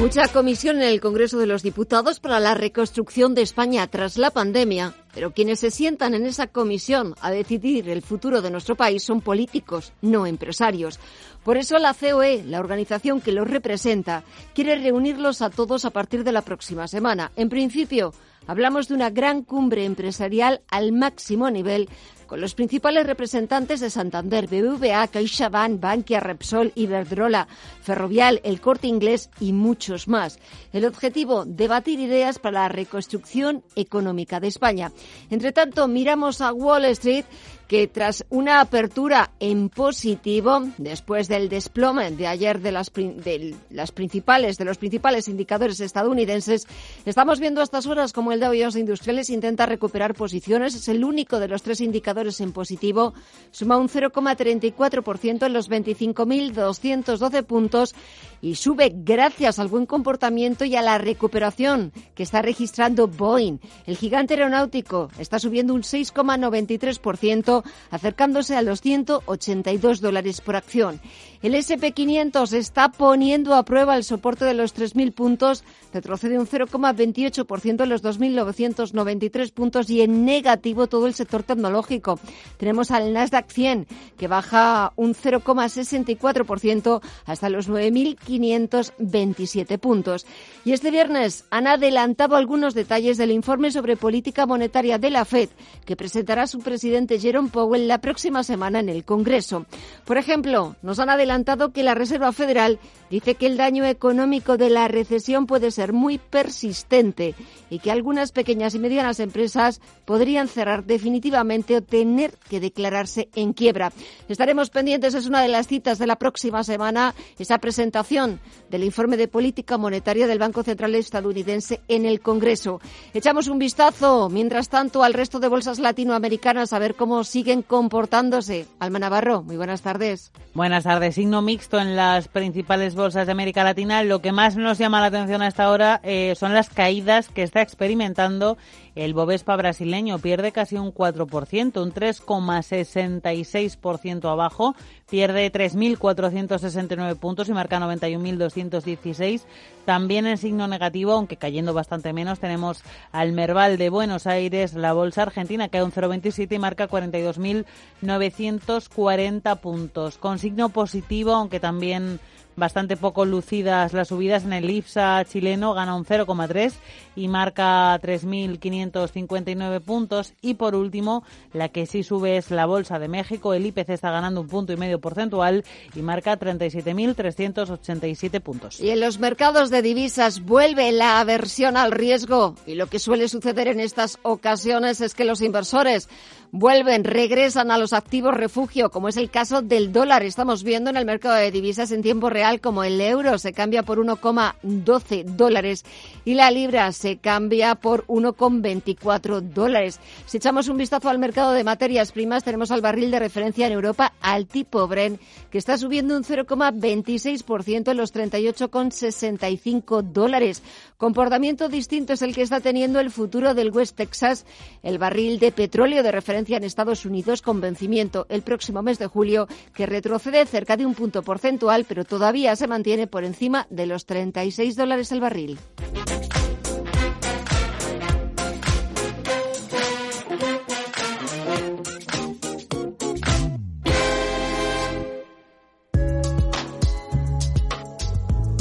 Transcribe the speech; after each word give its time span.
Mucha 0.00 0.28
comisión 0.28 0.76
en 0.76 0.88
el 0.88 0.98
Congreso 0.98 1.38
de 1.38 1.46
los 1.46 1.62
Diputados 1.62 2.20
para 2.20 2.40
la 2.40 2.54
reconstrucción 2.54 3.34
de 3.34 3.42
España 3.42 3.86
tras 3.86 4.16
la 4.16 4.30
pandemia, 4.30 4.94
pero 5.12 5.34
quienes 5.34 5.60
se 5.60 5.70
sientan 5.70 6.14
en 6.14 6.24
esa 6.24 6.46
comisión 6.46 7.14
a 7.20 7.30
decidir 7.30 7.86
el 7.90 8.00
futuro 8.00 8.40
de 8.40 8.50
nuestro 8.50 8.76
país 8.76 9.04
son 9.04 9.20
políticos, 9.20 9.92
no 10.00 10.26
empresarios. 10.26 10.98
Por 11.44 11.58
eso 11.58 11.78
la 11.78 11.92
COE, 11.92 12.42
la 12.44 12.60
organización 12.60 13.20
que 13.20 13.30
los 13.30 13.46
representa, 13.46 14.24
quiere 14.54 14.76
reunirlos 14.76 15.42
a 15.42 15.50
todos 15.50 15.84
a 15.84 15.90
partir 15.90 16.24
de 16.24 16.32
la 16.32 16.40
próxima 16.40 16.88
semana. 16.88 17.30
En 17.36 17.50
principio, 17.50 18.14
hablamos 18.46 18.88
de 18.88 18.94
una 18.94 19.10
gran 19.10 19.42
cumbre 19.42 19.84
empresarial 19.84 20.62
al 20.70 20.92
máximo 20.92 21.50
nivel 21.50 21.90
con 22.30 22.40
los 22.40 22.54
principales 22.54 23.04
representantes 23.08 23.80
de 23.80 23.90
Santander, 23.90 24.46
BBVA, 24.46 25.08
CaixaBank, 25.08 25.80
Bankia, 25.80 26.20
Repsol, 26.20 26.70
Iberdrola, 26.76 27.48
Ferrovial, 27.82 28.40
El 28.44 28.60
Corte 28.60 28.86
Inglés 28.86 29.30
y 29.40 29.52
muchos 29.52 30.06
más. 30.06 30.38
El 30.72 30.84
objetivo, 30.84 31.44
debatir 31.44 31.98
ideas 31.98 32.38
para 32.38 32.60
la 32.60 32.68
reconstrucción 32.68 33.64
económica 33.74 34.38
de 34.38 34.46
España. 34.46 34.92
Entre 35.28 35.50
tanto, 35.50 35.88
miramos 35.88 36.40
a 36.40 36.52
Wall 36.52 36.84
Street 36.84 37.24
que 37.70 37.86
tras 37.86 38.26
una 38.30 38.60
apertura 38.60 39.30
en 39.38 39.68
positivo, 39.68 40.64
después 40.76 41.28
del 41.28 41.48
desplome 41.48 42.10
de 42.10 42.26
ayer 42.26 42.58
de 42.58 42.72
las, 42.72 42.92
de 42.92 43.54
las 43.70 43.92
principales, 43.92 44.56
de 44.56 44.64
los 44.64 44.76
principales 44.76 45.28
indicadores 45.28 45.78
estadounidenses, 45.78 46.66
estamos 47.04 47.38
viendo 47.38 47.60
a 47.60 47.62
estas 47.62 47.86
horas 47.86 48.12
como 48.12 48.32
el 48.32 48.40
Dow 48.40 48.54
Jones 48.58 48.74
Industriales 48.74 49.30
intenta 49.30 49.66
recuperar 49.66 50.16
posiciones. 50.16 50.74
Es 50.74 50.88
el 50.88 51.04
único 51.04 51.38
de 51.38 51.46
los 51.46 51.62
tres 51.62 51.80
indicadores 51.80 52.40
en 52.40 52.50
positivo. 52.50 53.14
Suma 53.52 53.76
un 53.76 53.88
0,34% 53.88 55.46
en 55.46 55.52
los 55.52 55.70
25.212 55.70 57.44
puntos 57.44 57.94
y 58.42 58.56
sube 58.56 58.92
gracias 58.92 59.60
al 59.60 59.68
buen 59.68 59.86
comportamiento 59.86 60.64
y 60.64 60.74
a 60.74 60.82
la 60.82 60.98
recuperación 60.98 61.92
que 62.16 62.24
está 62.24 62.42
registrando 62.42 63.06
Boeing. 63.06 63.58
El 63.86 63.96
gigante 63.96 64.34
aeronáutico 64.34 65.08
está 65.20 65.38
subiendo 65.38 65.72
un 65.72 65.82
6,93% 65.82 67.59
acercándose 67.90 68.56
a 68.56 68.62
los 68.62 68.80
182 68.80 70.00
dólares 70.00 70.40
por 70.40 70.56
acción. 70.56 71.00
El 71.42 71.54
SP500 71.54 72.52
está 72.52 72.90
poniendo 72.90 73.54
a 73.54 73.64
prueba 73.64 73.96
el 73.96 74.04
soporte 74.04 74.44
de 74.44 74.52
los 74.52 74.76
3.000 74.76 75.14
puntos, 75.14 75.64
retrocede 75.90 76.38
un 76.38 76.46
0,28% 76.46 77.82
en 77.82 77.88
los 77.88 78.04
2.993 78.04 79.50
puntos 79.50 79.88
y 79.88 80.02
en 80.02 80.26
negativo 80.26 80.86
todo 80.86 81.06
el 81.06 81.14
sector 81.14 81.42
tecnológico. 81.42 82.20
Tenemos 82.58 82.90
al 82.90 83.14
Nasdaq 83.14 83.50
100 83.50 83.86
que 84.18 84.28
baja 84.28 84.92
un 84.96 85.14
0,64% 85.14 87.00
hasta 87.24 87.48
los 87.48 87.70
9.527 87.70 89.78
puntos. 89.78 90.26
Y 90.66 90.72
este 90.72 90.90
viernes 90.90 91.46
han 91.48 91.66
adelantado 91.66 92.36
algunos 92.36 92.74
detalles 92.74 93.16
del 93.16 93.30
informe 93.30 93.70
sobre 93.70 93.96
política 93.96 94.44
monetaria 94.44 94.98
de 94.98 95.08
la 95.08 95.24
Fed 95.24 95.48
que 95.86 95.96
presentará 95.96 96.46
su 96.46 96.58
presidente 96.58 97.18
Jerome 97.18 97.48
Powell 97.48 97.88
la 97.88 98.02
próxima 98.02 98.44
semana 98.44 98.80
en 98.80 98.90
el 98.90 99.04
Congreso. 99.04 99.64
Por 100.04 100.18
ejemplo, 100.18 100.76
nos 100.82 100.98
han 100.98 101.08
adelantado 101.08 101.29
adelantado 101.30 101.72
que 101.72 101.84
la 101.84 101.94
Reserva 101.94 102.32
Federal 102.32 102.80
dice 103.08 103.36
que 103.36 103.46
el 103.46 103.56
daño 103.56 103.84
económico 103.84 104.56
de 104.56 104.68
la 104.68 104.88
recesión 104.88 105.46
puede 105.46 105.70
ser 105.70 105.92
muy 105.92 106.18
persistente 106.18 107.36
y 107.70 107.78
que 107.78 107.92
algunas 107.92 108.32
pequeñas 108.32 108.74
y 108.74 108.80
medianas 108.80 109.20
empresas 109.20 109.80
podrían 110.04 110.48
cerrar 110.48 110.84
definitivamente 110.84 111.76
o 111.76 111.82
tener 111.82 112.32
que 112.48 112.58
declararse 112.58 113.28
en 113.36 113.52
quiebra. 113.52 113.92
Estaremos 114.28 114.70
pendientes, 114.70 115.14
es 115.14 115.26
una 115.26 115.40
de 115.40 115.48
las 115.48 115.68
citas 115.68 115.98
de 115.98 116.08
la 116.08 116.16
próxima 116.16 116.64
semana, 116.64 117.14
esa 117.38 117.58
presentación 117.58 118.40
del 118.68 118.82
informe 118.82 119.16
de 119.16 119.28
política 119.28 119.78
monetaria 119.78 120.26
del 120.26 120.40
Banco 120.40 120.64
Central 120.64 120.96
estadounidense 120.96 121.80
en 121.86 122.06
el 122.06 122.20
Congreso. 122.20 122.80
Echamos 123.14 123.46
un 123.46 123.58
vistazo, 123.58 124.28
mientras 124.30 124.68
tanto, 124.68 125.04
al 125.04 125.14
resto 125.14 125.38
de 125.38 125.48
bolsas 125.48 125.78
latinoamericanas 125.78 126.72
a 126.72 126.80
ver 126.80 126.96
cómo 126.96 127.22
siguen 127.22 127.62
comportándose. 127.62 128.66
Alma 128.80 128.98
Navarro, 128.98 129.42
muy 129.42 129.56
buenas 129.56 129.82
tardes. 129.82 130.32
Buenas 130.54 130.84
tardes 130.84 131.19
signo 131.20 131.42
mixto 131.42 131.78
en 131.78 131.96
las 131.96 132.28
principales 132.28 132.94
bolsas 132.94 133.26
de 133.26 133.32
América 133.32 133.62
Latina. 133.62 134.02
Lo 134.02 134.22
que 134.22 134.32
más 134.32 134.56
nos 134.56 134.78
llama 134.78 135.02
la 135.02 135.08
atención 135.08 135.42
hasta 135.42 135.64
ahora 135.64 136.00
eh, 136.02 136.32
son 136.34 136.54
las 136.54 136.70
caídas 136.70 137.28
que 137.28 137.42
está 137.42 137.60
experimentando 137.60 138.56
el 138.94 139.14
Bovespa 139.14 139.56
brasileño. 139.56 140.18
Pierde 140.18 140.52
casi 140.52 140.76
un 140.76 140.94
4%, 140.94 141.82
un 141.82 141.92
3,66% 141.92 144.30
abajo. 144.30 144.76
Pierde 145.08 145.50
3.469 145.50 147.16
puntos 147.16 147.48
y 147.48 147.52
marca 147.52 147.80
91.216. 147.80 149.42
También 149.84 150.26
en 150.26 150.38
signo 150.38 150.68
negativo, 150.68 151.12
aunque 151.12 151.36
cayendo 151.36 151.74
bastante 151.74 152.12
menos, 152.12 152.38
tenemos 152.38 152.84
al 153.12 153.32
Merval 153.32 153.78
de 153.78 153.88
Buenos 153.90 154.26
Aires, 154.26 154.74
la 154.74 154.92
bolsa 154.92 155.22
argentina, 155.22 155.68
hay 155.72 155.80
un 155.80 155.92
0,27 155.92 156.54
y 156.54 156.58
marca 156.58 156.86
42.940 156.88 159.60
puntos. 159.60 160.18
Con 160.18 160.38
signo 160.38 160.68
positivo, 160.68 161.32
aunque 161.32 161.60
también 161.60 162.20
bastante 162.60 162.96
poco 162.96 163.24
lucidas 163.24 163.92
las 163.92 164.06
subidas 164.06 164.44
en 164.44 164.52
el 164.52 164.70
IPSA 164.70 165.24
chileno, 165.24 165.74
gana 165.74 165.96
un 165.96 166.04
0,3 166.04 166.74
y 167.16 167.26
marca 167.26 168.00
3.559 168.00 169.80
puntos. 169.80 170.34
Y 170.40 170.54
por 170.54 170.76
último, 170.76 171.24
la 171.52 171.70
que 171.70 171.86
sí 171.86 172.04
sube 172.04 172.36
es 172.36 172.52
la 172.52 172.66
Bolsa 172.66 173.00
de 173.00 173.08
México, 173.08 173.54
el 173.54 173.66
IPC 173.66 173.88
está 173.90 174.12
ganando 174.12 174.42
un 174.42 174.46
punto 174.46 174.72
y 174.72 174.76
medio 174.76 175.00
porcentual 175.00 175.64
y 175.96 176.02
marca 176.02 176.38
37.387 176.38 178.40
puntos. 178.40 178.78
Y 178.78 178.90
en 178.90 179.00
los 179.00 179.18
mercados 179.18 179.70
de 179.70 179.82
divisas 179.82 180.44
vuelve 180.44 180.92
la 180.92 181.18
aversión 181.18 181.76
al 181.76 181.90
riesgo 181.90 182.54
y 182.66 182.76
lo 182.76 182.86
que 182.86 183.00
suele 183.00 183.28
suceder 183.28 183.66
en 183.68 183.80
estas 183.80 184.18
ocasiones 184.22 185.00
es 185.00 185.14
que 185.14 185.24
los 185.24 185.40
inversores 185.40 186.10
vuelven, 186.52 187.04
regresan 187.04 187.70
a 187.70 187.78
los 187.78 187.92
activos 187.92 188.34
refugio, 188.34 188.90
como 188.90 189.08
es 189.08 189.16
el 189.16 189.30
caso 189.30 189.62
del 189.62 189.92
dólar. 189.92 190.22
Estamos 190.22 190.64
viendo 190.64 190.90
en 190.90 190.96
el 190.96 191.04
mercado 191.04 191.36
de 191.36 191.50
divisas 191.50 191.92
en 191.92 192.02
tiempo 192.02 192.28
real 192.30 192.60
como 192.60 192.82
el 192.84 193.00
euro 193.00 193.38
se 193.38 193.52
cambia 193.52 193.82
por 193.82 193.98
1,12 193.98 195.24
dólares 195.24 195.84
y 196.24 196.34
la 196.34 196.50
libra 196.50 196.90
se 196.92 197.18
cambia 197.18 197.76
por 197.76 198.06
1,24 198.06 199.40
dólares. 199.40 200.00
Si 200.26 200.38
echamos 200.38 200.68
un 200.68 200.76
vistazo 200.76 201.08
al 201.08 201.18
mercado 201.18 201.52
de 201.52 201.64
materias 201.64 202.12
primas, 202.12 202.44
tenemos 202.44 202.70
al 202.70 202.80
barril 202.80 203.10
de 203.10 203.18
referencia 203.18 203.66
en 203.66 203.72
Europa 203.72 204.12
al 204.20 204.46
tipo 204.46 204.86
Brent, 204.88 205.20
que 205.50 205.58
está 205.58 205.78
subiendo 205.78 206.16
un 206.16 206.24
0,26% 206.24 207.90
en 207.90 207.96
los 207.96 208.14
38,65 208.14 210.02
dólares. 210.02 210.62
Comportamiento 210.96 211.68
distinto 211.68 212.12
es 212.12 212.22
el 212.22 212.34
que 212.34 212.42
está 212.42 212.60
teniendo 212.60 213.00
el 213.00 213.10
futuro 213.10 213.54
del 213.54 213.70
West 213.70 213.96
Texas, 213.96 214.44
el 214.82 214.98
barril 214.98 215.38
de 215.38 215.52
petróleo 215.52 216.02
de 216.02 216.12
referencia 216.12 216.39
en 216.48 216.64
Estados 216.64 217.04
Unidos 217.04 217.42
con 217.42 217.60
vencimiento 217.60 218.26
el 218.28 218.42
próximo 218.42 218.82
mes 218.82 218.98
de 218.98 219.06
julio, 219.06 219.46
que 219.74 219.86
retrocede 219.86 220.46
cerca 220.46 220.76
de 220.76 220.86
un 220.86 220.94
punto 220.94 221.22
porcentual, 221.22 221.84
pero 221.86 222.04
todavía 222.04 222.56
se 222.56 222.66
mantiene 222.66 223.06
por 223.06 223.24
encima 223.24 223.66
de 223.70 223.86
los 223.86 224.06
36 224.06 224.74
dólares 224.76 225.12
el 225.12 225.20
barril. 225.20 225.58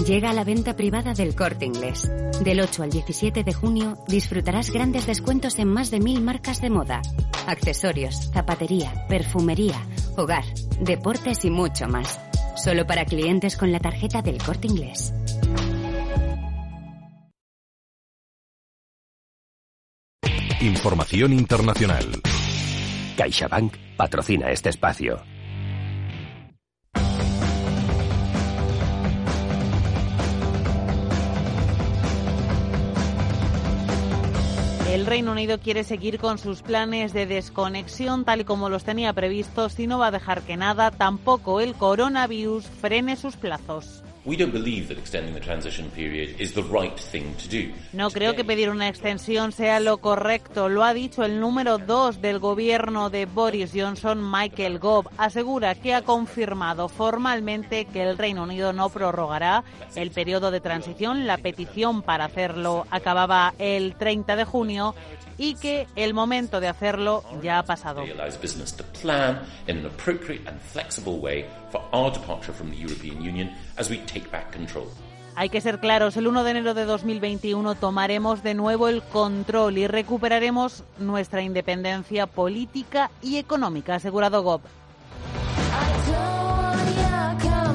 Llega 0.09 0.33
la 0.33 0.43
venta 0.43 0.75
privada 0.75 1.13
del 1.13 1.35
corte 1.35 1.65
inglés. 1.65 2.09
Del 2.43 2.61
8 2.61 2.81
al 2.81 2.89
17 2.89 3.43
de 3.43 3.53
junio 3.53 3.95
disfrutarás 4.07 4.71
grandes 4.71 5.05
descuentos 5.05 5.59
en 5.59 5.67
más 5.67 5.91
de 5.91 5.99
mil 5.99 6.19
marcas 6.23 6.61
de 6.61 6.71
moda, 6.71 7.03
accesorios, 7.45 8.31
zapatería, 8.33 9.05
perfumería, 9.07 9.79
hogar, 10.17 10.43
deportes 10.79 11.45
y 11.45 11.51
mucho 11.51 11.87
más. 11.87 12.19
Solo 12.55 12.87
para 12.87 13.05
clientes 13.05 13.55
con 13.55 13.71
la 13.71 13.79
tarjeta 13.79 14.23
del 14.23 14.39
corte 14.41 14.65
inglés. 14.65 15.13
Información 20.59 21.33
internacional. 21.33 22.05
CaixaBank 23.15 23.75
patrocina 23.95 24.49
este 24.49 24.69
espacio. 24.69 25.21
El 34.99 35.05
Reino 35.05 35.31
Unido 35.31 35.59
quiere 35.59 35.85
seguir 35.85 36.19
con 36.19 36.37
sus 36.37 36.61
planes 36.61 37.13
de 37.13 37.25
desconexión 37.25 38.25
tal 38.25 38.41
y 38.41 38.43
como 38.43 38.67
los 38.67 38.83
tenía 38.83 39.13
previstos 39.13 39.79
y 39.79 39.87
no 39.87 39.97
va 39.97 40.07
a 40.07 40.11
dejar 40.11 40.41
que 40.41 40.57
nada, 40.57 40.91
tampoco 40.91 41.61
el 41.61 41.73
coronavirus, 41.73 42.65
frene 42.65 43.15
sus 43.15 43.37
plazos. 43.37 44.03
No 47.93 48.09
creo 48.11 48.35
que 48.35 48.43
pedir 48.43 48.69
una 48.69 48.89
extensión 48.89 49.53
sea 49.53 49.79
lo 49.79 49.99
correcto. 49.99 50.67
Lo 50.67 50.83
ha 50.83 50.93
dicho 50.93 51.23
el 51.23 51.39
número 51.39 51.77
dos 51.77 52.21
del 52.21 52.39
gobierno 52.39 53.09
de 53.09 53.25
Boris 53.25 53.71
Johnson, 53.73 54.29
Michael 54.29 54.79
Gove. 54.79 55.09
Asegura 55.17 55.73
que 55.75 55.93
ha 55.93 56.01
confirmado 56.01 56.89
formalmente 56.89 57.85
que 57.85 58.03
el 58.03 58.17
Reino 58.17 58.43
Unido 58.43 58.73
no 58.73 58.89
prorrogará 58.89 59.63
el 59.95 60.11
periodo 60.11 60.51
de 60.51 60.59
transición. 60.59 61.25
La 61.25 61.37
petición 61.37 62.01
para 62.01 62.25
hacerlo 62.25 62.85
acababa 62.91 63.53
el 63.57 63.95
30 63.95 64.35
de 64.35 64.43
junio 64.43 64.95
y 65.39 65.55
que 65.55 65.87
el 65.95 66.13
momento 66.13 66.59
de 66.59 66.67
hacerlo 66.67 67.23
ya 67.41 67.57
ha 67.57 67.63
pasado. 67.63 68.03
Hay 75.35 75.49
que 75.49 75.61
ser 75.61 75.79
claros, 75.79 76.17
el 76.17 76.27
1 76.27 76.43
de 76.43 76.51
enero 76.51 76.73
de 76.73 76.83
2021 76.83 77.75
tomaremos 77.75 78.43
de 78.43 78.53
nuevo 78.53 78.89
el 78.89 79.01
control 79.01 79.77
y 79.77 79.87
recuperaremos 79.87 80.83
nuestra 80.97 81.41
independencia 81.41 82.27
política 82.27 83.09
y 83.21 83.37
económica, 83.37 83.93
ha 83.93 83.95
asegurado 83.97 84.43
Gob. 84.43 84.61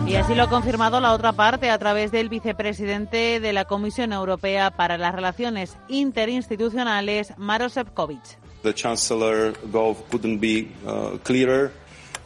Y 0.07 0.17
así 0.17 0.35
lo 0.35 0.43
ha 0.43 0.51
confirmado 0.51 1.01
la 1.01 1.13
otra 1.13 1.33
parte 1.33 1.71
a 1.71 1.79
través 1.79 2.13
del 2.13 2.29
vicepresidente 2.29 3.41
de 3.41 3.53
la 3.53 3.65
Comisión 3.65 4.13
Europea 4.13 4.71
para 4.71 4.99
las 4.99 5.15
Relaciones 5.15 5.79
Interinstitucionales, 5.89 7.33
Maros 7.39 7.73
Sefcovic. 7.73 8.39
The 8.63 8.75
couldn't 10.11 10.41
be 10.41 10.69
uh, 10.87 11.19
clearer. 11.23 11.73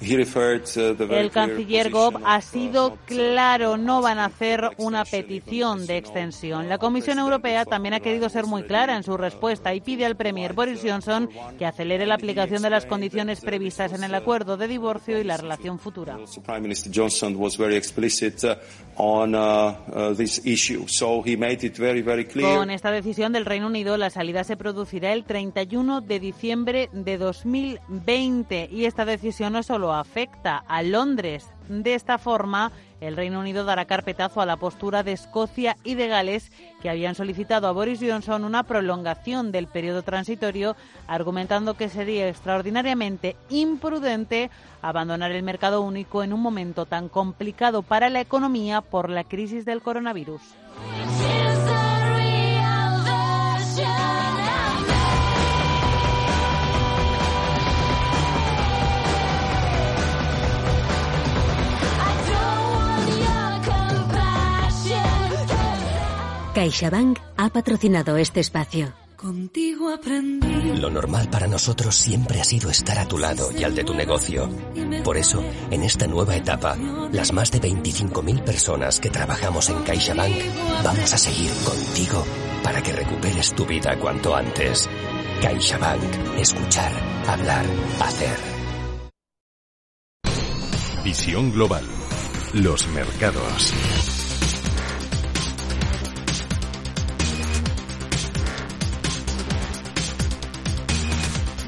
El 0.00 1.31
canciller 1.31 1.91
Gov 1.91 2.21
ha 2.25 2.41
sido 2.41 2.99
claro, 3.05 3.77
no 3.77 4.00
van 4.00 4.19
a 4.19 4.27
hacer 4.27 4.71
una 4.77 5.05
petición 5.05 5.87
de 5.87 5.97
extensión. 5.97 6.69
La 6.69 6.79
Comisión 6.79 7.19
Europea 7.19 7.65
también 7.65 7.95
ha 7.95 8.00
querido 8.00 8.29
ser 8.29 8.47
muy 8.47 8.62
clara 8.62 8.97
en 8.97 9.03
su 9.03 9.17
respuesta 9.17 9.75
y 9.75 9.81
pide 9.81 10.06
al 10.06 10.17
Premier 10.17 10.53
Boris 10.53 10.81
Johnson 10.85 11.29
que 11.59 11.67
acelere 11.67 12.06
la 12.06 12.15
aplicación 12.15 12.62
de 12.62 12.71
las 12.71 12.87
condiciones 12.87 13.41
previstas 13.41 13.93
en 13.93 14.05
el 14.05 14.15
acuerdo 14.15 14.56
de 14.56 14.69
divorcio 14.69 15.19
y 15.19 15.25
la 15.25 15.37
relación 15.37 15.79
futura. 15.79 16.19
Con 22.56 22.71
esta 22.71 22.91
decisión 22.91 23.33
del 23.33 23.47
Reino 23.47 23.67
Unido, 23.67 23.97
la 23.97 24.11
salida 24.11 24.45
se 24.45 24.56
producirá 24.56 25.12
el 25.12 25.25
31 25.25 26.00
de 26.00 26.21
diciembre 26.21 26.89
de 26.93 27.19
2020 27.19 28.69
y 28.73 28.85
esta 28.85 29.05
decisión 29.05 29.53
no 29.53 29.61
es 29.61 29.71
afecta 29.93 30.56
a 30.69 30.82
Londres. 30.82 31.50
De 31.69 31.94
esta 31.94 32.19
forma, 32.19 32.73
el 33.00 33.17
Reino 33.17 33.40
Unido 33.40 33.64
dará 33.64 33.85
carpetazo 33.85 34.40
a 34.40 34.46
la 34.46 34.56
postura 34.56 35.02
de 35.02 35.12
Escocia 35.12 35.76
y 35.85 35.94
de 35.94 36.08
Gales, 36.08 36.50
que 36.82 36.90
habían 36.90 37.14
solicitado 37.14 37.69
a 37.69 37.73
Boris 37.73 38.00
Johnson 38.00 38.44
una 38.44 38.62
prolongación 38.62 39.52
del 39.52 39.67
periodo 39.67 40.02
transitorio, 40.02 40.76
argumentando 41.06 41.75
que 41.75 41.88
sería 41.88 42.29
extraordinariamente 42.29 43.37
imprudente 43.50 44.50
abandonar 44.82 45.32
el 45.32 45.43
mercado 45.43 45.82
único 45.82 46.23
en 46.23 46.32
un 46.32 46.40
momento 46.40 46.87
tan 46.87 47.08
complicado 47.08 47.82
para 47.82 48.08
la 48.08 48.20
economía 48.20 48.81
por 48.81 49.11
la 49.11 49.25
crisis 49.25 49.64
del 49.64 49.82
coronavirus. 49.82 50.43
CaixaBank 66.58 67.20
ha 67.37 67.50
patrocinado 67.50 68.16
este 68.16 68.40
espacio. 68.40 68.93
Contigo 69.14 69.90
aprendí. 69.90 70.76
Lo 70.81 70.90
normal 70.90 71.31
para 71.31 71.46
nosotros 71.46 71.94
siempre 71.94 72.40
ha 72.40 72.44
sido 72.44 72.69
estar 72.69 72.99
a 72.99 73.06
tu 73.06 73.16
lado 73.16 73.52
y 73.56 73.62
al 73.62 73.76
de 73.76 73.84
tu 73.84 73.94
negocio. 73.94 74.50
Por 75.05 75.16
eso, 75.16 75.40
en 75.70 75.84
esta 75.84 76.08
nueva 76.08 76.34
etapa, 76.34 76.76
las 77.12 77.32
más 77.32 77.52
de 77.52 77.60
25.000 77.60 78.43
personas 78.43 78.99
que 78.99 79.08
trabajamos 79.08 79.69
en 79.70 79.84
CaixaBank 79.84 80.34
vamos 80.82 81.14
a 81.14 81.19
seguir 81.19 81.52
contigo 81.64 82.25
para 82.64 82.82
que 82.82 82.93
recuperes 82.93 83.54
tu 83.54 83.64
vida 83.64 83.96
cuanto 83.96 84.34
antes. 84.34 84.90
CaixaBank. 85.40 86.38
Escuchar, 86.40 86.90
hablar, 87.28 87.66
hacer. 88.00 88.37
Visión 91.04 91.52
global. 91.52 91.84
Los 92.52 92.88
mercados. 92.88 94.18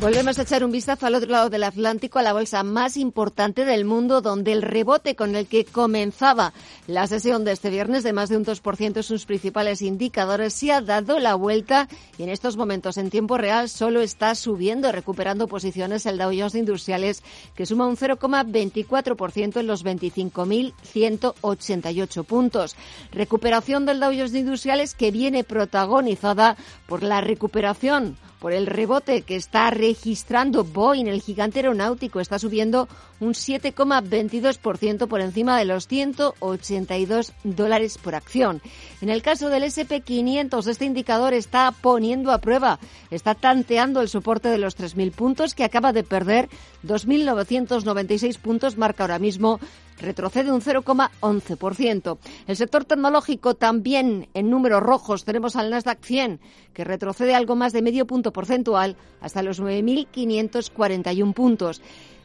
Volvemos 0.01 0.39
a 0.39 0.43
echar 0.43 0.65
un 0.65 0.73
vistazo 0.73 1.05
al 1.05 1.15
otro 1.15 1.29
lado 1.29 1.51
del 1.51 1.63
Atlántico, 1.63 2.19
a 2.19 2.23
la 2.23 2.33
bolsa 2.33 2.63
más 2.63 2.97
importante 2.97 3.67
del 3.67 3.85
mundo, 3.85 4.23
donde 4.23 4.53
el 4.53 4.63
rebote 4.63 5.15
con 5.15 5.37
el 5.37 5.47
que 5.47 5.67
comenzaba 5.67 6.55
la 6.87 7.07
sesión 7.07 7.45
de 7.45 7.53
este 7.53 7.69
viernes 7.69 8.03
de 8.03 8.15
más 8.15 8.31
de 8.31 8.39
un 8.39 8.47
2% 8.47 8.97
en 8.97 9.03
sus 9.03 9.27
principales 9.27 9.83
indicadores 9.83 10.55
se 10.55 10.73
ha 10.73 10.81
dado 10.81 11.19
la 11.19 11.35
vuelta 11.35 11.87
y 12.17 12.23
en 12.23 12.31
estos 12.31 12.57
momentos 12.57 12.97
en 12.97 13.11
tiempo 13.11 13.37
real 13.37 13.69
solo 13.69 14.01
está 14.01 14.35
subiendo, 14.35 14.91
recuperando 14.91 15.49
posiciones 15.49 16.07
el 16.07 16.17
Dow 16.17 16.33
Jones 16.33 16.55
Industriales, 16.55 17.23
que 17.55 17.67
suma 17.67 17.87
un 17.87 17.99
0,24% 17.99 19.61
en 19.61 19.67
los 19.67 19.85
25.188 19.85 22.25
puntos. 22.25 22.75
Recuperación 23.13 23.85
del 23.85 24.01
Dow 24.01 24.13
Jones 24.13 24.33
Industriales 24.33 24.95
que 24.95 25.11
viene 25.11 25.45
protagonizada 25.45 26.57
por 26.87 27.03
la 27.03 27.21
recuperación 27.21 28.17
por 28.41 28.53
el 28.53 28.67
rebote 28.67 29.23
que 29.23 29.37
está 29.37 29.71
registrando 29.71 30.65
Boeing, 30.65 31.07
el 31.07 31.21
gigante 31.21 31.61
aeronáutico, 31.61 32.21
está 32.21 32.39
subiendo 32.39 32.89
un 33.21 33.35
7,22% 33.35 35.07
por 35.07 35.21
encima 35.21 35.59
de 35.59 35.65
los 35.67 35.87
182 35.87 37.33
dólares 37.45 37.99
por 37.99 38.15
acción. 38.15 38.61
En 39.01 39.11
el 39.11 39.23
caso 39.23 39.49
del 39.49 39.65
SP500, 39.65 40.67
este 40.67 40.85
indicador 40.85 41.35
está 41.35 41.71
poniendo 41.71 42.33
a 42.33 42.39
prueba, 42.39 42.81
está 43.11 43.35
tanteando 43.35 44.01
el 44.01 44.09
soporte 44.09 44.49
de 44.49 44.59
los 44.59 44.77
3.000 44.79 45.13
puntos 45.13 45.55
que 45.55 45.65
acaba 45.65 45.93
de 45.93 46.03
perder 46.03 46.49
2.996 46.85 48.39
puntos, 48.39 48.77
marca 48.77 49.05
ahora 49.05 49.19
mismo 49.19 49.61
retrocede 50.01 50.51
un 50.51 50.61
0,11%. 50.61 52.19
El 52.47 52.57
sector 52.57 52.85
tecnológico 52.85 53.55
también 53.55 54.29
en 54.35 54.51
números 54.51 54.83
rojos 54.83 55.25
tenemos 55.25 55.57
al 55.57 55.71
Nasdaq 55.71 56.03
100 56.03 56.41
que 56.73 56.85
retrocede 56.85 57.35
algo 57.35 57.57
más 57.57 57.73
de 57.73 57.83
medio 57.83 58.07
punto 58.07 58.33
porcentual 58.33 58.97
hasta 59.21 59.43
los 59.43 59.61
9.541 59.61 61.35
puntos. 61.35 61.83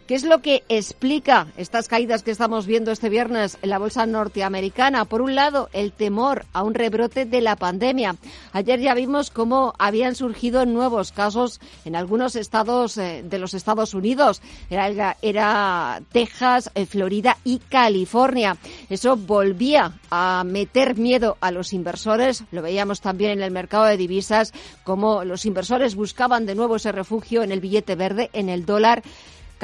¿Qué 0.07 0.13
es 0.13 0.23
lo 0.23 0.39
que 0.39 0.63
explica 0.69 1.47
estas 1.57 1.87
caídas 1.87 2.21
que 2.21 2.29
estamos 2.29 2.67
viendo 2.67 2.91
este 2.91 3.09
viernes 3.09 3.57
en 3.63 3.71
la 3.71 3.79
bolsa 3.79 4.05
norteamericana? 4.05 5.05
Por 5.05 5.23
un 5.23 5.33
lado, 5.33 5.67
el 5.73 5.93
temor 5.93 6.45
a 6.53 6.61
un 6.61 6.75
rebrote 6.75 7.25
de 7.25 7.41
la 7.41 7.55
pandemia. 7.55 8.15
Ayer 8.53 8.79
ya 8.79 8.93
vimos 8.93 9.31
cómo 9.31 9.73
habían 9.79 10.13
surgido 10.13 10.67
nuevos 10.67 11.11
casos 11.11 11.59
en 11.85 11.95
algunos 11.95 12.35
estados 12.35 12.99
eh, 12.99 13.23
de 13.27 13.39
los 13.39 13.55
Estados 13.55 13.95
Unidos. 13.95 14.43
Era, 14.69 16.01
Texas, 16.11 16.69
eh, 16.75 16.85
Florida 16.85 17.37
y 17.43 17.57
California. 17.57 18.57
Eso 18.91 19.17
volvía 19.17 19.93
a 20.11 20.43
meter 20.45 20.97
miedo 20.97 21.35
a 21.41 21.49
los 21.49 21.73
inversores. 21.73 22.43
Lo 22.51 22.61
veíamos 22.61 23.01
también 23.01 23.31
en 23.31 23.41
el 23.41 23.49
mercado 23.49 23.85
de 23.85 23.97
divisas, 23.97 24.53
como 24.83 25.23
los 25.23 25.47
inversores 25.47 25.95
buscaban 25.95 26.45
de 26.45 26.53
nuevo 26.53 26.75
ese 26.75 26.91
refugio 26.91 27.41
en 27.41 27.51
el 27.51 27.59
billete 27.59 27.95
verde, 27.95 28.29
en 28.33 28.49
el 28.49 28.67
dólar. 28.67 29.01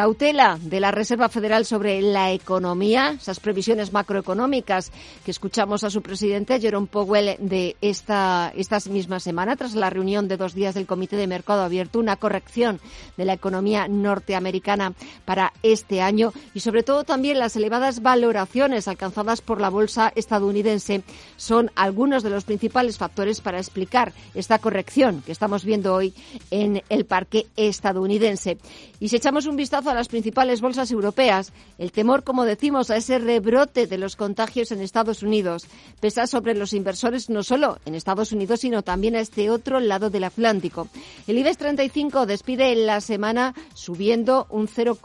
Cautela 0.02 0.58
de 0.60 0.80
la 0.80 0.90
Reserva 0.90 1.30
Federal 1.30 1.64
sobre 1.64 2.02
la 2.02 2.32
economía, 2.32 3.12
esas 3.12 3.40
previsiones 3.40 3.94
macroeconómicas 3.94 4.92
que 5.24 5.30
escuchamos 5.30 5.84
a 5.84 5.92
su 5.92 6.02
presidente 6.02 6.60
Jerome 6.60 6.88
Powell 6.88 7.36
de 7.38 7.76
esta, 7.82 8.52
esta 8.56 8.80
misma 8.90 9.20
semana, 9.20 9.56
tras 9.56 9.76
la 9.76 9.92
reunión 9.92 10.28
de 10.28 10.38
dos 10.38 10.56
días 10.56 10.74
del 10.74 10.88
Comité 10.88 11.18
de 11.18 11.28
Mercado 11.28 11.62
Abierto, 11.62 12.00
una 12.00 12.16
corrección 12.16 12.80
de 13.16 13.26
la 13.26 13.34
economía 13.34 13.88
norteamericana 13.88 14.94
para 15.24 15.54
este 15.62 16.02
año 16.02 16.34
y 16.56 16.62
sobre 16.62 16.82
todo 16.82 17.04
también 17.04 17.38
las 17.38 17.56
elevadas 17.56 18.02
valoraciones 18.02 18.88
alcanzadas 18.88 19.42
por 19.42 19.62
la 19.62 19.70
bolsa 19.70 20.12
estadounidense 20.16 21.04
son 21.38 21.70
algunos 21.76 22.24
de 22.24 22.32
los 22.32 22.46
principales 22.46 22.98
factores 22.98 23.40
para 23.40 23.60
explicar 23.60 24.14
esta 24.34 24.58
corrección 24.58 25.22
que 25.24 25.32
estamos 25.32 25.64
viendo 25.64 25.94
hoy 25.94 26.16
en 26.50 26.82
el 26.90 27.06
parque 27.06 27.46
estadounidense. 27.56 28.58
Y 29.00 29.10
si 29.10 29.18
echamos 29.18 29.46
un 29.46 29.56
vistazo 29.56 29.91
a 29.92 29.96
las 29.96 30.08
principales 30.08 30.62
bolsas 30.62 30.92
europeas. 30.92 31.54
El 31.78 31.92
temor, 31.92 32.24
como 32.24 32.46
decimos, 32.46 32.90
a 32.90 32.98
ese 32.98 33.20
rebrote 33.20 33.88
de 33.88 33.98
los 33.98 34.16
contagios 34.16 34.72
en 34.72 34.82
Estados 34.82 35.24
Unidos 35.24 35.68
pesa 36.00 36.28
sobre 36.28 36.56
los 36.56 36.74
inversores 36.74 37.30
no 37.30 37.44
solo 37.44 37.78
en 37.86 37.96
Estados 37.96 38.32
Unidos, 38.32 38.62
sino 38.62 38.82
también 38.82 39.16
a 39.16 39.20
este 39.20 39.50
otro 39.50 39.80
lado 39.80 40.10
del 40.10 40.24
Atlántico. 40.24 40.88
El 41.28 41.38
IBEX 41.38 41.58
35 41.58 42.26
despide 42.26 42.72
en 42.72 42.86
la 42.86 43.02
semana 43.02 43.54
subiendo 43.74 44.48
un 44.50 44.68
0, 44.68 44.98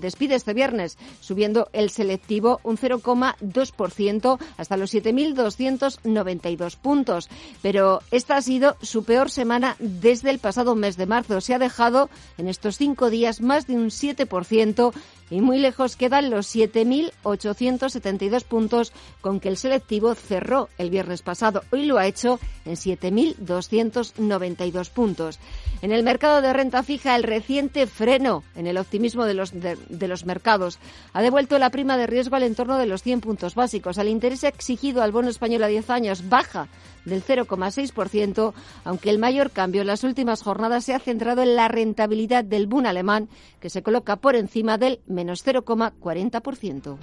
despide 0.00 0.34
este 0.34 0.54
viernes 0.54 0.98
subiendo 1.20 1.68
el 1.72 1.90
selectivo 1.90 2.60
un 2.62 2.76
0,2% 2.76 4.38
hasta 4.56 4.76
los 4.76 4.94
7.292 4.94 6.76
puntos. 6.76 7.28
Pero 7.62 8.00
esta 8.10 8.36
ha 8.36 8.42
sido 8.42 8.76
su 8.82 9.04
peor 9.04 9.30
semana 9.30 9.76
desde 9.78 10.30
el 10.30 10.38
pasado 10.38 10.74
mes 10.74 10.96
de 10.96 11.06
marzo. 11.06 11.40
Se 11.40 11.54
ha 11.54 11.58
dejado 11.58 12.10
en 12.36 12.48
estos 12.48 12.76
cinco 12.76 13.10
días 13.10 13.40
más 13.40 13.66
de 13.66 13.74
un 13.74 13.86
7% 13.86 14.07
7% 14.14 14.92
y 15.30 15.40
muy 15.40 15.58
lejos 15.58 15.96
quedan 15.96 16.30
los 16.30 16.54
7.872 16.54 18.44
puntos 18.44 18.92
con 19.20 19.40
que 19.40 19.48
el 19.48 19.56
selectivo 19.56 20.14
cerró 20.14 20.68
el 20.78 20.90
viernes 20.90 21.22
pasado. 21.22 21.62
Hoy 21.70 21.86
lo 21.86 21.98
ha 21.98 22.06
hecho 22.06 22.38
en 22.64 22.74
7.292 22.74 24.90
puntos. 24.90 25.40
En 25.82 25.92
el 25.92 26.02
mercado 26.02 26.42
de 26.42 26.52
renta 26.52 26.82
fija, 26.82 27.16
el 27.16 27.22
reciente 27.22 27.86
freno 27.86 28.42
en 28.56 28.66
el 28.66 28.78
optimismo 28.78 29.24
de 29.24 29.34
los, 29.34 29.52
de, 29.52 30.08
los 30.08 30.24
mercados 30.24 30.78
ha 31.12 31.22
devuelto 31.22 31.58
la 31.58 31.70
prima 31.70 31.96
de 31.96 32.06
riesgo 32.06 32.36
al 32.36 32.42
entorno 32.42 32.78
de 32.78 32.86
los 32.86 33.02
100 33.02 33.20
puntos 33.20 33.54
básicos. 33.54 33.98
El 33.98 34.08
interés 34.08 34.44
exigido 34.44 35.02
al 35.02 35.12
bono 35.12 35.28
español 35.28 35.62
a 35.62 35.68
10 35.68 35.90
años 35.90 36.28
baja 36.28 36.68
del 37.04 37.24
0,6%, 37.24 38.52
aunque 38.84 39.10
el 39.10 39.18
mayor 39.18 39.50
cambio 39.50 39.80
en 39.80 39.86
las 39.86 40.04
últimas 40.04 40.42
jornadas 40.42 40.84
se 40.84 40.94
ha 40.94 40.98
centrado 40.98 41.42
en 41.42 41.56
la 41.56 41.68
rentabilidad 41.68 42.44
del 42.44 42.66
Bund 42.66 42.86
alemán, 42.86 43.28
que 43.60 43.70
se 43.70 43.82
coloca 43.82 44.16
por 44.16 44.36
encima 44.36 44.78
del 44.78 45.00
menos 45.18 45.44
0,40%. 45.44 46.98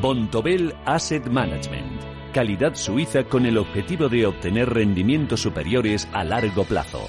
Bontobel 0.00 0.74
Asset 0.84 1.26
Management 1.28 2.14
calidad 2.34 2.74
suiza 2.74 3.22
con 3.24 3.46
el 3.46 3.56
objetivo 3.56 4.08
de 4.08 4.26
obtener 4.26 4.68
rendimientos 4.68 5.40
superiores 5.40 6.08
a 6.12 6.24
largo 6.24 6.64
plazo. 6.64 7.08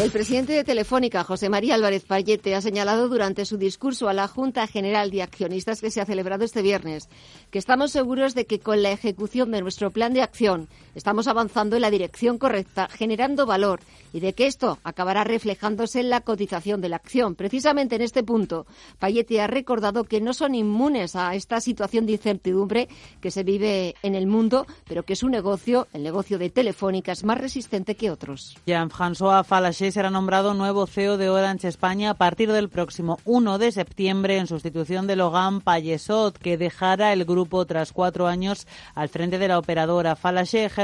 El 0.00 0.12
presidente 0.12 0.52
de 0.52 0.62
Telefónica, 0.62 1.24
José 1.24 1.48
María 1.48 1.74
Álvarez 1.74 2.04
Payete, 2.04 2.54
ha 2.54 2.60
señalado 2.60 3.08
durante 3.08 3.44
su 3.44 3.56
discurso 3.58 4.08
a 4.08 4.12
la 4.12 4.28
Junta 4.28 4.64
General 4.68 5.10
de 5.10 5.22
Accionistas 5.22 5.80
que 5.80 5.90
se 5.90 6.00
ha 6.00 6.06
celebrado 6.06 6.44
este 6.44 6.62
viernes 6.62 7.08
que 7.50 7.58
estamos 7.58 7.90
seguros 7.90 8.36
de 8.36 8.46
que 8.46 8.60
con 8.60 8.84
la 8.84 8.92
ejecución 8.92 9.50
de 9.50 9.60
nuestro 9.60 9.90
plan 9.90 10.14
de 10.14 10.22
acción 10.22 10.68
estamos 10.98 11.28
avanzando 11.28 11.76
en 11.76 11.82
la 11.82 11.90
dirección 11.90 12.38
correcta, 12.38 12.88
generando 12.88 13.46
valor 13.46 13.80
y 14.12 14.20
de 14.20 14.32
que 14.32 14.46
esto 14.46 14.78
acabará 14.82 15.22
reflejándose 15.22 16.00
en 16.00 16.10
la 16.10 16.22
cotización 16.22 16.80
de 16.80 16.88
la 16.88 16.96
acción. 16.96 17.36
Precisamente 17.36 17.94
en 17.94 18.02
este 18.02 18.24
punto, 18.24 18.66
Payete 18.98 19.40
ha 19.40 19.46
recordado 19.46 20.04
que 20.04 20.20
no 20.20 20.34
son 20.34 20.56
inmunes 20.56 21.14
a 21.14 21.34
esta 21.36 21.60
situación 21.60 22.04
de 22.06 22.12
incertidumbre 22.12 22.88
que 23.20 23.30
se 23.30 23.44
vive 23.44 23.94
en 24.02 24.16
el 24.16 24.26
mundo, 24.26 24.66
pero 24.88 25.04
que 25.04 25.14
su 25.14 25.28
negocio, 25.28 25.86
el 25.92 26.02
negocio 26.02 26.36
de 26.36 26.50
Telefónica, 26.50 27.12
es 27.12 27.22
más 27.22 27.38
resistente 27.38 27.94
que 27.94 28.10
otros. 28.10 28.56
Jean-François 28.66 29.44
Fallacher 29.44 29.92
será 29.92 30.10
nombrado 30.10 30.52
nuevo 30.54 30.86
CEO 30.86 31.16
de 31.16 31.30
Orange 31.30 31.68
España 31.68 32.10
a 32.10 32.14
partir 32.14 32.50
del 32.50 32.68
próximo 32.68 33.20
1 33.24 33.58
de 33.58 33.70
septiembre 33.70 34.38
en 34.38 34.48
sustitución 34.48 35.06
de 35.06 35.14
Logan 35.14 35.60
Payesot, 35.60 36.36
que 36.38 36.58
dejará 36.58 37.12
el 37.12 37.24
grupo 37.24 37.64
tras 37.66 37.92
cuatro 37.92 38.26
años 38.26 38.66
al 38.96 39.08
frente 39.08 39.38
de 39.38 39.46
la 39.46 39.58
operadora. 39.58 40.16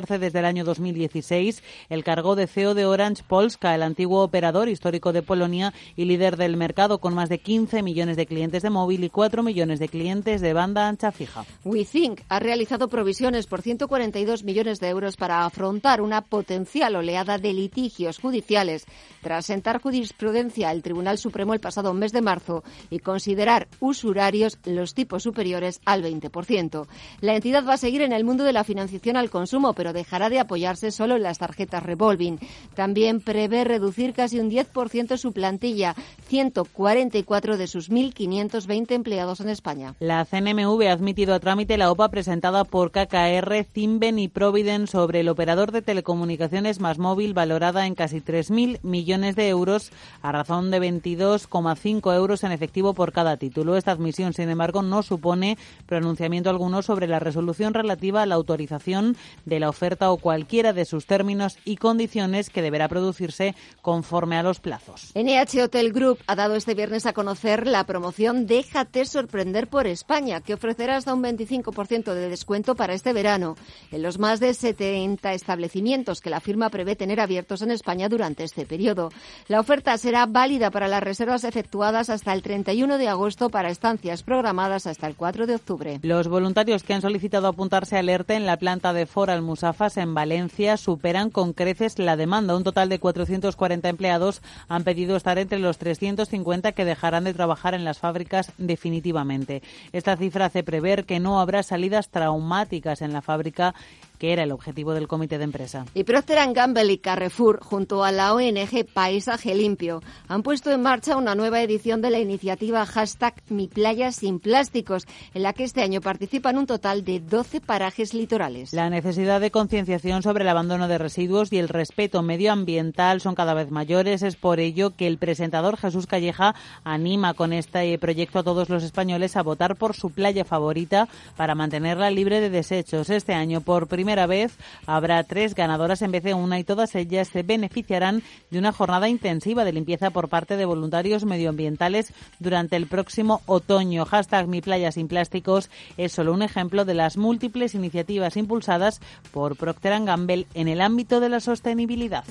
Ejerce 0.04 0.18
desde 0.18 0.38
el 0.38 0.44
año 0.44 0.64
2016 0.64 1.62
el 1.88 2.04
cargo 2.04 2.36
de 2.36 2.46
CEO 2.46 2.74
de 2.74 2.86
Orange 2.86 3.22
Polska, 3.26 3.74
el 3.74 3.82
antiguo 3.82 4.22
operador 4.22 4.68
histórico 4.68 5.12
de 5.12 5.22
Polonia 5.22 5.72
y 5.96 6.04
líder 6.04 6.36
del 6.36 6.56
mercado 6.56 6.98
con 6.98 7.14
más 7.14 7.28
de 7.28 7.38
15 7.38 7.82
millones 7.82 8.16
de 8.16 8.26
clientes 8.26 8.62
de 8.62 8.70
móvil 8.70 9.04
y 9.04 9.10
4 9.10 9.42
millones 9.42 9.78
de 9.78 9.88
clientes 9.88 10.40
de 10.40 10.52
banda 10.52 10.88
ancha 10.88 11.10
fija. 11.10 11.44
WeThink 11.64 12.20
ha 12.28 12.38
realizado 12.38 12.88
provisiones 12.88 13.46
por 13.46 13.62
142 13.62 14.44
millones 14.44 14.78
de 14.80 14.88
euros 14.88 15.16
para 15.16 15.44
afrontar 15.44 16.00
una 16.00 16.22
potencial 16.22 16.96
oleada 16.96 17.38
de 17.38 17.52
litigios 17.52 18.18
judiciales 18.18 18.86
tras 19.22 19.46
sentar 19.46 19.80
jurisprudencia 19.80 20.70
el 20.70 20.82
Tribunal 20.82 21.18
Supremo 21.18 21.54
el 21.54 21.60
pasado 21.60 21.94
mes 21.94 22.12
de 22.12 22.22
marzo 22.22 22.62
y 22.90 22.98
considerar 22.98 23.68
usurarios 23.80 24.58
los 24.64 24.94
tipos 24.94 25.22
superiores 25.22 25.80
al 25.84 26.02
20%. 26.02 26.86
La 27.20 27.34
entidad 27.34 27.66
va 27.66 27.74
a 27.74 27.78
seguir 27.78 28.02
en 28.02 28.12
el 28.12 28.24
mundo 28.24 28.44
de 28.44 28.52
la 28.52 28.64
financiación 28.64 29.16
al 29.16 29.30
consumo, 29.30 29.72
pero 29.72 29.83
dejará 29.92 30.30
de 30.30 30.40
apoyarse 30.40 30.90
solo 30.90 31.16
en 31.16 31.22
las 31.22 31.38
tarjetas 31.38 31.82
revolving. 31.82 32.38
También 32.74 33.20
prevé 33.20 33.64
reducir 33.64 34.14
casi 34.14 34.40
un 34.40 34.50
10% 34.50 35.16
su 35.16 35.32
plantilla, 35.32 35.94
144 36.28 37.56
de 37.56 37.66
sus 37.66 37.90
1.520 37.90 38.92
empleados 38.92 39.40
en 39.40 39.48
España. 39.48 39.94
La 40.00 40.24
CNMV 40.24 40.88
ha 40.88 40.92
admitido 40.92 41.34
a 41.34 41.40
trámite 41.40 41.76
la 41.76 41.90
OPA 41.90 42.08
presentada 42.08 42.64
por 42.64 42.90
KKR, 42.90 43.64
Zimben 43.72 44.18
y 44.18 44.28
Providen 44.28 44.86
sobre 44.86 45.20
el 45.20 45.28
operador 45.28 45.72
de 45.72 45.82
telecomunicaciones 45.82 46.80
más 46.80 46.98
móvil 46.98 47.34
valorada 47.34 47.86
en 47.86 47.94
casi 47.94 48.20
3.000 48.20 48.80
millones 48.82 49.36
de 49.36 49.48
euros 49.48 49.90
a 50.22 50.32
razón 50.32 50.70
de 50.70 50.80
22,5 50.80 52.14
euros 52.14 52.44
en 52.44 52.52
efectivo 52.52 52.94
por 52.94 53.12
cada 53.12 53.36
título. 53.36 53.76
Esta 53.76 53.92
admisión, 53.92 54.32
sin 54.32 54.48
embargo, 54.48 54.82
no 54.82 55.02
supone 55.02 55.58
pronunciamiento 55.86 56.50
alguno 56.50 56.82
sobre 56.82 57.06
la 57.06 57.18
resolución 57.18 57.74
relativa 57.74 58.22
a 58.22 58.26
la 58.26 58.34
autorización 58.34 59.16
de 59.44 59.60
la 59.60 59.68
oferta 59.74 60.10
o 60.12 60.18
cualquiera 60.18 60.72
de 60.72 60.84
sus 60.84 61.06
términos 61.06 61.58
y 61.64 61.76
condiciones 61.76 62.48
que 62.48 62.62
deberá 62.62 62.88
producirse 62.88 63.56
conforme 63.82 64.36
a 64.36 64.44
los 64.44 64.60
plazos. 64.60 65.10
NH 65.16 65.64
Hotel 65.64 65.92
Group 65.92 66.20
ha 66.28 66.36
dado 66.36 66.54
este 66.54 66.74
viernes 66.74 67.06
a 67.06 67.12
conocer 67.12 67.66
la 67.66 67.84
promoción 67.84 68.46
Déjate 68.46 69.04
sorprender 69.04 69.66
por 69.66 69.88
España, 69.88 70.40
que 70.40 70.54
ofrecerá 70.54 70.96
hasta 70.96 71.12
un 71.12 71.22
25% 71.24 72.14
de 72.14 72.28
descuento 72.28 72.76
para 72.76 72.94
este 72.94 73.12
verano 73.12 73.56
en 73.90 74.02
los 74.02 74.18
más 74.18 74.38
de 74.38 74.54
70 74.54 75.32
establecimientos 75.32 76.20
que 76.20 76.30
la 76.30 76.40
firma 76.40 76.70
prevé 76.70 76.94
tener 76.94 77.20
abiertos 77.20 77.62
en 77.62 77.72
España 77.72 78.08
durante 78.08 78.44
este 78.44 78.66
periodo. 78.66 79.10
La 79.48 79.58
oferta 79.58 79.98
será 79.98 80.26
válida 80.26 80.70
para 80.70 80.86
las 80.86 81.02
reservas 81.02 81.42
efectuadas 81.42 82.10
hasta 82.10 82.32
el 82.32 82.42
31 82.42 82.96
de 82.96 83.08
agosto 83.08 83.50
para 83.50 83.70
estancias 83.70 84.22
programadas 84.22 84.86
hasta 84.86 85.08
el 85.08 85.16
4 85.16 85.46
de 85.46 85.56
octubre. 85.56 85.98
Los 86.02 86.28
voluntarios 86.28 86.84
que 86.84 86.94
han 86.94 87.02
solicitado 87.02 87.48
apuntarse 87.48 87.96
al 87.96 88.08
ERTE 88.08 88.34
en 88.34 88.46
la 88.46 88.56
planta 88.56 88.92
de 88.92 89.06
Foral 89.06 89.42
Musafas 89.64 89.96
en 89.96 90.12
Valencia 90.12 90.76
superan 90.76 91.30
con 91.30 91.54
creces 91.54 91.98
la 91.98 92.18
demanda. 92.18 92.54
Un 92.54 92.64
total 92.64 92.90
de 92.90 92.98
440 92.98 93.88
empleados 93.88 94.42
han 94.68 94.84
pedido 94.84 95.16
estar 95.16 95.38
entre 95.38 95.58
los 95.58 95.78
350 95.78 96.72
que 96.72 96.84
dejarán 96.84 97.24
de 97.24 97.32
trabajar 97.32 97.72
en 97.72 97.82
las 97.82 97.98
fábricas 97.98 98.52
definitivamente. 98.58 99.62
Esta 99.92 100.18
cifra 100.18 100.44
hace 100.44 100.64
prever 100.64 101.06
que 101.06 101.18
no 101.18 101.40
habrá 101.40 101.62
salidas 101.62 102.10
traumáticas 102.10 103.00
en 103.00 103.14
la 103.14 103.22
fábrica 103.22 103.74
que 104.18 104.32
era 104.32 104.44
el 104.44 104.52
objetivo 104.52 104.94
del 104.94 105.08
comité 105.08 105.38
de 105.38 105.44
empresa. 105.44 105.86
Y 105.94 106.04
Procter 106.04 106.38
Gamble 106.52 106.92
y 106.92 106.98
Carrefour, 106.98 107.60
junto 107.62 108.04
a 108.04 108.12
la 108.12 108.34
ONG 108.34 108.86
Paisaje 108.92 109.54
Limpio, 109.54 110.02
han 110.28 110.42
puesto 110.42 110.70
en 110.70 110.82
marcha 110.82 111.16
una 111.16 111.34
nueva 111.34 111.60
edición 111.62 112.00
de 112.00 112.10
la 112.10 112.18
iniciativa 112.18 112.86
hashtag 112.86 113.34
Mi 113.48 113.68
Playa 113.68 114.12
Sin 114.12 114.40
Plásticos, 114.40 115.06
en 115.34 115.42
la 115.42 115.52
que 115.52 115.64
este 115.64 115.82
año 115.82 116.00
participan 116.00 116.58
un 116.58 116.66
total 116.66 117.04
de 117.04 117.20
12 117.20 117.60
parajes 117.60 118.14
litorales. 118.14 118.72
La 118.72 118.90
necesidad 118.90 119.40
de 119.40 119.50
concienciación 119.50 120.22
sobre 120.22 120.42
el 120.42 120.48
abandono 120.48 120.88
de 120.88 120.98
residuos 120.98 121.52
y 121.52 121.58
el 121.58 121.68
respeto 121.68 122.22
medioambiental 122.22 123.20
son 123.20 123.34
cada 123.34 123.54
vez 123.54 123.70
mayores. 123.70 124.22
Es 124.22 124.36
por 124.36 124.60
ello 124.60 124.90
que 124.96 125.06
el 125.06 125.18
presentador 125.18 125.76
Jesús 125.76 126.06
Calleja 126.06 126.54
anima 126.84 127.34
con 127.34 127.52
este 127.52 127.98
proyecto 127.98 128.38
a 128.38 128.44
todos 128.44 128.68
los 128.68 128.82
españoles 128.82 129.36
a 129.36 129.42
votar 129.42 129.76
por 129.76 129.94
su 129.94 130.10
playa 130.10 130.44
favorita 130.44 131.08
para 131.36 131.54
mantenerla 131.54 132.10
libre 132.10 132.40
de 132.40 132.50
desechos. 132.50 133.10
Este 133.10 133.34
año, 133.34 133.60
por 133.60 133.86
primera 133.86 134.03
primera 134.04 134.26
vez 134.26 134.58
habrá 134.86 135.24
tres 135.24 135.54
ganadoras 135.54 136.02
en 136.02 136.12
vez 136.12 136.22
de 136.22 136.34
una 136.34 136.58
y 136.58 136.64
todas 136.64 136.94
ellas 136.94 137.28
se 137.28 137.42
beneficiarán 137.42 138.22
de 138.50 138.58
una 138.58 138.70
jornada 138.70 139.08
intensiva 139.08 139.64
de 139.64 139.72
limpieza 139.72 140.10
por 140.10 140.28
parte 140.28 140.58
de 140.58 140.66
voluntarios 140.66 141.24
medioambientales 141.24 142.12
durante 142.38 142.76
el 142.76 142.86
próximo 142.86 143.40
otoño. 143.46 144.04
Hashtag 144.04 144.46
Mi 144.46 144.60
Playa 144.60 144.92
Sin 144.92 145.08
Plásticos 145.08 145.70
es 145.96 146.12
solo 146.12 146.34
un 146.34 146.42
ejemplo 146.42 146.84
de 146.84 146.92
las 146.92 147.16
múltiples 147.16 147.74
iniciativas 147.74 148.36
impulsadas 148.36 149.00
por 149.32 149.56
Procter 149.56 150.04
Gamble 150.04 150.46
en 150.52 150.68
el 150.68 150.82
ámbito 150.82 151.18
de 151.18 151.30
la 151.30 151.40
sostenibilidad. 151.40 152.24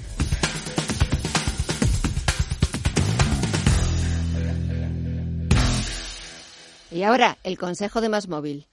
Y 6.92 7.01
ahora, 7.01 7.39
el 7.44 7.58
consejo 7.58 8.00
de 8.00 8.10
Más 8.10 8.27
Móvil. 8.27 8.68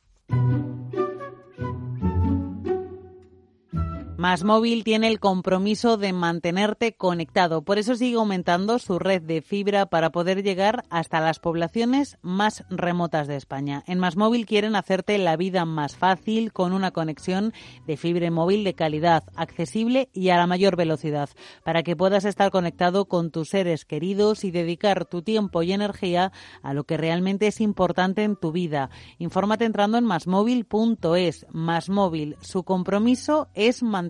Más 4.20 4.44
Móvil 4.44 4.84
tiene 4.84 5.08
el 5.08 5.18
compromiso 5.18 5.96
de 5.96 6.12
mantenerte 6.12 6.92
conectado. 6.92 7.62
Por 7.62 7.78
eso 7.78 7.94
sigue 7.94 8.18
aumentando 8.18 8.78
su 8.78 8.98
red 8.98 9.22
de 9.22 9.40
fibra 9.40 9.86
para 9.86 10.10
poder 10.10 10.42
llegar 10.42 10.84
hasta 10.90 11.20
las 11.20 11.38
poblaciones 11.38 12.18
más 12.20 12.64
remotas 12.68 13.28
de 13.28 13.36
España. 13.36 13.82
En 13.86 13.98
Más 13.98 14.18
Móvil 14.18 14.44
quieren 14.44 14.76
hacerte 14.76 15.16
la 15.16 15.38
vida 15.38 15.64
más 15.64 15.96
fácil 15.96 16.52
con 16.52 16.74
una 16.74 16.90
conexión 16.90 17.54
de 17.86 17.96
fibra 17.96 18.30
móvil 18.30 18.62
de 18.62 18.74
calidad, 18.74 19.24
accesible 19.36 20.10
y 20.12 20.28
a 20.28 20.36
la 20.36 20.46
mayor 20.46 20.76
velocidad, 20.76 21.30
para 21.64 21.82
que 21.82 21.96
puedas 21.96 22.26
estar 22.26 22.50
conectado 22.50 23.06
con 23.06 23.30
tus 23.30 23.48
seres 23.48 23.86
queridos 23.86 24.44
y 24.44 24.50
dedicar 24.50 25.06
tu 25.06 25.22
tiempo 25.22 25.62
y 25.62 25.72
energía 25.72 26.30
a 26.62 26.74
lo 26.74 26.84
que 26.84 26.98
realmente 26.98 27.46
es 27.46 27.62
importante 27.62 28.24
en 28.24 28.36
tu 28.36 28.52
vida. 28.52 28.90
Infórmate 29.16 29.64
entrando 29.64 29.96
en 29.96 30.04
masmóvil.es. 30.04 31.46
Más 31.52 31.88
Móvil, 31.88 32.36
su 32.42 32.64
compromiso 32.64 33.48
es 33.54 33.82
mantener 33.82 34.09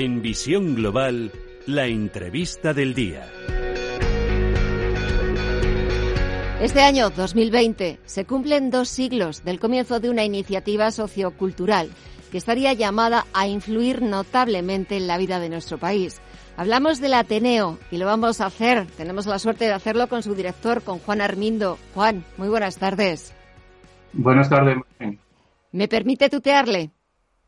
En 0.00 0.22
Visión 0.22 0.76
Global, 0.76 1.30
la 1.66 1.84
entrevista 1.84 2.72
del 2.72 2.94
día. 2.94 3.30
Este 6.58 6.80
año 6.80 7.10
2020 7.10 8.00
se 8.06 8.24
cumplen 8.24 8.70
dos 8.70 8.88
siglos 8.88 9.44
del 9.44 9.60
comienzo 9.60 10.00
de 10.00 10.08
una 10.08 10.24
iniciativa 10.24 10.90
sociocultural 10.90 11.90
que 12.32 12.38
estaría 12.38 12.72
llamada 12.72 13.26
a 13.34 13.46
influir 13.46 14.00
notablemente 14.00 14.96
en 14.96 15.06
la 15.06 15.18
vida 15.18 15.38
de 15.38 15.50
nuestro 15.50 15.76
país. 15.76 16.22
Hablamos 16.56 17.02
del 17.02 17.12
Ateneo 17.12 17.78
y 17.90 17.98
lo 17.98 18.06
vamos 18.06 18.40
a 18.40 18.46
hacer. 18.46 18.86
Tenemos 18.96 19.26
la 19.26 19.38
suerte 19.38 19.66
de 19.66 19.74
hacerlo 19.74 20.06
con 20.06 20.22
su 20.22 20.34
director, 20.34 20.80
con 20.80 20.98
Juan 20.98 21.20
Armindo. 21.20 21.76
Juan, 21.92 22.24
muy 22.38 22.48
buenas 22.48 22.78
tardes. 22.78 23.34
Buenas 24.14 24.48
tardes. 24.48 24.78
¿Me 25.72 25.88
permite 25.88 26.30
tutearle? 26.30 26.90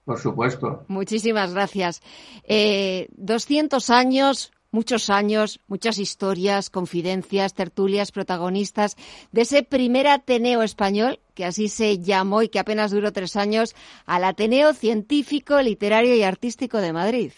Por 0.05 0.19
supuesto. 0.19 0.85
Muchísimas 0.89 1.55
gracias. 1.55 2.03
Eh, 2.45 3.09
200 3.17 3.89
años, 3.91 4.53
muchos 4.73 5.11
años, 5.11 5.61
muchas 5.69 5.99
historias, 5.99 6.71
confidencias, 6.71 7.55
tertulias, 7.55 8.11
protagonistas 8.11 8.97
de 9.31 9.43
ese 9.43 9.63
primer 9.63 10.09
Ateneo 10.09 10.63
español, 10.63 11.21
que 11.35 11.45
así 11.45 11.69
se 11.69 11.99
llamó 11.99 12.43
y 12.43 12.49
que 12.49 12.59
apenas 12.59 12.91
duró 12.91 13.13
tres 13.13 13.37
años, 13.37 13.77
al 14.07 14.25
Ateneo 14.25 14.73
Científico, 14.73 15.61
Literario 15.61 16.17
y 16.17 16.23
Artístico 16.23 16.79
de 16.79 16.93
Madrid. 16.93 17.33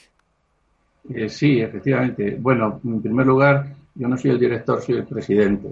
Eh, 1.13 1.29
sí, 1.29 1.61
efectivamente. 1.61 2.37
Bueno, 2.41 2.81
en 2.83 3.03
primer 3.03 3.27
lugar, 3.27 3.75
yo 3.95 4.09
no 4.09 4.17
soy 4.17 4.31
el 4.31 4.39
director, 4.39 4.81
soy 4.81 4.97
el 4.97 5.05
presidente. 5.05 5.69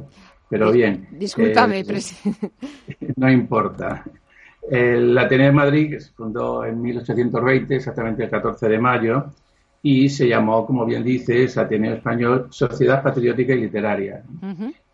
Pero 0.50 0.70
bien. 0.70 1.08
Discúlpame, 1.12 1.78
eh, 1.80 1.84
presidente. 1.84 2.50
No 3.16 3.30
importa. 3.30 4.04
El 4.70 5.18
Ateneo 5.18 5.46
de 5.46 5.52
Madrid 5.52 5.98
se 5.98 6.12
fundó 6.12 6.64
en 6.64 6.80
1820, 6.80 7.76
exactamente 7.76 8.24
el 8.24 8.30
14 8.30 8.68
de 8.68 8.78
mayo, 8.78 9.26
y 9.82 10.08
se 10.08 10.28
llamó, 10.28 10.64
como 10.64 10.86
bien 10.86 11.02
dices, 11.02 11.58
Ateneo 11.58 11.94
Español 11.94 12.46
Sociedad 12.50 13.02
Patriótica 13.02 13.52
y 13.52 13.62
Literaria. 13.62 14.22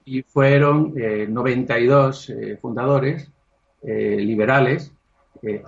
Y 0.07 0.23
fueron 0.23 0.95
92 1.29 2.31
eh, 2.31 2.35
eh, 2.41 2.57
fundadores 2.57 3.31
eh, 3.83 4.17
liberales. 4.19 4.91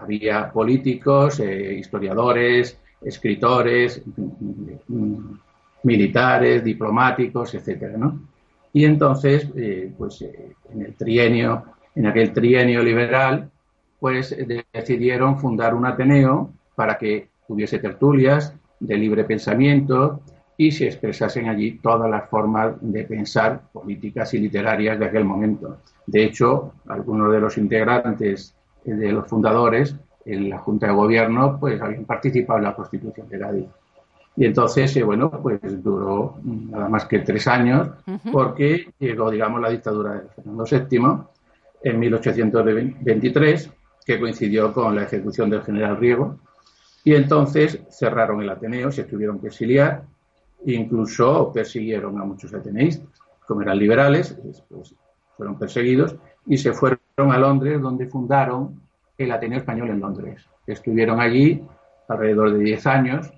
había 0.01 0.51
políticos, 0.51 1.39
historiadores, 1.39 2.79
escritores, 3.03 4.03
militares, 5.83 6.65
diplomáticos, 6.65 7.55
etcétera, 7.55 8.13
Y 8.73 8.85
entonces, 8.85 9.47
pues 9.97 10.23
en 10.23 10.83
el 10.83 10.95
trienio, 10.95 11.65
en 11.95 12.07
aquel 12.07 12.33
trienio 12.33 12.83
liberal, 12.83 13.51
pues 14.01 14.35
decidieron 14.73 15.39
fundar 15.39 15.75
un 15.75 15.87
Ateneo 15.87 16.51
para 16.75 16.97
que 16.99 17.29
hubiese 17.49 17.79
tertulias 17.79 18.55
de 18.81 18.97
libre 18.97 19.25
pensamiento 19.25 20.23
y 20.57 20.73
se 20.73 20.87
expresasen 20.87 21.49
allí 21.49 21.79
todas 21.79 22.11
las 22.11 22.29
formas 22.29 22.75
de 22.81 23.05
pensar 23.05 23.63
políticas 23.73 24.35
y 24.35 24.39
literarias 24.39 24.99
de 24.99 25.07
aquel 25.07 25.25
momento. 25.25 25.79
De 26.07 26.25
hecho, 26.25 26.73
algunos 26.89 27.33
de 27.33 27.41
los 27.41 27.57
integrantes 27.59 28.55
de 28.85 29.13
los 29.13 29.27
fundadores 29.27 29.95
en 30.25 30.51
la 30.51 30.59
Junta 30.59 30.87
de 30.87 30.93
Gobierno 30.93 31.59
pues 31.59 31.81
habían 31.81 32.05
participado 32.05 32.59
en 32.59 32.65
la 32.65 32.75
Constitución 32.75 33.29
de 33.29 33.39
Cádiz. 33.39 33.67
Y 34.37 34.47
entonces, 34.47 34.97
eh, 34.97 35.03
bueno, 35.03 35.31
pues 35.31 35.61
duró 35.83 36.39
nada 36.45 36.89
más 36.89 37.05
que 37.07 37.19
tres 37.19 37.47
años 37.47 37.91
porque 38.33 38.93
llegó, 38.99 39.31
digamos, 39.31 39.61
la 39.61 39.71
dictadura 39.71 40.15
de 40.15 40.29
Fernando 40.29 40.65
VII 40.65 41.01
en 41.83 41.99
1823 41.99 43.71
que 44.11 44.19
coincidió 44.19 44.73
con 44.73 44.97
la 44.97 45.05
ejecución 45.05 45.49
del 45.51 45.63
general 45.63 45.97
Riego, 45.97 46.37
y 47.05 47.15
entonces 47.15 47.81
cerraron 47.91 48.43
el 48.43 48.51
Ateneo, 48.51 48.91
se 48.91 49.05
tuvieron 49.05 49.39
que 49.39 49.47
exiliar, 49.47 50.03
incluso 50.67 51.53
persiguieron 51.53 52.21
a 52.21 52.25
muchos 52.25 52.53
ateneístas, 52.53 53.07
como 53.47 53.63
eran 53.63 53.79
liberales, 53.79 54.37
fueron 55.37 55.57
perseguidos 55.57 56.17
y 56.45 56.59
se 56.59 56.73
fueron 56.73 56.99
a 57.19 57.39
Londres, 57.39 57.81
donde 57.81 58.09
fundaron 58.09 58.81
el 59.17 59.31
Ateneo 59.31 59.61
Español 59.61 59.91
en 59.91 60.01
Londres. 60.01 60.45
Estuvieron 60.67 61.21
allí 61.21 61.63
alrededor 62.09 62.53
de 62.53 62.65
10 62.65 62.87
años, 62.89 63.33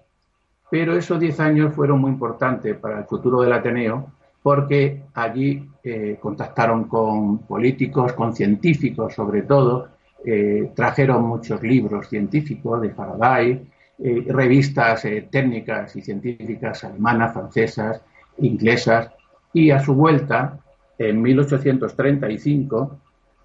pero 0.71 0.97
esos 0.97 1.21
10 1.21 1.39
años 1.41 1.75
fueron 1.75 2.01
muy 2.01 2.13
importantes 2.13 2.79
para 2.79 3.01
el 3.01 3.05
futuro 3.05 3.43
del 3.43 3.53
Ateneo, 3.53 4.11
porque 4.43 5.03
allí 5.13 5.69
eh, 5.85 6.17
contactaron 6.19 6.85
con 6.85 7.41
políticos, 7.41 8.15
con 8.15 8.35
científicos 8.35 9.13
sobre 9.15 9.43
todo, 9.43 9.92
eh, 10.25 10.71
trajeron 10.75 11.25
muchos 11.25 11.61
libros 11.63 12.09
científicos 12.09 12.81
de 12.81 12.91
Faraday, 12.91 13.69
eh, 13.99 14.25
revistas 14.29 15.05
eh, 15.05 15.29
técnicas 15.31 15.97
y 15.97 16.03
científicas 16.03 16.85
alemanas, 16.85 17.33
francesas, 17.33 18.01
inglesas, 18.39 19.11
y 19.53 19.71
a 19.71 19.81
su 19.81 19.95
vuelta, 19.95 20.59
en 20.99 21.21
1835, 21.21 22.99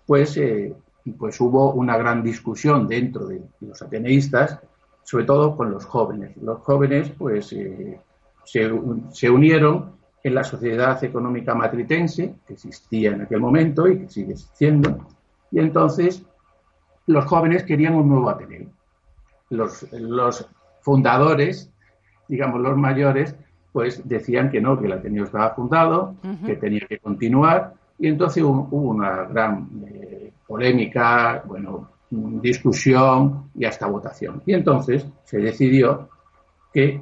pues, 0.06 0.40
pues 1.18 1.42
hubo 1.42 1.74
una 1.74 1.98
gran 1.98 2.24
discusión 2.24 2.88
dentro 2.88 3.26
de 3.26 3.42
los 3.62 3.82
ateneístas, 3.82 4.60
sobre 5.04 5.26
todo 5.26 5.58
con 5.58 5.72
los 5.72 5.86
jóvenes. 5.86 6.38
Los 6.38 6.60
jóvenes 6.60 7.12
pues 7.18 7.48
se, 7.48 8.00
se 8.46 9.30
unieron 9.30 9.98
en 10.24 10.36
la 10.36 10.44
sociedad 10.44 11.04
económica 11.04 11.56
matritense, 11.56 12.36
que 12.46 12.54
existía 12.54 13.12
en 13.12 13.22
aquel 13.22 13.40
momento 13.40 13.88
y 13.88 14.00
que 14.00 14.10
sigue 14.10 14.34
existiendo, 14.34 15.08
y 15.52 15.60
entonces 15.60 16.24
los 17.08 17.26
jóvenes 17.26 17.64
querían 17.64 17.96
un 17.96 18.10
nuevo 18.10 18.30
Ateneo. 18.30 18.68
Los, 19.50 19.92
los 19.94 20.48
fundadores, 20.82 21.72
digamos 22.28 22.62
los 22.62 22.78
mayores, 22.78 23.36
pues 23.72 24.08
decían 24.08 24.50
que 24.50 24.62
no, 24.62 24.80
que 24.80 24.86
el 24.86 24.94
Ateneo 24.94 25.24
estaba 25.24 25.56
fundado, 25.56 26.16
que 26.46 26.56
tenía 26.56 26.86
que 26.88 27.00
continuar, 27.00 27.74
y 28.00 28.08
entonces 28.08 28.44
hubo, 28.44 28.68
una 28.72 29.24
gran 29.24 29.70
eh, 29.88 30.32
polémica, 30.46 31.44
bueno, 31.46 31.90
discusión 32.10 33.50
y 33.56 33.66
hasta 33.66 33.88
votación. 33.88 34.42
Y 34.46 34.54
entonces 34.54 35.06
se 35.24 35.40
decidió 35.40 36.10
que 36.74 37.02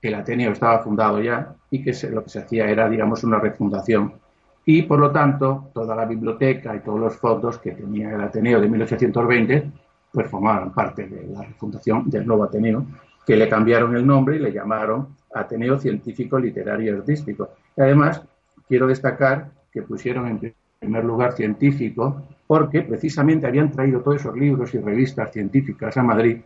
el 0.00 0.14
Ateneo 0.14 0.52
estaba 0.52 0.82
fundado 0.82 1.20
ya 1.20 1.54
y 1.70 1.82
que 1.82 1.92
lo 2.10 2.24
que 2.24 2.30
se 2.30 2.40
hacía 2.40 2.66
era, 2.68 2.88
digamos, 2.88 3.22
una 3.24 3.38
refundación 3.38 4.14
y 4.64 4.82
por 4.82 4.98
lo 4.98 5.10
tanto 5.10 5.70
toda 5.72 5.94
la 5.94 6.04
biblioteca 6.04 6.74
y 6.76 6.80
todos 6.80 7.00
los 7.00 7.16
fondos 7.16 7.58
que 7.58 7.72
tenía 7.72 8.10
el 8.14 8.20
Ateneo 8.20 8.60
de 8.60 8.68
1820 8.68 9.70
pues 10.12 10.28
formaban 10.28 10.72
parte 10.72 11.08
de 11.08 11.26
la 11.26 11.42
fundación 11.56 12.08
del 12.10 12.26
nuevo 12.26 12.44
Ateneo, 12.44 12.84
que 13.26 13.36
le 13.36 13.48
cambiaron 13.48 13.96
el 13.96 14.06
nombre 14.06 14.36
y 14.36 14.40
le 14.40 14.52
llamaron 14.52 15.16
Ateneo 15.34 15.78
Científico, 15.78 16.38
Literario 16.38 16.92
y 16.92 16.98
Artístico. 16.98 17.50
Y 17.76 17.80
además, 17.80 18.22
quiero 18.68 18.86
destacar 18.86 19.50
que 19.72 19.82
pusieron 19.82 20.28
en 20.28 20.54
primer 20.78 21.04
lugar 21.04 21.32
científico 21.32 22.22
porque 22.46 22.82
precisamente 22.82 23.46
habían 23.46 23.70
traído 23.70 24.00
todos 24.00 24.20
esos 24.20 24.36
libros 24.36 24.74
y 24.74 24.78
revistas 24.78 25.32
científicas 25.32 25.96
a 25.96 26.02
Madrid 26.02 26.42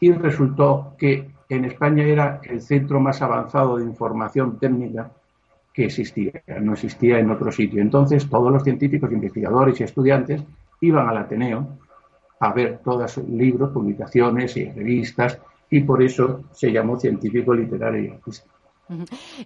y 0.00 0.12
resultó 0.12 0.94
que 0.96 1.30
en 1.48 1.66
España 1.66 2.04
era 2.04 2.40
el 2.44 2.62
centro 2.62 3.00
más 3.00 3.20
avanzado 3.20 3.76
de 3.76 3.84
información 3.84 4.58
técnica 4.58 5.10
que 5.74 5.86
existía, 5.86 6.32
no 6.60 6.74
existía 6.74 7.18
en 7.18 7.30
otro 7.30 7.50
sitio. 7.50 7.82
Entonces 7.82 8.30
todos 8.30 8.52
los 8.52 8.62
científicos, 8.62 9.10
investigadores 9.12 9.80
y 9.80 9.82
estudiantes 9.82 10.42
iban 10.80 11.08
al 11.08 11.18
Ateneo 11.18 11.76
a 12.38 12.52
ver 12.52 12.78
todos 12.84 13.18
libros, 13.18 13.72
publicaciones 13.72 14.56
y 14.56 14.70
revistas 14.70 15.38
y 15.68 15.80
por 15.80 16.02
eso 16.02 16.44
se 16.52 16.70
llamó 16.70 16.98
científico 16.98 17.52
literario 17.52 18.04
y 18.04 18.08
artístico. 18.08 18.54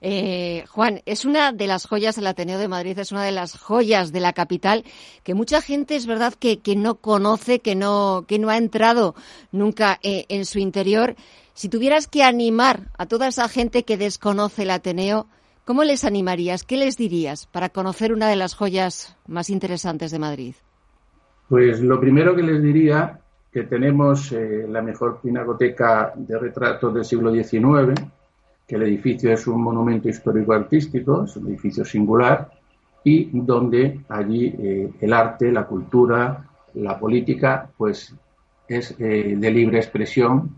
Eh, 0.01 0.65
Juan, 0.69 1.01
es 1.07 1.25
una 1.25 1.53
de 1.53 1.69
las 1.69 1.87
joyas 1.87 2.17
del 2.17 2.27
Ateneo 2.27 2.59
de 2.59 2.67
Madrid, 2.67 2.99
es 2.99 3.13
una 3.13 3.23
de 3.23 3.33
las 3.33 3.57
joyas 3.57 4.11
de 4.13 4.21
la 4.21 4.33
capital 4.33 4.85
que 5.23 5.35
mucha 5.35 5.63
gente 5.63 5.95
es 5.95 6.07
verdad 6.07 6.35
que, 6.35 6.61
no 6.77 6.97
conoce, 6.97 7.61
que 7.61 7.77
no, 7.77 8.25
que 8.27 8.39
no 8.39 8.51
ha 8.51 8.57
entrado 8.57 9.15
nunca 9.53 9.99
eh, 10.03 10.27
en 10.29 10.45
su 10.45 10.59
interior. 10.59 11.15
Si 11.55 11.69
tuvieras 11.69 12.09
que 12.09 12.25
animar 12.25 12.91
a 12.99 13.07
toda 13.07 13.29
esa 13.29 13.49
gente 13.49 13.85
que 13.85 13.97
desconoce 13.97 14.65
el 14.65 14.71
Ateneo, 14.71 15.29
¿cómo 15.69 15.85
les 15.85 16.07
animarías? 16.07 16.65
¿Qué 16.65 16.79
les 16.79 16.97
dirías 16.97 17.45
para 17.45 17.69
conocer 17.69 18.15
una 18.15 18.27
de 18.27 18.37
las 18.37 18.55
joyas 18.55 19.19
más 19.27 19.51
interesantes 19.51 20.11
de 20.11 20.19
Madrid? 20.19 20.55
Pues 21.47 21.83
lo 21.83 22.01
primero 22.01 22.35
que 22.35 22.43
les 22.43 22.63
diría 22.63 23.21
que 23.53 23.65
tenemos 23.65 24.33
eh, 24.33 24.65
la 24.67 24.81
mejor 24.81 25.21
pinacoteca 25.21 26.15
de 26.17 26.39
retratos 26.39 26.95
del 26.95 27.05
siglo 27.05 27.31
XIX, 27.31 28.01
que 28.67 28.77
el 28.77 28.83
edificio 28.85 29.31
es 29.31 29.47
un 29.47 29.61
monumento 29.61 30.09
histórico-artístico, 30.09 31.25
es 31.25 31.37
un 31.37 31.49
edificio 31.49 31.85
singular, 31.85 32.51
y 33.05 33.29
donde 33.31 34.01
allí 34.09 34.47
eh, 34.47 34.91
el 35.03 35.13
arte, 35.13 35.53
la 35.53 35.67
cultura, 35.67 36.49
la 36.77 36.99
política, 36.99 37.69
pues 37.77 38.15
es 38.67 38.97
eh, 38.99 39.35
de 39.37 39.51
libre 39.51 39.77
expresión 39.77 40.49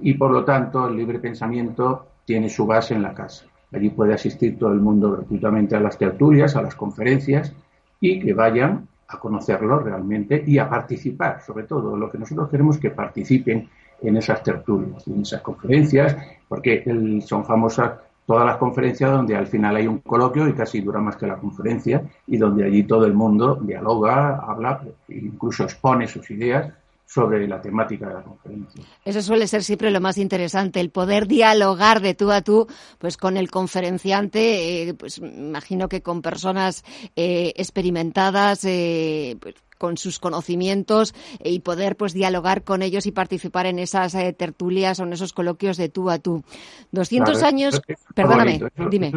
y 0.00 0.14
por 0.14 0.30
lo 0.30 0.44
tanto 0.44 0.86
el 0.86 0.96
libre 0.96 1.18
pensamiento 1.18 2.06
tiene 2.24 2.48
su 2.48 2.64
base 2.64 2.94
en 2.94 3.02
la 3.02 3.12
casa. 3.12 3.46
Allí 3.72 3.90
puede 3.90 4.14
asistir 4.14 4.58
todo 4.58 4.72
el 4.72 4.80
mundo 4.80 5.12
gratuitamente 5.12 5.76
a 5.76 5.80
las 5.80 5.96
tertulias, 5.98 6.56
a 6.56 6.62
las 6.62 6.74
conferencias 6.74 7.52
y 8.00 8.20
que 8.20 8.34
vayan 8.34 8.86
a 9.08 9.18
conocerlo 9.18 9.78
realmente 9.78 10.42
y 10.46 10.58
a 10.58 10.68
participar, 10.68 11.42
sobre 11.42 11.64
todo. 11.64 11.96
Lo 11.96 12.10
que 12.10 12.18
nosotros 12.18 12.48
queremos 12.50 12.78
que 12.78 12.90
participen 12.90 13.68
en 14.00 14.16
esas 14.16 14.42
tertulias, 14.42 15.06
en 15.06 15.22
esas 15.22 15.40
conferencias, 15.42 16.16
porque 16.48 16.84
son 17.24 17.44
famosas 17.44 17.92
todas 18.26 18.46
las 18.46 18.56
conferencias 18.56 19.10
donde 19.10 19.36
al 19.36 19.46
final 19.46 19.76
hay 19.76 19.86
un 19.86 19.98
coloquio 19.98 20.46
y 20.48 20.54
casi 20.54 20.80
dura 20.80 21.00
más 21.00 21.16
que 21.16 21.26
la 21.26 21.36
conferencia 21.36 22.02
y 22.26 22.36
donde 22.36 22.64
allí 22.64 22.84
todo 22.84 23.04
el 23.04 23.14
mundo 23.14 23.56
dialoga, 23.56 24.36
habla, 24.36 24.80
incluso 25.08 25.64
expone 25.64 26.06
sus 26.06 26.30
ideas 26.30 26.72
sobre 27.12 27.46
la 27.46 27.60
temática 27.60 28.08
de 28.08 28.14
la 28.14 28.22
conferencia. 28.22 28.84
Eso 29.04 29.20
suele 29.20 29.46
ser 29.46 29.62
siempre 29.62 29.90
lo 29.90 30.00
más 30.00 30.16
interesante, 30.16 30.80
el 30.80 30.90
poder 30.90 31.26
dialogar 31.26 32.00
de 32.00 32.14
tú 32.14 32.30
a 32.30 32.40
tú, 32.40 32.66
pues 32.98 33.18
con 33.18 33.36
el 33.36 33.50
conferenciante, 33.50 34.88
eh, 34.88 34.94
pues 34.94 35.18
imagino 35.18 35.88
que 35.88 36.02
con 36.02 36.22
personas 36.22 36.84
eh, 37.14 37.52
experimentadas, 37.56 38.64
eh, 38.64 39.36
pues, 39.40 39.56
con 39.82 39.96
sus 39.96 40.20
conocimientos 40.20 41.12
y 41.42 41.58
poder 41.58 41.96
pues 41.96 42.12
dialogar 42.12 42.62
con 42.62 42.82
ellos 42.82 43.04
y 43.06 43.10
participar 43.10 43.66
en 43.66 43.80
esas 43.80 44.12
tertulias 44.36 45.00
o 45.00 45.02
en 45.02 45.12
esos 45.12 45.32
coloquios 45.32 45.76
de 45.76 45.88
tú 45.88 46.08
a 46.08 46.20
tú. 46.20 46.44
200 46.92 47.42
años, 47.42 47.82
perdóname, 48.14 48.60
dime. 48.88 49.10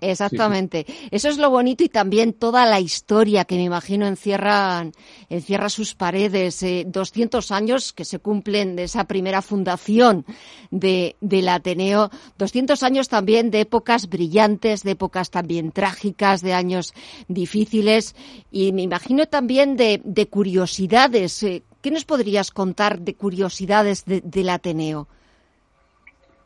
Exactamente. 0.00 0.84
Eso 1.10 1.28
es 1.28 1.38
lo 1.38 1.48
bonito 1.48 1.82
y 1.82 1.88
también 1.88 2.34
toda 2.34 2.66
la 2.66 2.78
historia 2.78 3.46
que 3.46 3.56
me 3.56 3.64
imagino 3.64 4.06
encierra, 4.06 4.84
encierra 5.30 5.70
sus 5.70 5.94
paredes. 5.94 6.62
Eh, 6.62 6.84
200 6.86 7.50
años 7.50 7.94
que 7.94 8.04
se 8.04 8.18
cumplen 8.18 8.76
de 8.76 8.84
esa 8.84 9.04
primera 9.04 9.40
fundación 9.40 10.26
de, 10.70 11.16
del 11.22 11.48
Ateneo. 11.48 12.10
200 12.36 12.82
años 12.82 13.08
también 13.08 13.50
de 13.50 13.60
épocas 13.60 14.08
brillantes, 14.10 14.82
de 14.82 14.90
épocas 14.90 15.30
también 15.30 15.72
trágicas, 15.72 16.42
de 16.42 16.52
años 16.52 16.92
difíciles. 17.26 18.14
Y 18.50 18.72
me 18.72 18.82
imagino 18.82 19.24
también 19.34 19.76
de, 19.76 20.00
de 20.04 20.28
curiosidades. 20.28 21.42
Eh, 21.42 21.64
¿Qué 21.82 21.90
nos 21.90 22.04
podrías 22.04 22.52
contar 22.52 23.00
de 23.00 23.16
curiosidades 23.16 24.04
del 24.06 24.48
Ateneo? 24.48 25.08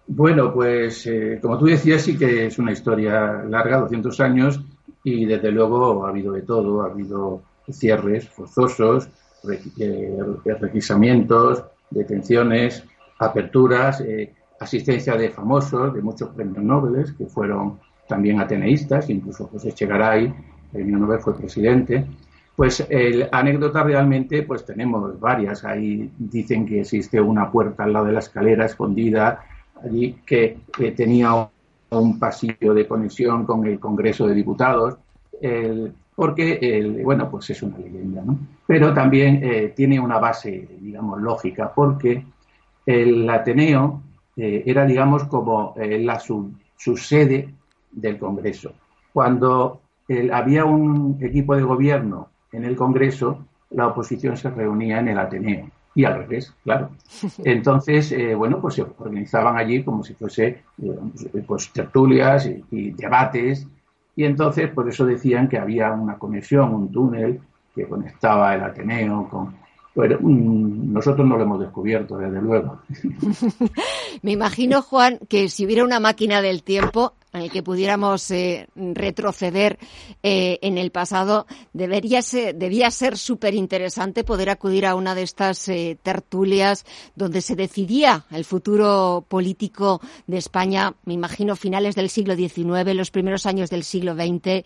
Bueno, 0.07 0.55
pues 0.55 1.07
eh, 1.07 1.39
como 1.43 1.59
tú 1.59 1.67
decías, 1.67 2.01
sí 2.01 2.17
que 2.17 2.47
es 2.47 2.59
una 2.59 2.73
historia 2.73 3.45
larga, 3.47 3.81
200 3.81 4.19
años, 4.21 4.63
y 5.05 5.27
desde 5.27 5.53
luego 5.53 6.07
ha 6.07 6.09
habido 6.09 6.33
de 6.33 6.41
todo, 6.41 6.81
ha 6.81 6.87
habido 6.87 7.43
cierres 7.71 8.27
forzosos, 8.31 9.11
eh, 9.79 10.19
requisamientos, 10.59 11.65
detenciones, 11.91 12.85
aperturas, 13.19 14.03
asistencia 14.61 15.15
de 15.15 15.29
famosos, 15.29 15.93
de 15.93 16.01
muchos 16.01 16.31
premios 16.31 16.65
Nobel, 16.65 17.05
que 17.19 17.27
fueron 17.27 17.81
también 18.09 18.41
ateneístas, 18.41 19.11
incluso 19.11 19.47
José 19.49 19.73
Chegaray, 19.73 20.33
premio 20.73 20.97
Nobel 20.97 21.21
fue 21.21 21.37
presidente. 21.37 22.07
Pues 22.59 22.85
el, 22.91 23.29
anécdota 23.31 23.85
realmente, 23.85 24.43
pues 24.43 24.67
tenemos 24.67 25.21
varias. 25.21 25.65
Ahí 25.65 26.11
dicen 26.19 26.67
que 26.67 26.81
existe 26.81 27.21
una 27.21 27.53
puerta 27.53 27.85
al 27.85 27.93
lado 27.93 28.07
de 28.07 28.13
la 28.15 28.19
escalera 28.19 28.67
escondida 28.67 29.45
allí 29.81 30.17
que, 30.27 30.59
tenía 30.97 31.49
un 31.91 32.19
pasillo 32.19 32.75
de 32.75 32.89
conexión 32.89 33.47
con 33.47 33.65
el 33.65 33.79
Congreso 33.79 34.27
de 34.27 34.35
Diputados, 34.35 34.97
porque, 36.17 36.59
el, 36.61 37.05
bueno, 37.05 37.31
pues 37.31 37.49
es 37.51 37.63
una 37.63 37.79
leyenda, 37.79 38.23
¿no? 38.25 38.37
Pero 38.67 38.93
también 38.93 39.39
eh, 39.41 39.73
tiene 39.77 40.01
una 40.01 40.19
base, 40.19 40.69
digamos, 40.81 41.23
lógica, 41.23 41.73
porque 41.73 42.25
el 42.85 43.31
Ateneo 43.31 44.03
eh, 44.37 44.65
era, 44.67 44.85
digamos, 44.85 45.23
como 45.29 45.75
eh, 45.77 46.01
la 46.01 46.19
su, 46.19 46.51
sede 46.97 47.55
del 47.93 48.19
Congreso. 48.19 48.73
Cuando 49.13 49.81
había 50.33 50.65
un 50.65 51.19
equipo 51.21 51.55
de 51.55 51.63
gobierno 51.63 52.31
en 52.53 52.65
el 52.65 52.77
Congreso, 52.77 53.45
la 53.71 53.89
oposición 53.89 54.37
se 54.37 54.51
reunía 54.51 55.01
en 55.01 55.09
el 55.09 55.19
Ateneo 55.19 55.71
y 55.95 56.05
al 56.05 56.17
revés, 56.19 56.55
claro. 56.63 56.91
Entonces, 57.45 58.13
eh, 58.13 58.35
bueno, 58.35 58.61
pues 58.61 58.75
se 58.75 58.83
organizaban 58.83 59.57
allí 59.57 59.83
como 59.83 60.05
si 60.05 60.15
fuese 60.15 60.63
pues, 61.47 61.73
tertulias 61.73 62.49
y, 62.71 62.91
debates, 62.93 63.67
y 64.15 64.25
entonces 64.25 64.69
por 64.71 64.89
eso 64.89 65.07
decían 65.07 65.49
que 65.49 65.59
había 65.59 65.93
una 65.93 66.19
conexión, 66.19 66.75
un 66.75 66.91
túnel 66.91 67.41
que 67.73 67.87
conectaba 67.87 68.55
el 68.55 68.63
Ateneo 68.63 69.29
con, 69.29 69.55
pero 69.95 70.19
mm, 70.21 70.93
nosotros 70.93 71.27
no 71.27 71.37
lo 71.37 71.43
hemos 71.43 71.61
descubierto, 71.61 72.17
desde 72.17 72.41
luego. 72.41 72.81
Me 74.23 74.31
imagino, 74.33 74.83
Juan, 74.83 75.19
que 75.29 75.49
si 75.49 75.67
hubiera 75.67 75.83
una 75.83 75.99
máquina 75.99 76.41
del 76.41 76.63
tiempo 76.63 77.15
en 77.33 77.43
el 77.43 77.51
que 77.51 77.63
pudiéramos 77.63 78.31
eh, 78.31 78.69
retroceder 78.75 79.79
eh, 80.23 80.59
en 80.63 80.79
el 80.79 80.91
pasado, 80.91 81.47
debería 81.73 82.23
ser, 82.23 82.55
debía 82.55 82.91
ser 82.91 83.19
súper 83.19 83.55
interesante 83.55 84.25
poder 84.25 84.51
acudir 84.51 84.87
a 84.87 84.95
una 84.95 85.15
de 85.15 85.23
estas 85.23 85.69
eh, 85.69 85.99
tertulias 86.03 86.85
donde 87.15 87.41
se 87.41 87.57
decidía 87.57 88.27
el 88.31 88.45
futuro 88.45 89.25
político 89.29 90.01
de 90.27 90.39
España, 90.39 90.95
me 91.05 91.15
imagino 91.15 91.57
finales 91.57 91.95
del 91.95 92.11
siglo 92.11 92.35
XIX, 92.35 92.95
los 92.95 93.11
primeros 93.11 93.47
años 93.47 93.71
del 93.71 93.85
siglo 93.85 94.15
XX 94.15 94.65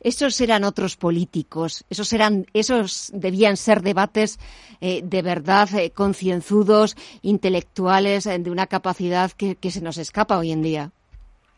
esos 0.00 0.40
eran 0.40 0.64
otros 0.64 0.96
políticos, 0.96 1.84
esos 1.90 2.12
eran, 2.14 2.46
esos 2.54 3.10
debían 3.12 3.56
ser 3.58 3.82
debates 3.82 4.38
eh, 4.80 5.02
de 5.04 5.22
verdad 5.22 5.68
eh, 5.74 5.90
concienzudos, 5.90 6.96
intelectuales, 7.20 8.26
eh, 8.26 8.38
de 8.38 8.50
una 8.50 8.66
capacidad 8.66 9.30
que, 9.30 9.56
se 9.70 9.82
nos 9.82 9.98
escapa 9.98 10.38
hoy 10.38 10.52
en 10.52 10.62
día. 10.62 10.92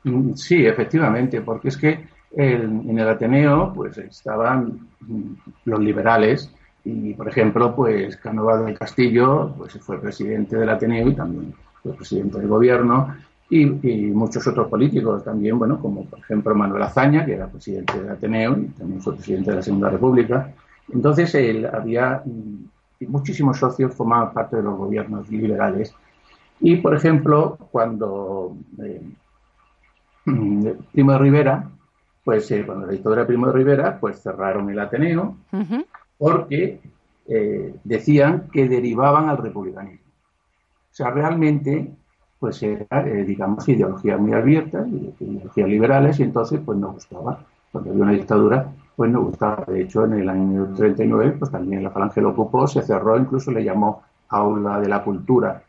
Mm, 0.05 0.35
sí, 0.35 0.67
efectivamente, 0.67 1.41
porque 1.41 1.69
es 1.69 1.77
que 1.77 2.07
en 2.35 2.99
el 2.99 3.09
Ateneo 3.09 3.73
pues 3.75 3.99
estaban 3.99 4.89
mm, 5.01 5.35
los 5.67 5.81
liberales 5.81 6.51
y, 6.85 7.15
por 7.15 7.29
ejemplo, 7.29 7.75
pues 7.77 8.17
Cánovas 8.17 8.65
del 8.65 8.79
Castillo 8.79 9.55
pues 9.57 9.75
fue 9.81 10.01
presidente 10.01 10.57
del 10.57 10.71
Ateneo 10.71 11.09
y 11.09 11.15
también 11.15 11.55
fue 11.83 11.93
presidente 11.95 12.39
del 12.39 12.49
gobierno 12.49 13.15
y, 13.51 13.67
muchos 13.67 14.47
otros 14.47 14.69
políticos 14.69 15.25
también, 15.25 15.59
bueno, 15.59 15.79
como 15.79 16.07
por 16.07 16.21
ejemplo 16.21 16.55
Manuel 16.55 16.83
Azaña, 16.85 17.27
que 17.27 17.35
era 17.35 17.49
presidente 17.49 18.01
del 18.01 18.09
Ateneo 18.09 18.57
y 18.57 18.69
también 18.69 19.03
fue 19.03 19.15
presidente 19.15 19.51
de 19.51 19.57
la 19.57 19.63
Segunda 19.63 19.91
República. 19.91 20.53
Entonces 20.93 21.35
él 21.35 21.67
había 21.67 22.23
mm, 22.25 23.09
muchísimos 23.09 23.59
socios 23.59 23.95
formaban 23.95 24.33
parte 24.33 24.57
de 24.57 24.63
los 24.63 24.77
gobiernos 24.77 25.29
liberales. 25.31 25.95
Y 26.61 26.77
por 26.77 26.95
ejemplo, 26.95 27.59
cuando 27.71 28.57
eh, 28.83 29.03
Primo 30.93 31.13
de 31.13 31.19
Rivera 31.19 31.71
pues 32.25 32.51
eh, 32.51 32.65
cuando 32.65 32.87
la 32.87 32.93
dictadura 32.93 33.23
de 33.23 33.27
Primo 33.27 33.47
de 33.47 33.53
Rivera, 33.53 33.99
pues 33.99 34.21
cerraron 34.23 34.71
el 34.71 34.79
Ateneo 34.79 35.37
porque 36.19 36.81
eh, 37.27 37.75
decían 37.83 38.49
que 38.53 38.69
derivaban 38.69 39.29
al 39.29 39.39
republicanismo. 39.39 40.07
O 40.93 40.95
sea, 40.95 41.11
realmente, 41.11 41.91
pues 42.39 42.63
era, 42.63 43.07
eh, 43.07 43.25
digamos, 43.25 43.69
ideologías 43.69 44.21
muy 44.21 44.35
abiertas, 44.35 44.87
ideologías 44.89 45.69
liberales, 45.69 46.21
y 46.21 46.23
entonces, 46.23 46.61
pues 46.65 46.79
no 46.79 46.93
gustaba. 46.93 47.45
Cuando 47.73 47.91
había 47.91 48.03
una 48.03 48.13
dictadura, 48.13 48.73
pues 48.95 49.11
no 49.11 49.23
gustaba. 49.23 49.65
De 49.67 49.83
hecho, 49.83 50.05
en 50.05 50.13
el 50.15 50.29
año 50.29 50.75
39, 50.77 51.37
pues 51.39 51.51
también 51.51 51.83
la 51.83 51.91
Falange 51.91 52.21
lo 52.21 52.31
ocupó, 52.31 52.67
se 52.67 52.83
cerró, 52.83 53.19
incluso 53.19 53.51
le 53.51 53.65
llamó 53.65 54.03
Aula 54.29 54.79
de 54.79 54.89
la 54.89 55.03
Cultura. 55.03 55.63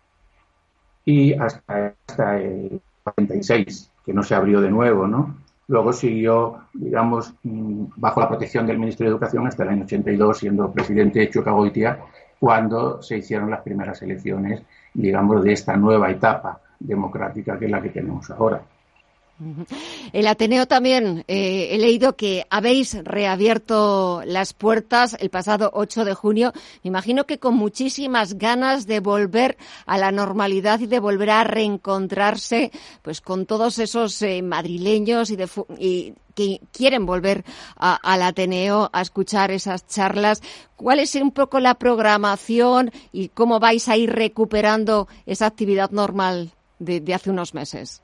Y 1.06 1.34
hasta, 1.34 1.96
hasta 2.06 2.38
el 2.40 2.82
46, 3.04 3.93
que 4.06 4.14
no 4.14 4.24
se 4.24 4.36
abrió 4.36 4.62
de 4.62 4.70
nuevo, 4.70 5.08
¿no? 5.08 5.36
Luego 5.68 5.94
siguió, 5.94 6.58
digamos, 6.74 7.34
bajo 7.44 8.20
la 8.20 8.28
protección 8.28 8.68
del 8.68 8.80
Ministerio 8.80 9.12
de 9.12 9.16
Educación 9.16 9.48
hasta 9.48 9.64
el 9.64 9.70
año 9.70 9.84
82, 9.86 10.38
siendo 10.38 10.72
presidente 10.72 11.30
Chucagoitia, 11.30 12.00
cuando 12.40 13.02
se 13.02 13.18
hicieron 13.18 13.50
las 13.50 13.62
primeras 13.62 14.02
elecciones, 14.02 14.62
digamos, 14.94 15.44
de 15.44 15.54
esta 15.54 15.78
nueva 15.78 16.12
etapa 16.12 16.60
democrática 16.80 17.58
que 17.58 17.66
es 17.66 17.72
la 17.72 17.82
que 17.82 17.90
tenemos 17.90 18.30
ahora. 18.30 18.62
El 20.12 20.28
Ateneo 20.28 20.68
también, 20.68 21.24
eh, 21.28 21.70
he 21.72 21.78
leído 21.78 22.16
que 22.16 22.46
habéis 22.50 23.04
reabierto 23.04 24.22
las 24.26 24.54
puertas 24.54 25.16
el 25.20 25.30
pasado 25.30 25.72
8 25.74 26.06
de 26.06 26.14
junio. 26.14 26.54
Me 26.84 26.90
imagino 26.90 27.26
que 27.26 27.40
con 27.40 27.56
muchísimas 27.56 28.38
ganas 28.38 28.86
de 28.88 29.00
volver 29.00 29.58
a 29.86 29.98
la 29.98 30.12
normalidad 30.12 30.80
y 30.80 30.88
de 30.88 31.00
volver 31.00 31.32
a 31.32 31.44
reencontrarse 31.44 32.72
pues 33.02 33.22
con 33.22 33.46
todos 33.46 33.80
esos 33.80 34.22
eh, 34.22 34.42
madrileños 34.42 35.32
y, 35.32 36.14
que 36.36 36.62
quieren 36.72 37.06
volver 37.06 37.46
al 37.76 38.24
Ateneo 38.24 38.90
a 38.92 39.02
escuchar 39.02 39.52
esas 39.52 39.86
charlas. 39.86 40.42
¿Cuál 40.76 41.00
es 41.00 41.14
un 41.14 41.32
poco 41.32 41.60
la 41.60 41.76
programación 41.76 42.92
y 43.12 43.30
cómo 43.30 43.60
vais 43.60 43.88
a 43.88 43.98
ir 43.98 44.12
recuperando 44.12 45.08
esa 45.28 45.46
actividad 45.46 45.92
normal 45.92 46.52
de 46.80 47.14
hace 47.14 47.30
unos 47.30 47.54
meses? 47.54 48.02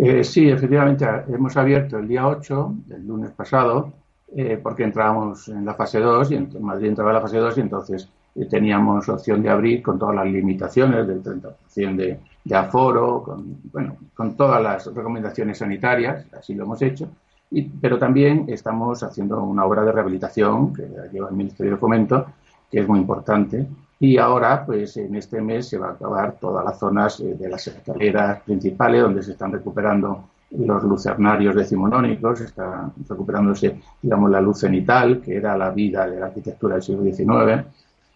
Eh, 0.00 0.22
sí, 0.22 0.48
efectivamente, 0.48 1.04
hemos 1.28 1.56
abierto 1.56 1.98
el 1.98 2.06
día 2.06 2.28
8, 2.28 2.74
el 2.90 3.06
lunes 3.06 3.32
pasado, 3.32 3.92
eh, 4.36 4.60
porque 4.62 4.84
entrábamos 4.84 5.48
en 5.48 5.64
la 5.64 5.74
fase 5.74 5.98
2 5.98 6.30
y 6.30 6.34
en 6.36 6.62
Madrid 6.62 6.88
entraba 6.88 7.10
en 7.10 7.14
la 7.16 7.20
fase 7.20 7.38
2 7.38 7.58
y 7.58 7.60
entonces 7.62 8.08
eh, 8.36 8.46
teníamos 8.46 9.08
opción 9.08 9.42
de 9.42 9.50
abrir 9.50 9.82
con 9.82 9.98
todas 9.98 10.14
las 10.14 10.26
limitaciones 10.26 11.04
del 11.04 11.20
30% 11.20 11.96
de, 11.96 12.20
de 12.44 12.54
aforo, 12.56 13.24
con, 13.24 13.58
bueno, 13.72 13.96
con 14.14 14.36
todas 14.36 14.62
las 14.62 14.86
recomendaciones 14.94 15.58
sanitarias, 15.58 16.26
así 16.32 16.54
lo 16.54 16.62
hemos 16.62 16.80
hecho. 16.80 17.08
Y, 17.50 17.62
pero 17.62 17.98
también 17.98 18.44
estamos 18.46 19.02
haciendo 19.02 19.42
una 19.42 19.64
obra 19.64 19.82
de 19.82 19.90
rehabilitación 19.90 20.74
que 20.74 20.86
lleva 21.12 21.28
el 21.30 21.34
Ministerio 21.34 21.72
de 21.72 21.78
Fomento, 21.78 22.26
que 22.70 22.80
es 22.80 22.86
muy 22.86 23.00
importante, 23.00 23.66
y 24.00 24.16
ahora, 24.16 24.64
pues 24.64 24.96
en 24.96 25.16
este 25.16 25.40
mes 25.40 25.68
se 25.68 25.78
va 25.78 25.88
a 25.88 25.92
acabar 25.92 26.36
todas 26.40 26.64
las 26.64 26.78
zonas 26.78 27.18
eh, 27.20 27.34
de 27.34 27.48
las 27.48 27.66
escaleras 27.66 28.40
principales 28.42 29.02
donde 29.02 29.22
se 29.22 29.32
están 29.32 29.50
recuperando 29.50 30.28
los 30.50 30.82
lucernarios 30.84 31.54
decimonónicos, 31.54 32.40
está 32.40 32.90
recuperándose, 33.08 33.80
digamos, 34.00 34.30
la 34.30 34.40
luz 34.40 34.60
cenital, 34.60 35.20
que 35.20 35.36
era 35.36 35.56
la 35.58 35.70
vida 35.70 36.08
de 36.08 36.20
la 36.20 36.26
arquitectura 36.26 36.74
del 36.74 36.82
siglo 36.82 37.02
XIX, 37.02 37.66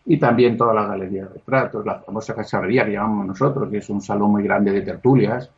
y 0.06 0.18
también 0.18 0.56
toda 0.56 0.72
la 0.72 0.86
galería 0.86 1.24
de 1.24 1.34
retratos, 1.34 1.84
la 1.84 1.98
famosa 1.98 2.34
cacharrería 2.34 2.86
que 2.86 2.92
llamamos 2.92 3.26
nosotros, 3.26 3.68
que 3.68 3.78
es 3.78 3.90
un 3.90 4.00
salón 4.00 4.30
muy 4.30 4.44
grande 4.44 4.72
de 4.72 4.80
tertulias, 4.82 5.50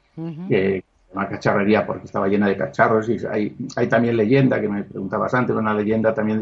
que 0.49 0.85
una 1.13 1.29
cacharrería 1.29 1.87
porque 1.87 2.07
estaba 2.07 2.27
llena 2.29 2.49
de 2.49 2.57
cacharros, 2.57 3.09
y 3.09 3.19
hay, 3.31 3.57
hay 3.77 3.87
también 3.87 4.17
leyenda, 4.17 4.61
que 4.61 4.69
me 4.69 4.83
preguntabas 4.83 5.33
antes, 5.35 5.55
una 5.55 5.75
leyenda 5.75 6.13
también 6.13 6.41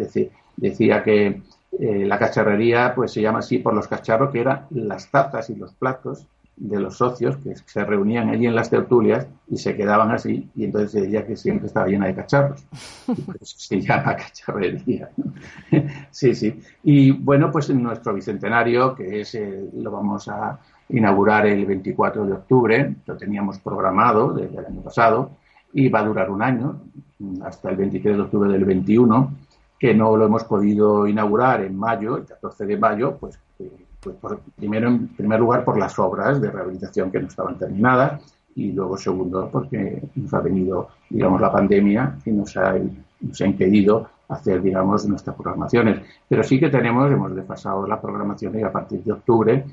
decía 0.56 1.02
que 1.02 1.42
eh, 1.78 2.04
la 2.06 2.18
cacharrería 2.18 2.94
pues 2.94 3.12
se 3.12 3.22
llama 3.22 3.38
así 3.38 3.58
por 3.58 3.74
los 3.74 3.88
cacharros 3.88 4.30
que 4.30 4.40
eran 4.40 4.66
las 4.70 5.10
tazas 5.10 5.48
y 5.50 5.54
los 5.54 5.72
platos 5.72 6.26
de 6.54 6.78
los 6.78 6.98
socios 6.98 7.38
que 7.38 7.56
se 7.56 7.84
reunían 7.84 8.28
allí 8.28 8.46
en 8.46 8.54
las 8.54 8.68
tertulias 8.68 9.26
y 9.48 9.56
se 9.56 9.74
quedaban 9.74 10.10
así 10.10 10.50
y 10.54 10.64
entonces 10.64 10.92
se 10.92 11.00
decía 11.00 11.26
que 11.26 11.34
siempre 11.34 11.68
estaba 11.68 11.86
llena 11.86 12.06
de 12.06 12.14
cacharros. 12.14 12.64
por 13.06 13.38
se 13.40 13.80
llama 13.80 14.16
cacharrería. 14.16 15.08
sí, 16.10 16.34
sí. 16.34 16.60
Y 16.84 17.10
bueno, 17.12 17.50
pues 17.50 17.70
en 17.70 17.82
nuestro 17.82 18.12
bicentenario, 18.12 18.94
que 18.94 19.22
es 19.22 19.38
lo 19.74 19.90
vamos 19.90 20.28
a 20.28 20.60
inaugurar 20.90 21.46
el 21.46 21.64
24 21.64 22.26
de 22.26 22.32
octubre, 22.34 22.96
lo 23.06 23.16
teníamos 23.16 23.58
programado 23.60 24.34
desde 24.34 24.58
el 24.58 24.66
año 24.66 24.82
pasado 24.82 25.30
y 25.72 25.88
va 25.88 26.00
a 26.00 26.04
durar 26.04 26.30
un 26.30 26.42
año, 26.42 26.82
hasta 27.42 27.70
el 27.70 27.76
23 27.76 28.16
de 28.16 28.22
octubre 28.22 28.52
del 28.52 28.66
21 28.66 29.32
que 29.82 29.92
no 29.92 30.16
lo 30.16 30.26
hemos 30.26 30.44
podido 30.44 31.08
inaugurar 31.08 31.60
en 31.64 31.76
mayo, 31.76 32.16
el 32.16 32.24
14 32.24 32.66
de 32.66 32.76
mayo, 32.76 33.16
pues, 33.18 33.36
eh, 33.58 33.68
pues 33.98 34.14
primero, 34.54 34.86
en 34.86 35.08
primer 35.08 35.40
lugar, 35.40 35.64
por 35.64 35.76
las 35.76 35.98
obras 35.98 36.40
de 36.40 36.52
rehabilitación 36.52 37.10
que 37.10 37.18
no 37.18 37.26
estaban 37.26 37.58
terminadas 37.58 38.22
y 38.54 38.70
luego, 38.70 38.96
segundo, 38.96 39.48
porque 39.50 40.00
nos 40.14 40.32
ha 40.34 40.38
venido, 40.38 40.86
digamos, 41.10 41.40
la 41.40 41.50
pandemia 41.50 42.16
y 42.24 42.30
nos 42.30 42.56
ha, 42.56 42.76
nos 43.22 43.40
ha 43.40 43.44
impedido 43.44 44.06
hacer, 44.28 44.62
digamos, 44.62 45.04
nuestras 45.08 45.34
programaciones. 45.34 46.00
Pero 46.28 46.44
sí 46.44 46.60
que 46.60 46.68
tenemos, 46.68 47.10
hemos 47.10 47.34
desfasado 47.34 47.84
las 47.84 47.98
programaciones 47.98 48.62
a 48.62 48.70
partir 48.70 49.02
de 49.02 49.10
octubre 49.10 49.64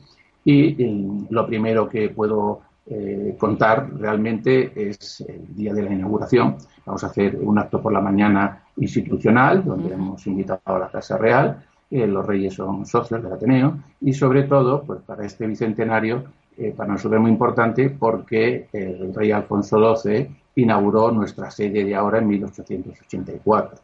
y, 0.43 1.27
lo 1.29 1.45
primero 1.45 1.87
que 1.87 2.09
puedo 2.09 2.61
eh, 2.91 3.35
contar 3.37 3.87
realmente 3.99 4.71
es 4.75 5.21
el 5.21 5.55
día 5.55 5.73
de 5.75 5.83
la 5.83 5.93
inauguración. 5.93 6.57
Vamos 6.85 7.03
a 7.03 7.07
hacer 7.07 7.37
un 7.39 7.59
acto 7.59 7.79
por 7.79 7.93
la 7.93 8.01
mañana 8.01 8.63
institucional, 8.77 9.63
donde 9.63 9.93
hemos 9.93 10.25
invitado 10.25 10.59
a 10.65 10.79
la 10.79 10.89
Casa 10.89 11.15
Real, 11.15 11.63
eh, 11.91 12.07
los 12.07 12.25
reyes 12.25 12.55
son 12.55 12.87
socios 12.87 13.21
del 13.21 13.33
Ateneo, 13.33 13.77
y 14.01 14.11
sobre 14.13 14.43
todo, 14.43 14.81
pues 14.83 15.01
para 15.01 15.23
este 15.23 15.45
bicentenario, 15.45 16.23
eh, 16.57 16.73
para 16.75 16.93
nosotros 16.93 17.19
es 17.19 17.21
muy 17.21 17.31
importante 17.31 17.91
porque 17.91 18.67
el 18.73 19.13
rey 19.13 19.31
Alfonso 19.31 19.95
XII 19.95 20.27
inauguró 20.55 21.11
nuestra 21.11 21.51
sede 21.51 21.85
de 21.85 21.95
ahora 21.95 22.17
en 22.17 22.27
1884. 22.27 23.79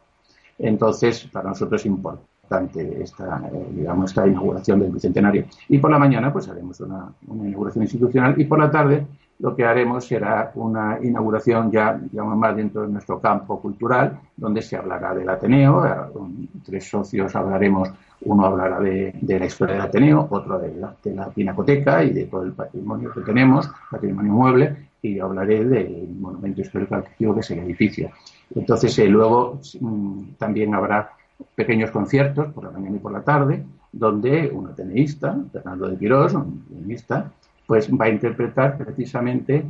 Entonces, 0.58 1.28
para 1.32 1.50
nosotros 1.50 1.80
es 1.80 1.86
importante 1.86 2.35
esta, 2.50 3.42
eh, 3.52 3.66
digamos, 3.72 4.10
esta 4.10 4.26
inauguración 4.26 4.80
del 4.80 4.92
bicentenario. 4.92 5.44
Y 5.68 5.78
por 5.78 5.90
la 5.90 5.98
mañana, 5.98 6.32
pues 6.32 6.48
haremos 6.48 6.80
una, 6.80 7.12
una 7.28 7.48
inauguración 7.48 7.84
institucional 7.84 8.40
y 8.40 8.44
por 8.44 8.58
la 8.58 8.70
tarde 8.70 9.06
lo 9.38 9.54
que 9.54 9.64
haremos 9.64 10.06
será 10.06 10.50
una 10.54 10.98
inauguración 11.02 11.70
ya, 11.70 11.94
digamos, 11.94 12.36
más 12.36 12.56
dentro 12.56 12.82
de 12.82 12.88
nuestro 12.88 13.20
campo 13.20 13.60
cultural, 13.60 14.18
donde 14.36 14.62
se 14.62 14.76
hablará 14.76 15.14
del 15.14 15.28
Ateneo, 15.28 15.84
eh, 15.84 16.48
tres 16.64 16.88
socios 16.88 17.34
hablaremos, 17.36 17.90
uno 18.22 18.46
hablará 18.46 18.80
de, 18.80 19.14
la 19.20 19.44
historia 19.44 19.74
del 19.74 19.84
Ateneo, 19.84 20.26
otro 20.30 20.58
de 20.58 20.74
la, 20.74 21.28
pinacoteca 21.28 22.02
y 22.02 22.12
de 22.12 22.24
todo 22.24 22.42
el 22.44 22.52
patrimonio 22.52 23.12
que 23.12 23.20
tenemos, 23.20 23.70
patrimonio 23.90 24.32
mueble, 24.32 24.88
y 25.02 25.20
hablaré 25.20 25.64
del 25.64 26.08
monumento 26.18 26.62
histórico 26.62 26.94
arquitectónico 26.94 27.34
que 27.34 27.40
es 27.40 27.50
el 27.50 27.58
edificio. 27.60 28.10
Entonces, 28.54 28.98
eh, 28.98 29.06
luego 29.06 29.60
mm, 29.80 30.34
también 30.38 30.74
habrá 30.74 31.10
pequeños 31.54 31.90
conciertos 31.90 32.52
por 32.52 32.64
la 32.64 32.70
mañana 32.70 32.96
y 32.96 33.00
por 33.00 33.12
la 33.12 33.22
tarde, 33.22 33.64
donde 33.92 34.50
un 34.52 34.68
ateneísta, 34.68 35.36
Fernando 35.52 35.88
de 35.88 35.96
Quirós, 35.96 36.34
un 36.34 36.64
ateneísta, 36.70 37.32
pues 37.66 37.90
va 37.90 38.06
a 38.06 38.08
interpretar 38.08 38.76
precisamente 38.76 39.64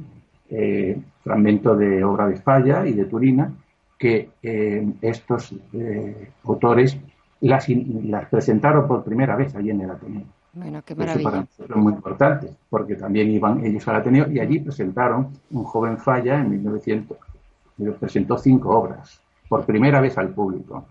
eh, 0.49 1.01
fragmentos 1.23 1.79
de 1.79 2.05
obra 2.05 2.29
de 2.29 2.37
Falla 2.37 2.87
y 2.87 2.93
de 2.93 3.05
Turina 3.07 3.53
que 3.99 4.31
eh, 4.43 4.87
estos 5.01 5.55
eh, 5.73 6.31
autores 6.45 6.97
las, 7.41 7.67
presentaron 8.31 8.87
por 8.87 9.03
primera 9.03 9.37
vez 9.37 9.55
allí 9.55 9.71
en 9.71 9.81
el 9.81 9.91
Ateneo. 9.91 10.25
Bueno, 10.53 10.83
qué 10.85 10.95
maravilla. 10.95 11.47
Eso 11.51 11.65
para 11.65 11.75
es 11.75 11.77
muy 11.77 11.93
importante, 11.93 12.51
porque 12.71 12.95
también 12.97 13.31
iban 13.31 13.65
ellos 13.65 13.87
al 13.89 13.97
Ateneo 13.97 14.31
y 14.31 14.41
allí 14.41 14.61
presentaron 14.61 15.29
un 15.51 15.65
joven 15.65 15.99
Falla 15.99 16.41
en 16.41 16.51
1900, 16.51 17.17
presentó 17.99 18.39
cinco 18.39 18.71
obras 18.71 19.21
por 19.49 19.65
primera 19.65 20.01
vez 20.01 20.17
al 20.19 20.31
público. 20.31 20.87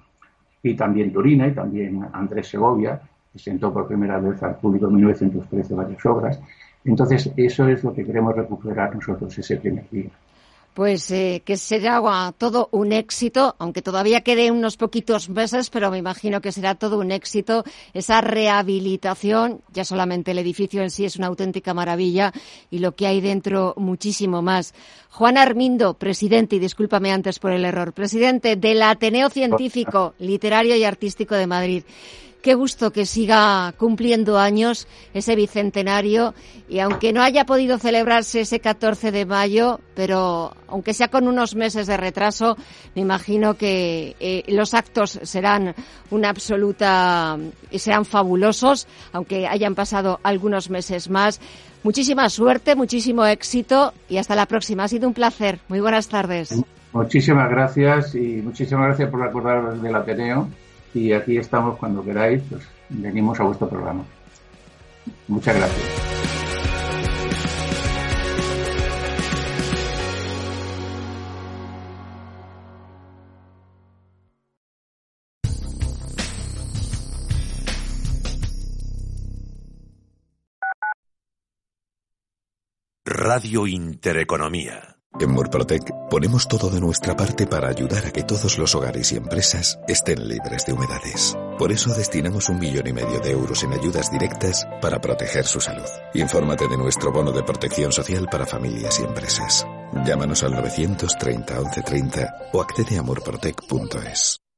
Y 0.65 0.73
también 0.73 1.13
Turina 1.13 1.45
y 1.45 1.51
también 1.51 2.07
Andrés 2.11 2.47
Segovia 2.47 2.99
presentó 3.31 3.71
por 3.71 3.87
primera 3.87 4.17
vez 4.17 4.41
al 4.41 4.55
público 4.55 4.87
en 4.87 4.95
1913 4.95 5.75
varias 5.75 6.03
obras. 6.07 6.41
Entonces, 6.83 7.31
eso 7.37 7.67
es 7.67 7.83
lo 7.83 7.93
que 7.93 8.03
queremos 8.03 8.35
recuperar 8.35 8.95
nosotros 8.95 9.37
ese 9.37 9.57
primer 9.57 9.87
día. 9.91 10.09
Pues 10.75 11.09
eh, 11.09 11.41
que 11.45 11.55
será 11.55 12.01
todo 12.37 12.67
un 12.73 12.91
éxito, 12.91 13.55
aunque 13.59 13.81
todavía 13.81 14.25
quede 14.25 14.51
unos 14.51 14.75
poquitos 14.75 15.29
meses, 15.29 15.69
pero 15.69 15.89
me 15.89 15.97
imagino 15.97 16.41
que 16.41 16.51
será 16.51 16.75
todo 16.75 16.99
un 16.99 17.13
éxito 17.13 17.63
esa 17.93 18.19
rehabilitación. 18.19 19.61
Ya 19.71 19.85
solamente 19.85 20.31
el 20.31 20.39
edificio 20.39 20.83
en 20.83 20.91
sí 20.91 21.05
es 21.05 21.15
una 21.15 21.27
auténtica 21.27 21.73
maravilla 21.73 22.33
y 22.69 22.79
lo 22.79 22.93
que 22.93 23.07
hay 23.07 23.21
dentro 23.21 23.73
muchísimo 23.77 24.41
más. 24.41 24.73
Juan 25.11 25.37
Armindo, 25.37 25.93
presidente, 25.93 26.57
y 26.57 26.59
discúlpame 26.59 27.13
antes 27.13 27.39
por 27.39 27.53
el 27.53 27.63
error, 27.63 27.93
presidente 27.93 28.57
del 28.57 28.81
Ateneo 28.81 29.29
Científico, 29.29 30.13
Literario 30.19 30.75
y 30.75 30.83
Artístico 30.83 31.35
de 31.35 31.47
Madrid. 31.47 31.83
Qué 32.45 32.53
gusto 32.53 32.91
que 32.91 33.07
siga 33.07 33.73
cumpliendo 33.75 34.37
años 34.37 34.87
ese 35.15 35.35
bicentenario 35.35 36.35
y 36.69 36.77
aunque 36.77 37.11
no 37.11 37.23
haya 37.23 37.47
podido 37.47 37.79
celebrarse 37.79 38.41
ese 38.41 38.59
14 38.59 39.11
de 39.11 39.25
mayo, 39.25 39.79
pero 39.95 40.53
aunque 40.67 40.93
sea 40.93 41.07
con 41.07 41.27
unos 41.27 41.55
meses 41.55 41.87
de 41.87 41.97
retraso, 41.97 42.55
me 42.93 43.01
imagino 43.01 43.55
que 43.55 44.15
eh, 44.19 44.43
los 44.47 44.75
actos 44.75 45.19
serán 45.23 45.73
una 46.11 46.29
absoluta 46.29 47.35
y 47.71 47.79
serán 47.79 48.05
fabulosos, 48.05 48.87
aunque 49.11 49.47
hayan 49.47 49.73
pasado 49.73 50.19
algunos 50.21 50.69
meses 50.69 51.09
más. 51.09 51.41
Muchísima 51.81 52.29
suerte, 52.29 52.75
muchísimo 52.75 53.25
éxito 53.25 53.91
y 54.07 54.17
hasta 54.17 54.35
la 54.35 54.45
próxima. 54.45 54.83
Ha 54.83 54.87
sido 54.87 55.07
un 55.07 55.15
placer. 55.15 55.61
Muy 55.67 55.79
buenas 55.79 56.09
tardes. 56.09 56.53
Muchísimas 56.93 57.49
gracias 57.49 58.13
y 58.13 58.43
muchísimas 58.43 58.85
gracias 58.85 59.09
por 59.09 59.23
acordaros 59.23 59.81
del 59.81 59.95
Ateneo 59.95 60.47
y 60.95 61.11
aquí 61.11 61.37
estamos 61.37 61.77
cuando 61.77 62.03
queráis, 62.03 62.41
pues 62.49 62.63
venimos 62.87 63.37
a 63.39 63.43
vuestro 63.43 63.69
programa. 63.69 64.05
Muchas 65.27 65.55
gracias. 65.57 66.05
Radio 83.03 83.67
Intereconomía. 83.67 84.94
En 85.19 85.31
Murprotec 85.31 85.91
ponemos 86.09 86.47
todo 86.47 86.69
de 86.69 86.81
nuestra 86.81 87.15
parte 87.15 87.47
para 87.47 87.69
ayudar 87.69 88.05
a 88.05 88.11
que 88.11 88.23
todos 88.23 88.57
los 88.57 88.75
hogares 88.75 89.13
y 89.13 89.15
empresas 89.15 89.79
estén 89.87 90.27
libres 90.27 90.65
de 90.65 90.73
humedades. 90.73 91.37
Por 91.57 91.71
eso 91.71 91.93
destinamos 91.93 92.49
un 92.49 92.59
millón 92.59 92.87
y 92.87 92.93
medio 92.93 93.19
de 93.21 93.31
euros 93.31 93.63
en 93.63 93.71
ayudas 93.71 94.11
directas 94.11 94.67
para 94.81 94.99
proteger 94.99 95.45
su 95.45 95.61
salud. 95.61 95.87
Infórmate 96.13 96.67
de 96.67 96.77
nuestro 96.77 97.13
bono 97.13 97.31
de 97.31 97.43
protección 97.43 97.93
social 97.93 98.27
para 98.29 98.45
familias 98.45 98.99
y 98.99 99.03
empresas. 99.03 99.65
Llámanos 100.05 100.43
al 100.43 100.51
930 100.51 101.61
1130 101.61 102.35
o 102.51 102.61
accede 102.61 102.97
a 102.97 103.01
murprotec.es. 103.01 104.44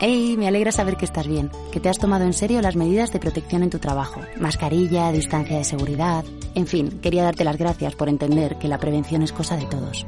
Hey, 0.00 0.34
me 0.36 0.48
alegra 0.48 0.72
saber 0.72 0.96
que 0.96 1.04
estás 1.04 1.28
bien, 1.28 1.52
que 1.70 1.78
te 1.78 1.88
has 1.88 2.00
tomado 2.00 2.24
en 2.24 2.32
serio 2.32 2.60
las 2.60 2.74
medidas 2.74 3.12
de 3.12 3.20
protección 3.20 3.62
en 3.62 3.70
tu 3.70 3.78
trabajo. 3.78 4.20
Mascarilla, 4.40 5.12
distancia 5.12 5.56
de 5.56 5.62
seguridad. 5.62 6.24
En 6.56 6.66
fin, 6.66 6.98
quería 7.00 7.22
darte 7.22 7.44
las 7.44 7.56
gracias 7.56 7.94
por 7.94 8.08
entender 8.08 8.58
que 8.58 8.66
la 8.66 8.78
prevención 8.78 9.22
es 9.22 9.30
cosa 9.32 9.56
de 9.56 9.66
todos. 9.66 10.04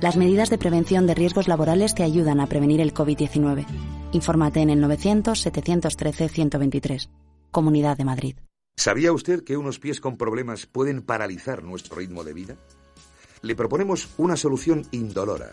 Las 0.00 0.16
medidas 0.16 0.50
de 0.50 0.58
prevención 0.58 1.06
de 1.06 1.14
riesgos 1.14 1.46
laborales 1.46 1.94
te 1.94 2.02
ayudan 2.02 2.40
a 2.40 2.48
prevenir 2.48 2.80
el 2.80 2.92
COVID-19. 2.92 3.64
Infórmate 4.12 4.62
en 4.62 4.70
el 4.70 4.82
900-713-123. 4.82 7.08
Comunidad 7.52 7.96
de 7.96 8.04
Madrid. 8.04 8.34
¿Sabía 8.76 9.12
usted 9.12 9.44
que 9.44 9.56
unos 9.56 9.78
pies 9.78 10.00
con 10.00 10.16
problemas 10.16 10.66
pueden 10.66 11.02
paralizar 11.02 11.62
nuestro 11.62 11.94
ritmo 11.96 12.24
de 12.24 12.32
vida? 12.32 12.56
Le 13.42 13.54
proponemos 13.54 14.08
una 14.18 14.36
solución 14.36 14.82
indolora 14.90 15.52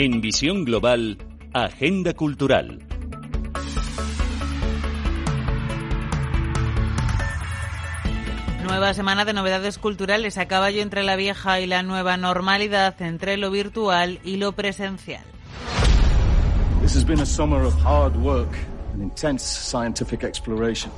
En 0.00 0.20
Visión 0.20 0.64
Global, 0.64 1.18
Agenda 1.52 2.14
Cultural. 2.14 2.78
Nueva 8.62 8.94
semana 8.94 9.24
de 9.24 9.32
novedades 9.32 9.78
culturales 9.78 10.38
a 10.38 10.46
caballo 10.46 10.82
entre 10.82 11.02
la 11.02 11.16
vieja 11.16 11.58
y 11.58 11.66
la 11.66 11.82
nueva 11.82 12.16
normalidad, 12.16 12.94
entre 13.02 13.36
lo 13.38 13.50
virtual 13.50 14.20
y 14.22 14.36
lo 14.36 14.52
presencial. 14.52 15.24
This 16.80 16.94
has 16.94 17.04
been 17.04 17.18
a 17.18 17.26
summer 17.26 17.64
of 17.64 17.74
hard 17.84 18.14
work 18.18 18.56
and 18.94 19.02
intense 19.02 19.42
scientific 19.42 20.22
exploration. 20.22 20.92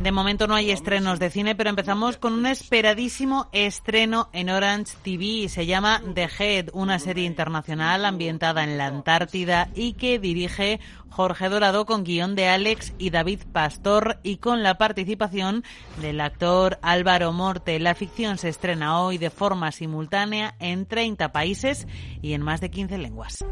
De 0.00 0.12
momento 0.12 0.46
no 0.46 0.54
hay 0.54 0.70
estrenos 0.70 1.18
de 1.18 1.28
cine, 1.28 1.56
pero 1.56 1.70
empezamos 1.70 2.18
con 2.18 2.32
un 2.32 2.46
esperadísimo 2.46 3.48
estreno 3.50 4.28
en 4.32 4.48
Orange 4.48 4.94
TV. 5.02 5.48
Se 5.48 5.66
llama 5.66 6.00
The 6.14 6.28
Head, 6.38 6.68
una 6.72 7.00
serie 7.00 7.24
internacional 7.24 8.04
ambientada 8.04 8.62
en 8.62 8.78
la 8.78 8.86
Antártida 8.86 9.68
y 9.74 9.94
que 9.94 10.20
dirige 10.20 10.78
Jorge 11.10 11.48
Dorado 11.48 11.84
con 11.84 12.04
guion 12.04 12.36
de 12.36 12.46
Alex 12.46 12.94
y 12.96 13.10
David 13.10 13.40
Pastor 13.52 14.20
y 14.22 14.36
con 14.36 14.62
la 14.62 14.78
participación 14.78 15.64
del 16.00 16.20
actor 16.20 16.78
Álvaro 16.80 17.32
Morte. 17.32 17.80
La 17.80 17.96
ficción 17.96 18.38
se 18.38 18.50
estrena 18.50 19.00
hoy 19.00 19.18
de 19.18 19.30
forma 19.30 19.72
simultánea 19.72 20.54
en 20.60 20.86
30 20.86 21.32
países 21.32 21.88
y 22.22 22.34
en 22.34 22.42
más 22.42 22.60
de 22.60 22.70
15 22.70 22.98
lenguas. 22.98 23.44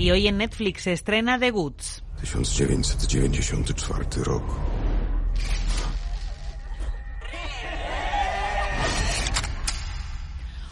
Y 0.00 0.10
hoy 0.12 0.28
en 0.28 0.38
Netflix 0.38 0.84
se 0.84 0.94
estrena 0.94 1.38
The 1.38 1.50
Goods. 1.50 2.02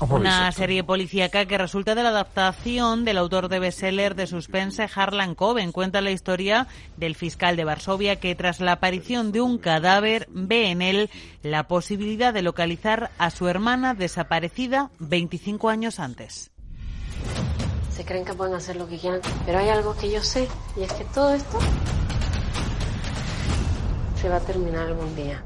Una 0.01 0.51
serie 0.53 0.83
policíaca 0.83 1.45
que 1.45 1.59
resulta 1.59 1.95
de 1.95 2.03
la 2.05 2.09
adaptación 2.09 3.05
del 3.05 3.19
autor 3.19 3.51
de 3.51 3.59
bestseller 3.59 4.15
de 4.15 4.27
suspense 4.27 4.89
Harlan 4.95 5.35
Coben. 5.35 5.73
Cuenta 5.73 6.01
la 6.01 6.11
historia 6.11 6.67
del 6.97 7.15
fiscal 7.15 7.55
de 7.57 7.65
Varsovia 7.65 8.17
que 8.17 8.35
tras 8.35 8.61
la 8.61 8.73
aparición 8.73 9.31
de 9.33 9.43
un 9.43 9.59
cadáver 9.59 10.27
ve 10.31 10.71
en 10.71 10.81
él 10.81 11.11
la 11.43 11.69
posibilidad 11.69 12.33
de 12.33 12.41
localizar 12.41 13.11
a 13.19 13.29
su 13.29 13.47
hermana 13.47 13.93
desaparecida 13.93 14.91
25 15.01 15.69
años 15.69 16.01
antes 16.01 16.51
se 17.99 18.05
creen 18.05 18.25
que 18.25 18.33
pueden 18.33 18.55
hacer 18.55 18.77
lo 18.77 18.87
que 18.87 18.97
quieran, 18.97 19.21
pero 19.45 19.59
hay 19.59 19.71
algo 19.71 19.97
que 19.97 20.09
yo 20.09 20.23
sé 20.23 20.47
y 20.77 20.85
es 20.85 20.93
que 20.93 21.05
todo 21.07 21.35
esto 21.35 21.59
se 24.15 24.29
va 24.29 24.37
a 24.37 24.41
terminar 24.41 24.87
algún 24.87 25.17
día. 25.17 25.43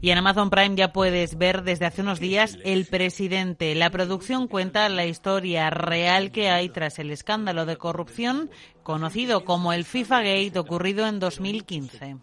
Y 0.00 0.10
en 0.10 0.18
Amazon 0.18 0.48
Prime 0.50 0.76
ya 0.76 0.92
puedes 0.92 1.36
ver 1.38 1.64
desde 1.64 1.86
hace 1.86 2.02
unos 2.02 2.20
días 2.20 2.56
El 2.62 2.86
Presidente. 2.86 3.74
La 3.74 3.90
producción 3.90 4.46
cuenta 4.46 4.88
la 4.88 5.06
historia 5.06 5.70
real 5.70 6.30
que 6.30 6.50
hay 6.50 6.68
tras 6.68 7.00
el 7.00 7.10
escándalo 7.10 7.66
de 7.66 7.76
corrupción 7.76 8.50
conocido 8.84 9.44
como 9.44 9.72
el 9.72 9.84
FIFA 9.84 10.18
Gate 10.18 10.58
ocurrido 10.60 11.04
en 11.08 11.18
2015. 11.18 12.18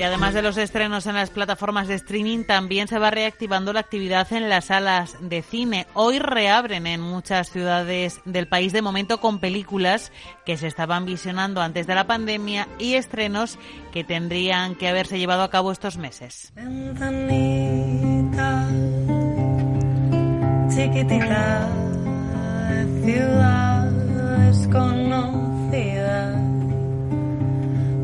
Y 0.00 0.02
además 0.02 0.32
de 0.32 0.40
los 0.40 0.56
estrenos 0.56 1.06
en 1.06 1.14
las 1.14 1.28
plataformas 1.28 1.86
de 1.86 1.92
streaming, 1.96 2.44
también 2.44 2.88
se 2.88 2.98
va 2.98 3.10
reactivando 3.10 3.74
la 3.74 3.80
actividad 3.80 4.32
en 4.32 4.48
las 4.48 4.64
salas 4.64 5.14
de 5.20 5.42
cine. 5.42 5.86
Hoy 5.92 6.18
reabren 6.18 6.86
en 6.86 7.02
muchas 7.02 7.50
ciudades 7.50 8.22
del 8.24 8.48
país 8.48 8.72
de 8.72 8.80
momento 8.80 9.20
con 9.20 9.40
películas 9.40 10.10
que 10.46 10.56
se 10.56 10.68
estaban 10.68 11.04
visionando 11.04 11.60
antes 11.60 11.86
de 11.86 11.94
la 11.94 12.06
pandemia 12.06 12.66
y 12.78 12.94
estrenos 12.94 13.58
que 13.92 14.02
tendrían 14.02 14.74
que 14.74 14.88
haberse 14.88 15.18
llevado 15.18 15.42
a 15.42 15.50
cabo 15.50 15.70
estos 15.70 15.98
meses. 15.98 16.50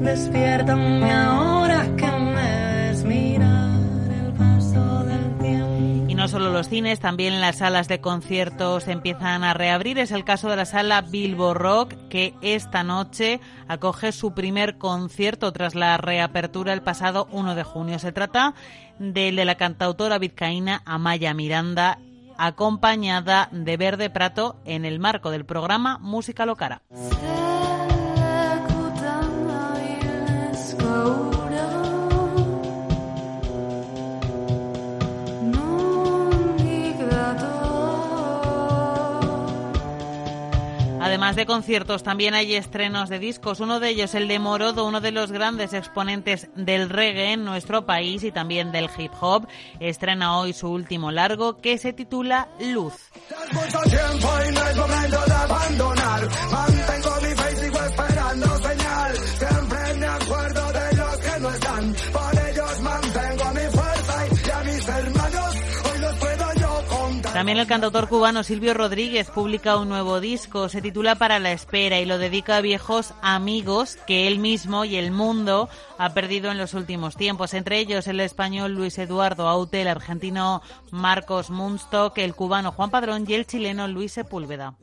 Despiértame 0.07 1.13
ahora 1.13 1.85
que 1.97 2.07
me 2.07 2.91
ves 2.91 3.03
mirar 3.03 3.81
el 4.09 4.33
paso 4.35 5.03
del 5.03 5.37
tiempo. 5.39 6.07
Y 6.09 6.15
no 6.15 6.29
solo 6.29 6.51
los 6.51 6.69
cines, 6.69 7.01
también 7.01 7.41
las 7.41 7.57
salas 7.57 7.89
de 7.89 8.01
conciertos 8.01 8.87
empiezan 8.87 9.43
a 9.43 9.53
reabrir. 9.53 9.99
Es 9.99 10.13
el 10.13 10.25
caso 10.25 10.49
de 10.49 10.55
la 10.55 10.65
sala 10.65 11.01
Bilbo 11.01 11.55
Rock, 11.55 11.95
que 12.09 12.35
esta 12.41 12.85
noche 12.85 13.41
acoge 13.67 14.13
su 14.13 14.33
primer 14.33 14.79
concierto 14.79 15.53
tras 15.53 15.75
la 15.75 15.97
reapertura 15.97 16.73
el 16.73 16.83
pasado 16.83 17.27
1 17.33 17.57
de 17.57 17.65
junio. 17.65 17.99
Se 17.99 18.13
trata 18.13 18.55
del 19.01 19.35
de 19.35 19.45
la 19.45 19.57
cantautora 19.57 20.19
vizcaína 20.19 20.83
Amaya 20.87 21.35
Miranda 21.35 21.99
acompañada 22.39 23.49
de 23.51 23.77
Verde 23.77 24.09
Prato 24.09 24.55
en 24.65 24.85
el 24.85 25.01
marco 25.01 25.33
del 25.33 25.45
programa 25.45 25.99
Música 25.99 26.47
Locara. 26.47 26.83
Además 41.17 41.37
de 41.37 41.47
conciertos, 41.47 42.03
también 42.03 42.35
hay 42.35 42.57
estrenos 42.57 43.09
de 43.09 43.19
discos. 43.19 43.61
Uno 43.61 43.81
de 43.81 43.89
ellos, 43.89 44.15
el 44.15 44.29
de 44.29 44.39
Morodo, 44.39 44.85
uno 44.85 45.01
de 45.01 45.13
los 45.13 45.33
grandes 45.33 45.73
exponentes 45.73 46.51
del 46.55 46.91
reggae 46.91 47.33
en 47.33 47.43
nuestro 47.43 47.87
país 47.87 48.23
y 48.23 48.33
también 48.33 48.71
del 48.71 48.91
hip 48.99 49.13
hop. 49.19 49.49
Estrena 49.81 50.37
hoy 50.37 50.53
su 50.53 50.69
último 50.69 51.11
largo 51.11 51.57
que 51.57 51.79
se 51.79 51.95
titula 51.95 52.49
Luz. 52.61 52.93
También 67.37 67.59
el 67.59 67.67
cantautor 67.67 68.09
cubano 68.09 68.43
Silvio 68.43 68.73
Rodríguez 68.73 69.29
publica 69.29 69.77
un 69.77 69.91
nuevo 69.91 70.21
disco, 70.21 70.71
se 70.71 70.81
titula 70.81 71.17
Para 71.17 71.39
la 71.39 71.53
espera 71.53 72.01
y 72.01 72.07
lo 72.07 72.17
dedica 72.17 72.57
a 72.57 72.61
viejos 72.63 73.13
amigos 73.21 73.99
que 74.07 74.27
él 74.27 74.39
mismo 74.39 74.87
y 74.87 74.97
el 74.97 75.11
mundo 75.11 75.69
ha 75.99 76.15
perdido 76.15 76.51
en 76.51 76.57
los 76.57 76.73
últimos 76.73 77.15
tiempos, 77.15 77.53
entre 77.53 77.79
ellos 77.79 78.07
el 78.07 78.21
español 78.21 78.73
Luis 78.73 78.97
Eduardo 78.97 79.49
Aute, 79.49 79.83
el 79.83 79.89
argentino 79.89 80.63
Marcos 80.91 81.51
Munstock, 81.51 82.17
el 82.17 82.35
cubano 82.35 82.73
Juan 82.73 82.89
Padrón 82.89 83.27
y 83.29 83.35
el 83.35 83.47
chileno 83.47 83.87
Luis 83.87 84.13
Sepúlveda. 84.13 84.75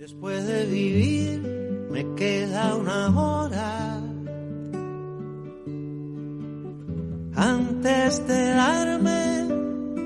Antes 7.36 8.28
de 8.28 8.49
darme 8.51 9.47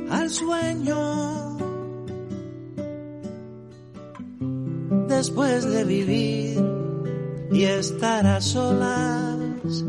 al 0.10 0.30
sueño. 0.30 1.57
Después 5.08 5.68
de 5.70 5.84
vivir 5.84 6.58
y 7.52 7.64
estar 7.64 8.26
a 8.26 8.42
solas, 8.42 9.84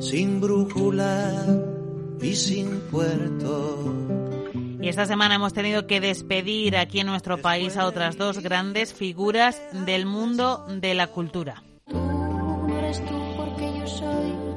sin 0.00 0.40
brújula 0.40 1.44
y 2.20 2.34
sin 2.34 2.80
puerto. 2.90 3.94
Y 4.80 4.88
esta 4.88 5.06
semana 5.06 5.34
hemos 5.34 5.52
tenido 5.52 5.86
que 5.86 6.00
despedir 6.00 6.76
aquí 6.76 7.00
en 7.00 7.06
nuestro 7.06 7.38
país 7.38 7.76
a 7.76 7.86
otras 7.86 8.16
dos 8.16 8.38
grandes 8.38 8.94
figuras 8.94 9.60
del 9.86 10.06
mundo 10.06 10.66
de 10.68 10.94
la 10.94 11.08
cultura. 11.08 11.62
Tú 11.86 11.96
no 11.98 12.78
eres 12.78 13.04
tú 13.04 13.14
porque 13.36 13.78
yo 13.78 13.86
soy 13.86 14.47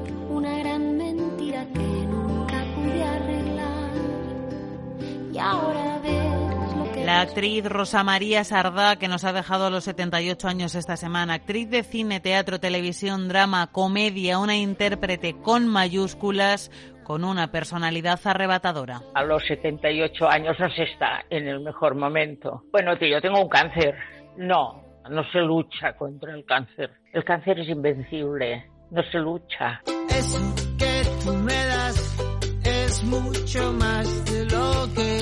La 7.22 7.28
actriz 7.28 7.64
Rosa 7.66 8.04
María 8.04 8.44
Sardá, 8.44 8.96
que 8.96 9.08
nos 9.08 9.26
ha 9.26 9.32
dejado 9.32 9.68
a 9.68 9.70
los 9.70 9.84
78 9.84 10.48
años 10.48 10.74
esta 10.74 10.98
semana, 10.98 11.36
actriz 11.36 11.70
de 11.70 11.84
cine, 11.84 12.20
teatro, 12.20 12.60
televisión, 12.60 13.28
drama, 13.28 13.68
comedia, 13.72 14.40
una 14.40 14.58
intérprete 14.58 15.36
con 15.40 15.68
mayúsculas, 15.68 16.72
con 17.04 17.24
una 17.24 17.52
personalidad 17.52 18.20
arrebatadora. 18.24 19.02
A 19.14 19.24
los 19.24 19.46
78 19.46 20.28
años 20.28 20.60
no 20.60 20.68
se 20.72 20.82
está 20.82 21.24
en 21.30 21.48
el 21.48 21.60
mejor 21.60 21.94
momento. 21.94 22.64
Bueno, 22.72 22.98
tío, 22.98 23.10
yo 23.10 23.22
tengo 23.22 23.40
un 23.40 23.50
cáncer. 23.50 23.94
No, 24.38 24.84
no 25.08 25.24
se 25.32 25.42
lucha 25.42 25.94
contra 25.96 26.34
el 26.34 26.44
cáncer. 26.44 26.90
El 27.14 27.24
cáncer 27.24 27.60
es 27.60 27.70
invencible. 27.70 28.66
No 28.90 29.04
se 29.12 29.20
lucha. 29.20 29.80
Eso 30.10 30.56
que 30.76 31.04
tú 31.24 31.34
me 31.34 31.54
das 31.54 32.18
es 32.64 33.04
mucho 33.04 33.74
más 33.74 34.26
de 34.26 34.46
lo 34.46 34.94
que 34.96 35.21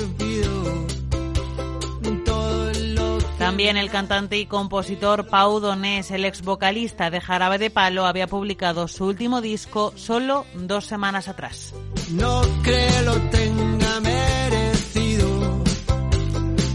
También 3.49 3.77
el 3.77 3.89
cantante 3.89 4.37
y 4.37 4.45
compositor 4.45 5.25
Pau 5.25 5.59
Donés, 5.59 6.11
el 6.11 6.23
ex 6.23 6.43
vocalista 6.43 7.09
de 7.09 7.19
Jarabe 7.19 7.57
de 7.57 7.71
Palo, 7.71 8.05
había 8.05 8.27
publicado 8.27 8.87
su 8.87 9.05
último 9.05 9.41
disco 9.41 9.91
solo 9.95 10.45
dos 10.53 10.85
semanas 10.85 11.27
atrás. 11.27 11.73
no 12.11 12.43
creo 12.61 13.01
lo 13.05 13.15
tenga 13.31 13.99
merecido. 14.01 15.63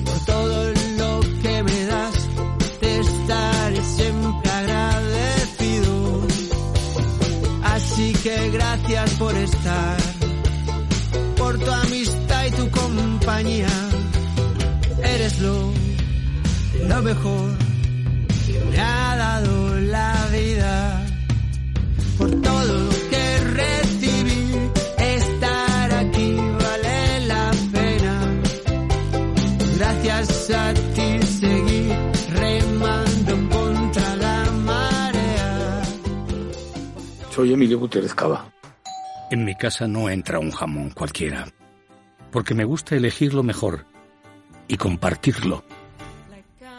Por 0.04 0.24
todo 0.26 0.72
lo 0.98 1.20
que 1.42 1.62
me 1.62 1.84
das, 1.84 2.28
te 2.80 2.98
estaré 2.98 3.80
siempre 3.80 4.50
agradecido. 4.50 6.26
Así 7.62 8.12
que 8.14 8.50
gracias 8.50 9.10
por 9.12 9.36
estar, 9.36 9.96
por 11.36 11.56
tu 11.56 11.70
amistad 11.70 12.46
y 12.46 12.50
tu 12.50 12.68
compañía. 12.70 13.68
Eres 15.04 15.38
lo, 15.40 15.83
lo 16.88 17.02
mejor 17.02 17.50
que 18.46 18.60
me 18.70 18.80
ha 18.80 19.16
dado 19.16 19.80
la 19.80 20.28
vida. 20.32 21.06
Por 22.18 22.30
todo 22.42 22.64
lo 22.64 22.88
que 23.10 23.38
recibí, 23.62 24.70
estar 24.98 25.92
aquí 25.92 26.36
vale 26.36 27.26
la 27.26 27.50
pena. 27.72 28.42
Gracias 29.76 30.50
a 30.50 30.74
ti 30.74 31.22
seguí 31.26 31.92
remando 32.34 33.48
contra 33.56 34.16
la 34.16 34.50
marea. 34.64 35.82
Soy 37.30 37.52
Emilio 37.52 37.78
Gutiérrez 37.78 38.14
Cava. 38.14 38.50
En 39.30 39.44
mi 39.44 39.54
casa 39.56 39.88
no 39.88 40.08
entra 40.08 40.38
un 40.38 40.50
jamón 40.50 40.90
cualquiera, 40.90 41.46
porque 42.30 42.54
me 42.54 42.64
gusta 42.64 42.94
elegir 42.94 43.34
lo 43.34 43.42
mejor 43.42 43.86
y 44.68 44.76
compartirlo. 44.76 45.64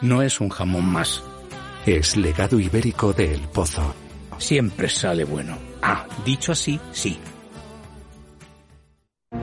No 0.02 0.22
es 0.22 0.40
un 0.40 0.50
jamón 0.50 0.86
más. 0.86 1.24
Es 1.86 2.18
legado 2.18 2.60
ibérico 2.60 3.14
de 3.14 3.34
El 3.34 3.42
Pozo. 3.42 3.96
Siempre 4.38 4.90
sale 4.90 5.24
bueno. 5.24 5.58
Ah, 5.82 6.06
dicho 6.26 6.52
así, 6.52 6.80
sí. 6.92 7.20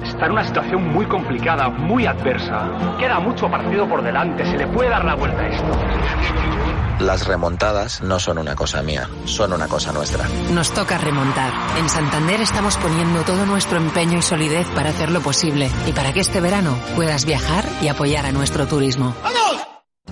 Está 0.03 0.27
en 0.27 0.33
una 0.33 0.45
situación 0.45 0.89
muy 0.93 1.07
complicada, 1.07 1.69
muy 1.69 2.07
adversa. 2.07 2.97
Queda 2.99 3.21
mucho 3.21 3.51
partido 3.51 3.89
por 3.89 4.03
delante, 4.03 4.45
se 4.45 4.57
le 4.57 4.67
puede 4.67 4.91
dar 4.91 5.05
la 5.05 5.15
vuelta 5.15 5.41
a 5.41 5.49
esto. 5.49 7.05
Las 7.05 7.27
remontadas 7.27 8.01
no 8.03 8.21
son 8.21 8.39
una 8.39 8.55
cosa 8.55 8.83
mía, 8.83 9.09
son 9.25 9.53
una 9.53 9.67
cosa 9.67 9.93
nuestra. 9.93 10.29
Nos 10.53 10.73
toca 10.73 10.99
remontar. 10.99 11.53
En 11.79 11.89
Santander 11.89 12.41
estamos 12.41 12.77
poniendo 12.77 13.23
todo 13.23 13.45
nuestro 13.47 13.79
empeño 13.79 14.19
y 14.19 14.23
solidez 14.23 14.67
para 14.69 14.91
hacerlo 14.91 15.21
posible 15.21 15.69
y 15.87 15.93
para 15.93 16.13
que 16.13 16.21
este 16.21 16.41
verano 16.41 16.79
puedas 16.95 17.25
viajar 17.25 17.65
y 17.83 17.89
apoyar 17.89 18.27
a 18.27 18.33
nuestro 18.33 18.67
turismo. 18.67 19.15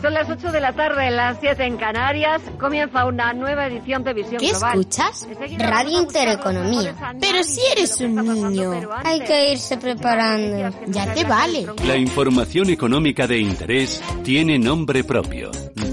Son 0.03 0.15
las 0.15 0.29
8 0.31 0.51
de 0.51 0.61
la 0.61 0.73
tarde, 0.73 1.11
las 1.11 1.37
7 1.41 1.63
en 1.65 1.77
Canarias. 1.77 2.41
Comienza 2.59 3.05
una 3.05 3.33
nueva 3.35 3.67
edición 3.67 4.03
de 4.03 4.15
Visión 4.15 4.39
¿Qué 4.39 4.51
Global. 4.51 4.79
escuchas? 4.81 5.29
Radio 5.59 6.01
Intereconomía. 6.01 6.95
Pero 7.21 7.43
si 7.43 7.61
eres 7.73 8.01
un 8.01 8.15
niño, 8.15 8.73
hay 9.05 9.21
que 9.21 9.53
irse 9.53 9.77
preparando. 9.77 10.71
Ya 10.87 11.13
te 11.13 11.25
vale. 11.25 11.67
La 11.87 11.97
información 11.97 12.71
económica 12.71 13.27
de 13.27 13.39
interés 13.39 14.03
tiene 14.25 14.59
nombre 14.59 15.05
propio. 15.05 15.51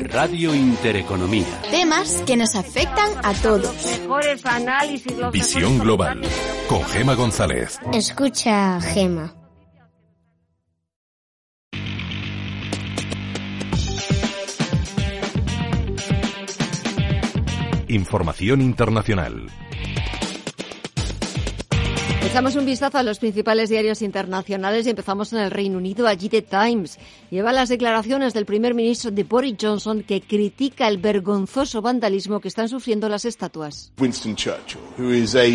Radio 0.09 0.55
Intereconomía. 0.55 1.61
Temas 1.69 2.23
que 2.25 2.37
nos 2.37 2.55
afectan 2.55 3.09
a 3.23 3.33
todos. 3.33 3.73
Mejores 3.99 4.45
análisis, 4.45 5.13
Visión 5.33 5.79
Global. 5.79 6.21
Con 6.69 6.83
Gema 6.85 7.13
González. 7.15 7.77
Escucha, 7.91 8.79
Gema. 8.79 9.33
Información 17.89 18.61
internacional. 18.61 19.47
Echamos 22.25 22.57
un 22.57 22.65
vistazo 22.65 22.97
a 22.97 23.03
los 23.03 23.19
principales 23.19 23.69
diarios 23.69 24.01
internacionales 24.01 24.85
y 24.85 24.89
empezamos 24.89 25.31
en 25.31 25.39
el 25.39 25.49
Reino 25.49 25.77
Unido. 25.77 26.05
Allí 26.05 26.27
The 26.27 26.41
Times 26.41 26.99
lleva 27.31 27.53
las 27.53 27.69
declaraciones 27.69 28.33
del 28.33 28.45
primer 28.45 28.73
ministro 28.73 29.11
de 29.11 29.23
Boris 29.23 29.55
Johnson 29.59 30.03
que 30.03 30.19
critica 30.19 30.89
el 30.89 30.97
vergonzoso 30.97 31.81
vandalismo 31.81 32.41
que 32.41 32.49
están 32.49 32.67
sufriendo 32.67 33.07
las 33.07 33.23
estatuas. 33.23 33.93
Winston 33.97 34.35
Churchill, 34.35 34.81
who 34.97 35.11
is 35.11 35.35
a. 35.35 35.45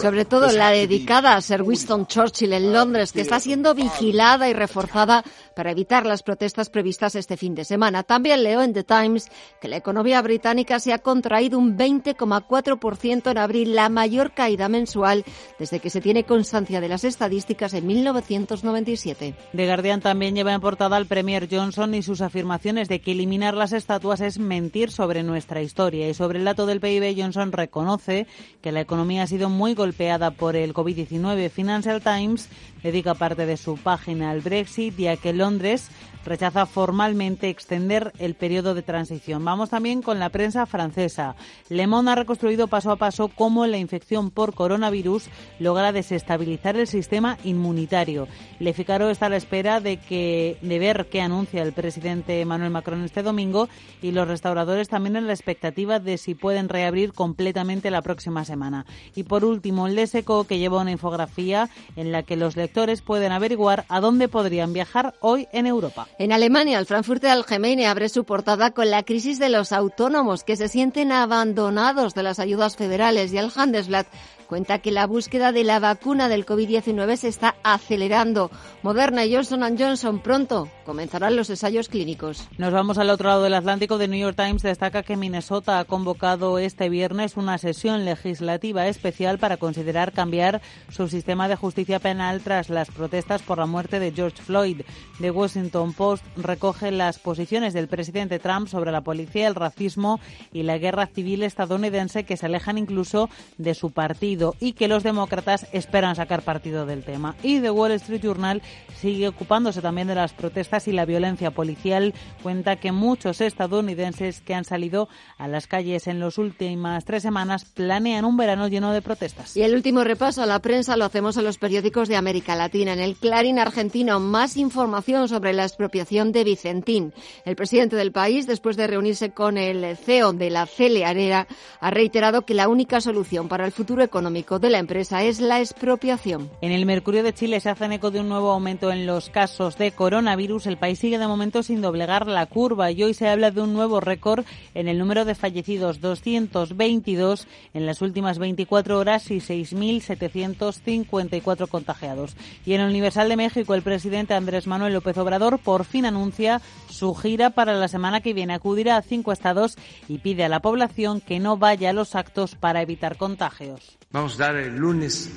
Sobre 0.00 0.24
todo 0.24 0.50
la 0.50 0.70
dedicada 0.70 1.36
a 1.36 1.40
Sir 1.40 1.62
Winston 1.62 2.06
Churchill 2.06 2.52
en 2.52 2.72
Londres, 2.72 3.12
que 3.12 3.20
está 3.20 3.38
siendo 3.38 3.72
vigilada 3.74 4.48
y 4.48 4.52
reforzada 4.52 5.22
para 5.54 5.70
evitar 5.70 6.04
las 6.04 6.24
protestas 6.24 6.68
previstas 6.68 7.14
este 7.14 7.36
fin 7.36 7.54
de 7.54 7.64
semana. 7.64 8.02
También 8.02 8.42
leo 8.42 8.60
en 8.60 8.72
The 8.72 8.82
Times 8.82 9.30
que 9.60 9.68
la 9.68 9.76
economía 9.76 10.20
británica 10.20 10.80
se 10.80 10.92
ha 10.92 10.98
contraído 10.98 11.58
un 11.58 11.78
20,4% 11.78 13.30
en 13.30 13.38
abril, 13.38 13.74
la 13.76 13.88
mayor 13.88 14.32
caída 14.32 14.68
mensual 14.68 15.24
desde 15.60 15.78
que 15.78 15.90
se 15.90 16.00
tiene 16.00 16.24
constancia 16.24 16.80
de 16.80 16.88
las 16.88 17.04
estadísticas 17.04 17.72
en 17.74 17.86
1997. 17.86 19.34
The 19.54 19.66
Guardian 19.66 20.00
también 20.00 20.34
lleva 20.34 20.52
en 20.54 20.60
portada 20.60 20.96
al 20.96 21.06
Premier 21.06 21.48
Johnson 21.48 21.94
y 21.94 22.02
sus 22.02 22.20
afirmaciones 22.20 22.88
de 22.88 23.00
que 23.00 23.12
eliminar 23.12 23.54
las 23.54 23.72
estatuas 23.72 24.20
es 24.20 24.40
mentir 24.40 24.90
sobre 24.90 25.22
nuestra 25.22 25.62
historia. 25.62 26.08
Y 26.08 26.14
sobre 26.14 26.40
el 26.40 26.44
dato 26.44 26.66
del 26.66 26.80
PIB, 26.80 27.14
Johnson 27.16 27.52
reconoce 27.52 28.26
que 28.60 28.72
la 28.72 28.80
economía 28.80 29.03
ha 29.12 29.26
sido 29.26 29.50
muy 29.50 29.74
golpeada 29.74 30.30
por 30.30 30.56
el 30.56 30.72
COVID-19. 30.72 31.50
Financial 31.50 32.00
Times 32.00 32.48
dedica 32.82 33.14
parte 33.14 33.46
de 33.46 33.56
su 33.56 33.76
página 33.76 34.30
al 34.30 34.40
Brexit 34.40 34.98
y 34.98 35.08
a 35.08 35.16
que 35.16 35.32
Londres 35.32 35.88
rechaza 36.24 36.66
formalmente 36.66 37.48
extender 37.48 38.12
el 38.18 38.34
periodo 38.34 38.74
de 38.74 38.82
transición. 38.82 39.44
Vamos 39.44 39.70
también 39.70 40.02
con 40.02 40.18
la 40.18 40.30
prensa 40.30 40.66
francesa. 40.66 41.36
Le 41.68 41.86
Monde 41.86 42.12
ha 42.12 42.14
reconstruido 42.14 42.68
paso 42.68 42.90
a 42.90 42.96
paso 42.96 43.28
cómo 43.28 43.66
la 43.66 43.78
infección 43.78 44.30
por 44.30 44.54
coronavirus 44.54 45.28
logra 45.58 45.92
desestabilizar 45.92 46.76
el 46.76 46.86
sistema 46.86 47.38
inmunitario. 47.44 48.28
Le 48.58 48.72
Figaro 48.72 49.10
está 49.10 49.26
a 49.26 49.30
la 49.30 49.36
espera 49.36 49.80
de 49.80 49.98
que 49.98 50.58
de 50.60 50.78
ver 50.78 51.08
qué 51.10 51.20
anuncia 51.20 51.62
el 51.62 51.72
presidente 51.72 52.40
Emmanuel 52.40 52.70
Macron 52.70 53.04
este 53.04 53.22
domingo 53.22 53.68
y 54.02 54.12
los 54.12 54.28
restauradores 54.28 54.88
también 54.88 55.16
en 55.16 55.26
la 55.26 55.32
expectativa 55.32 56.00
de 56.00 56.18
si 56.18 56.34
pueden 56.34 56.68
reabrir 56.68 57.12
completamente 57.12 57.90
la 57.90 58.02
próxima 58.02 58.44
semana. 58.44 58.86
Y 59.14 59.24
por 59.24 59.44
último, 59.44 59.86
el 59.86 59.94
Leseco 59.94 60.44
que 60.44 60.58
lleva 60.58 60.80
una 60.80 60.90
infografía 60.90 61.68
en 61.96 62.12
la 62.12 62.22
que 62.22 62.36
los 62.36 62.56
lectores 62.56 63.02
pueden 63.02 63.32
averiguar 63.32 63.84
a 63.88 64.00
dónde 64.00 64.28
podrían 64.28 64.72
viajar 64.72 65.14
hoy 65.20 65.48
en 65.52 65.66
Europa. 65.66 66.08
En 66.16 66.32
Alemania, 66.32 66.78
el 66.78 66.86
Frankfurter 66.86 67.30
Allgemeine 67.30 67.88
abre 67.88 68.08
su 68.08 68.24
portada 68.24 68.70
con 68.70 68.88
la 68.88 69.02
crisis 69.02 69.40
de 69.40 69.48
los 69.48 69.72
autónomos 69.72 70.44
que 70.44 70.56
se 70.56 70.68
sienten 70.68 71.10
abandonados 71.10 72.14
de 72.14 72.22
las 72.22 72.38
ayudas 72.38 72.76
federales 72.76 73.32
y 73.32 73.38
el 73.38 73.50
Handelsblatt 73.54 74.06
cuenta 74.44 74.78
que 74.78 74.90
la 74.90 75.06
búsqueda 75.06 75.52
de 75.52 75.64
la 75.64 75.78
vacuna 75.78 76.28
del 76.28 76.46
COVID-19 76.46 77.16
se 77.16 77.28
está 77.28 77.56
acelerando. 77.62 78.50
Moderna 78.82 79.24
y 79.24 79.34
Johnson 79.34 79.76
Johnson 79.78 80.20
pronto 80.20 80.68
comenzarán 80.84 81.36
los 81.36 81.48
ensayos 81.50 81.88
clínicos. 81.88 82.48
Nos 82.58 82.72
vamos 82.72 82.98
al 82.98 83.10
otro 83.10 83.28
lado 83.28 83.42
del 83.42 83.54
Atlántico. 83.54 83.98
The 83.98 84.08
New 84.08 84.20
York 84.20 84.36
Times 84.36 84.62
destaca 84.62 85.02
que 85.02 85.16
Minnesota 85.16 85.78
ha 85.78 85.84
convocado 85.84 86.58
este 86.58 86.88
viernes 86.88 87.36
una 87.36 87.58
sesión 87.58 88.04
legislativa 88.04 88.86
especial 88.86 89.38
para 89.38 89.56
considerar 89.56 90.12
cambiar 90.12 90.60
su 90.90 91.08
sistema 91.08 91.48
de 91.48 91.56
justicia 91.56 91.98
penal 91.98 92.40
tras 92.42 92.68
las 92.68 92.90
protestas 92.90 93.42
por 93.42 93.58
la 93.58 93.66
muerte 93.66 93.98
de 93.98 94.12
George 94.12 94.42
Floyd. 94.42 94.82
The 95.20 95.30
Washington 95.30 95.92
Post 95.94 96.24
recoge 96.36 96.90
las 96.90 97.18
posiciones 97.18 97.72
del 97.72 97.88
presidente 97.88 98.38
Trump 98.38 98.68
sobre 98.68 98.92
la 98.92 99.00
policía, 99.00 99.48
el 99.48 99.54
racismo 99.54 100.20
y 100.52 100.64
la 100.64 100.78
guerra 100.78 101.06
civil 101.06 101.42
estadounidense 101.42 102.24
que 102.24 102.36
se 102.36 102.46
alejan 102.46 102.78
incluso 102.78 103.30
de 103.56 103.74
su 103.74 103.90
partido 103.90 104.33
y 104.60 104.72
que 104.72 104.88
los 104.88 105.02
demócratas 105.02 105.66
esperan 105.72 106.16
sacar 106.16 106.42
partido 106.42 106.86
del 106.86 107.04
tema. 107.04 107.36
Y 107.42 107.60
The 107.60 107.70
Wall 107.70 107.92
Street 107.92 108.22
Journal 108.22 108.62
sigue 109.00 109.28
ocupándose 109.28 109.80
también 109.80 110.08
de 110.08 110.14
las 110.14 110.32
protestas 110.32 110.88
y 110.88 110.92
la 110.92 111.04
violencia 111.04 111.50
policial. 111.50 112.14
Cuenta 112.42 112.76
que 112.76 112.92
muchos 112.92 113.40
estadounidenses 113.40 114.40
que 114.40 114.54
han 114.54 114.64
salido 114.64 115.08
a 115.38 115.46
las 115.48 115.66
calles 115.66 116.06
en 116.06 116.20
las 116.20 116.38
últimas 116.38 117.04
tres 117.04 117.22
semanas 117.22 117.64
planean 117.64 118.24
un 118.24 118.36
verano 118.36 118.68
lleno 118.68 118.92
de 118.92 119.02
protestas. 119.02 119.56
Y 119.56 119.62
el 119.62 119.74
último 119.74 120.04
repaso 120.04 120.42
a 120.42 120.46
la 120.46 120.58
prensa 120.58 120.96
lo 120.96 121.04
hacemos 121.04 121.36
en 121.36 121.44
los 121.44 121.58
periódicos 121.58 122.08
de 122.08 122.16
América 122.16 122.56
Latina. 122.56 122.92
En 122.92 123.00
el 123.00 123.16
Clarín 123.16 123.58
argentino, 123.58 124.20
más 124.20 124.56
información 124.56 125.28
sobre 125.28 125.52
la 125.52 125.64
expropiación 125.64 126.32
de 126.32 126.44
Vicentín. 126.44 127.12
El 127.44 127.56
presidente 127.56 127.96
del 127.96 128.12
país, 128.12 128.46
después 128.46 128.76
de 128.76 128.86
reunirse 128.86 129.30
con 129.30 129.58
el 129.58 129.96
CEO 129.96 130.32
de 130.32 130.50
la 130.50 130.66
Celearera, 130.66 131.46
ha 131.80 131.90
reiterado 131.90 132.42
que 132.42 132.54
la 132.54 132.68
única 132.68 133.00
solución 133.00 133.48
para 133.48 133.66
el 133.66 133.72
futuro 133.72 134.02
económico 134.02 134.23
de 134.24 134.70
la 134.70 134.78
empresa 134.78 135.22
es 135.22 135.38
la 135.38 135.60
expropiación. 135.60 136.48
En 136.62 136.72
el 136.72 136.86
Mercurio 136.86 137.22
de 137.22 137.34
Chile 137.34 137.60
se 137.60 137.68
hacen 137.68 137.92
eco 137.92 138.10
de 138.10 138.20
un 138.20 138.30
nuevo 138.30 138.52
aumento 138.52 138.90
en 138.90 139.06
los 139.06 139.28
casos 139.28 139.76
de 139.76 139.92
coronavirus. 139.92 140.66
El 140.66 140.78
país 140.78 140.98
sigue 140.98 141.18
de 141.18 141.26
momento 141.26 141.62
sin 141.62 141.82
doblegar 141.82 142.26
la 142.26 142.46
curva 142.46 142.90
y 142.90 143.02
hoy 143.02 143.12
se 143.12 143.28
habla 143.28 143.50
de 143.50 143.60
un 143.60 143.74
nuevo 143.74 144.00
récord 144.00 144.46
en 144.72 144.88
el 144.88 144.98
número 144.98 145.26
de 145.26 145.34
fallecidos, 145.34 146.00
222 146.00 147.46
en 147.74 147.84
las 147.84 148.00
últimas 148.00 148.38
24 148.38 148.98
horas 148.98 149.30
y 149.30 149.40
6.754 149.40 151.68
contagiados. 151.68 152.34
Y 152.64 152.72
en 152.72 152.80
el 152.80 152.88
Universal 152.88 153.28
de 153.28 153.36
México, 153.36 153.74
el 153.74 153.82
presidente 153.82 154.32
Andrés 154.32 154.66
Manuel 154.66 154.94
López 154.94 155.18
Obrador 155.18 155.58
por 155.58 155.84
fin 155.84 156.06
anuncia 156.06 156.62
su 156.88 157.14
gira 157.14 157.50
para 157.50 157.74
la 157.74 157.88
semana 157.88 158.22
que 158.22 158.32
viene. 158.32 158.54
Acudirá 158.54 158.96
a 158.96 159.02
cinco 159.02 159.32
estados 159.32 159.76
y 160.08 160.16
pide 160.18 160.44
a 160.44 160.48
la 160.48 160.60
población 160.60 161.20
que 161.20 161.40
no 161.40 161.58
vaya 161.58 161.90
a 161.90 161.92
los 161.92 162.14
actos 162.14 162.54
para 162.54 162.80
evitar 162.80 163.18
contagios. 163.18 163.98
Vamos 164.14 164.30
a 164.30 164.34
estar 164.34 164.54
el 164.54 164.76
lunes 164.76 165.28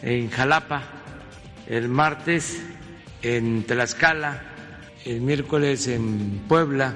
en 0.00 0.30
Jalapa, 0.30 0.84
el 1.66 1.90
martes 1.90 2.62
en 3.20 3.62
Tlaxcala, 3.64 4.42
el 5.04 5.20
miércoles 5.20 5.86
en 5.88 6.40
Puebla, 6.48 6.94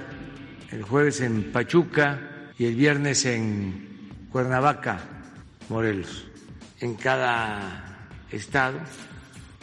el 0.73 0.83
jueves 0.83 1.21
en 1.21 1.53
Pachuca 1.53 2.53
y 2.57 2.65
el 2.65 2.75
viernes 2.75 3.27
en 3.27 4.29
Cuernavaca, 4.33 4.99
Morelos. 5.69 6.27
En 6.81 6.95
cada 6.95 8.09
estado, 8.33 8.79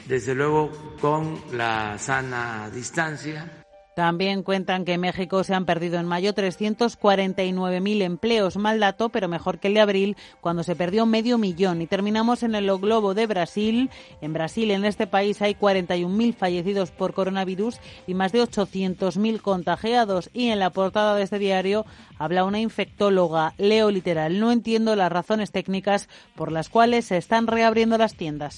desde 0.08 0.36
luego 0.36 0.96
con 1.02 1.42
la 1.54 1.98
sana 1.98 2.70
distancia 2.72 3.63
también 3.96 4.42
cuentan 4.42 4.86
que 4.86 4.94
en 4.94 5.02
México 5.02 5.44
se 5.44 5.54
han 5.54 5.66
perdido 5.66 6.00
en 6.00 6.08
mayo 6.08 6.34
349.000 6.34 8.02
empleos. 8.02 8.58
Mal 8.58 8.80
dato, 8.80 9.10
pero 9.10 9.28
mejor 9.28 9.60
que 9.60 9.68
el 9.68 9.76
de 9.76 9.82
abril, 9.82 10.18
cuando 10.42 10.64
se 10.64 10.76
perdió 10.76 11.06
medio 11.06 11.38
millón. 11.38 11.82
Y 11.82 11.88
terminamos 11.88 12.42
en 12.44 12.56
el 12.56 12.66
globo 12.78 13.14
de 13.14 13.28
Brasil. 13.28 13.90
En 14.22 14.34
Brasil, 14.34 14.72
en 14.72 14.86
este 14.86 15.06
país, 15.06 15.42
hay 15.42 15.54
41.000 15.54 16.34
fallecidos 16.34 16.92
por 16.92 17.14
coronavirus 17.14 17.80
y 18.08 18.16
más 18.16 18.32
de 18.32 18.42
800.000 18.42 19.42
contagiados. 19.42 20.30
Y 20.34 20.50
en 20.50 20.60
la 20.60 20.72
portada 20.72 21.16
de 21.16 21.24
este 21.24 21.38
diario 21.38 21.86
habla 22.18 22.46
una 22.46 22.60
infectóloga. 22.60 23.54
Leo 23.58 23.92
literal. 23.92 24.40
No 24.40 24.52
entiendo 24.52 24.96
las 24.96 25.12
razones 25.12 25.52
técnicas 25.52 26.10
por 26.36 26.52
las 26.52 26.70
cuales 26.70 27.06
se 27.06 27.18
están 27.18 27.48
reabriendo 27.48 27.98
las 27.98 28.16
tiendas. 28.16 28.58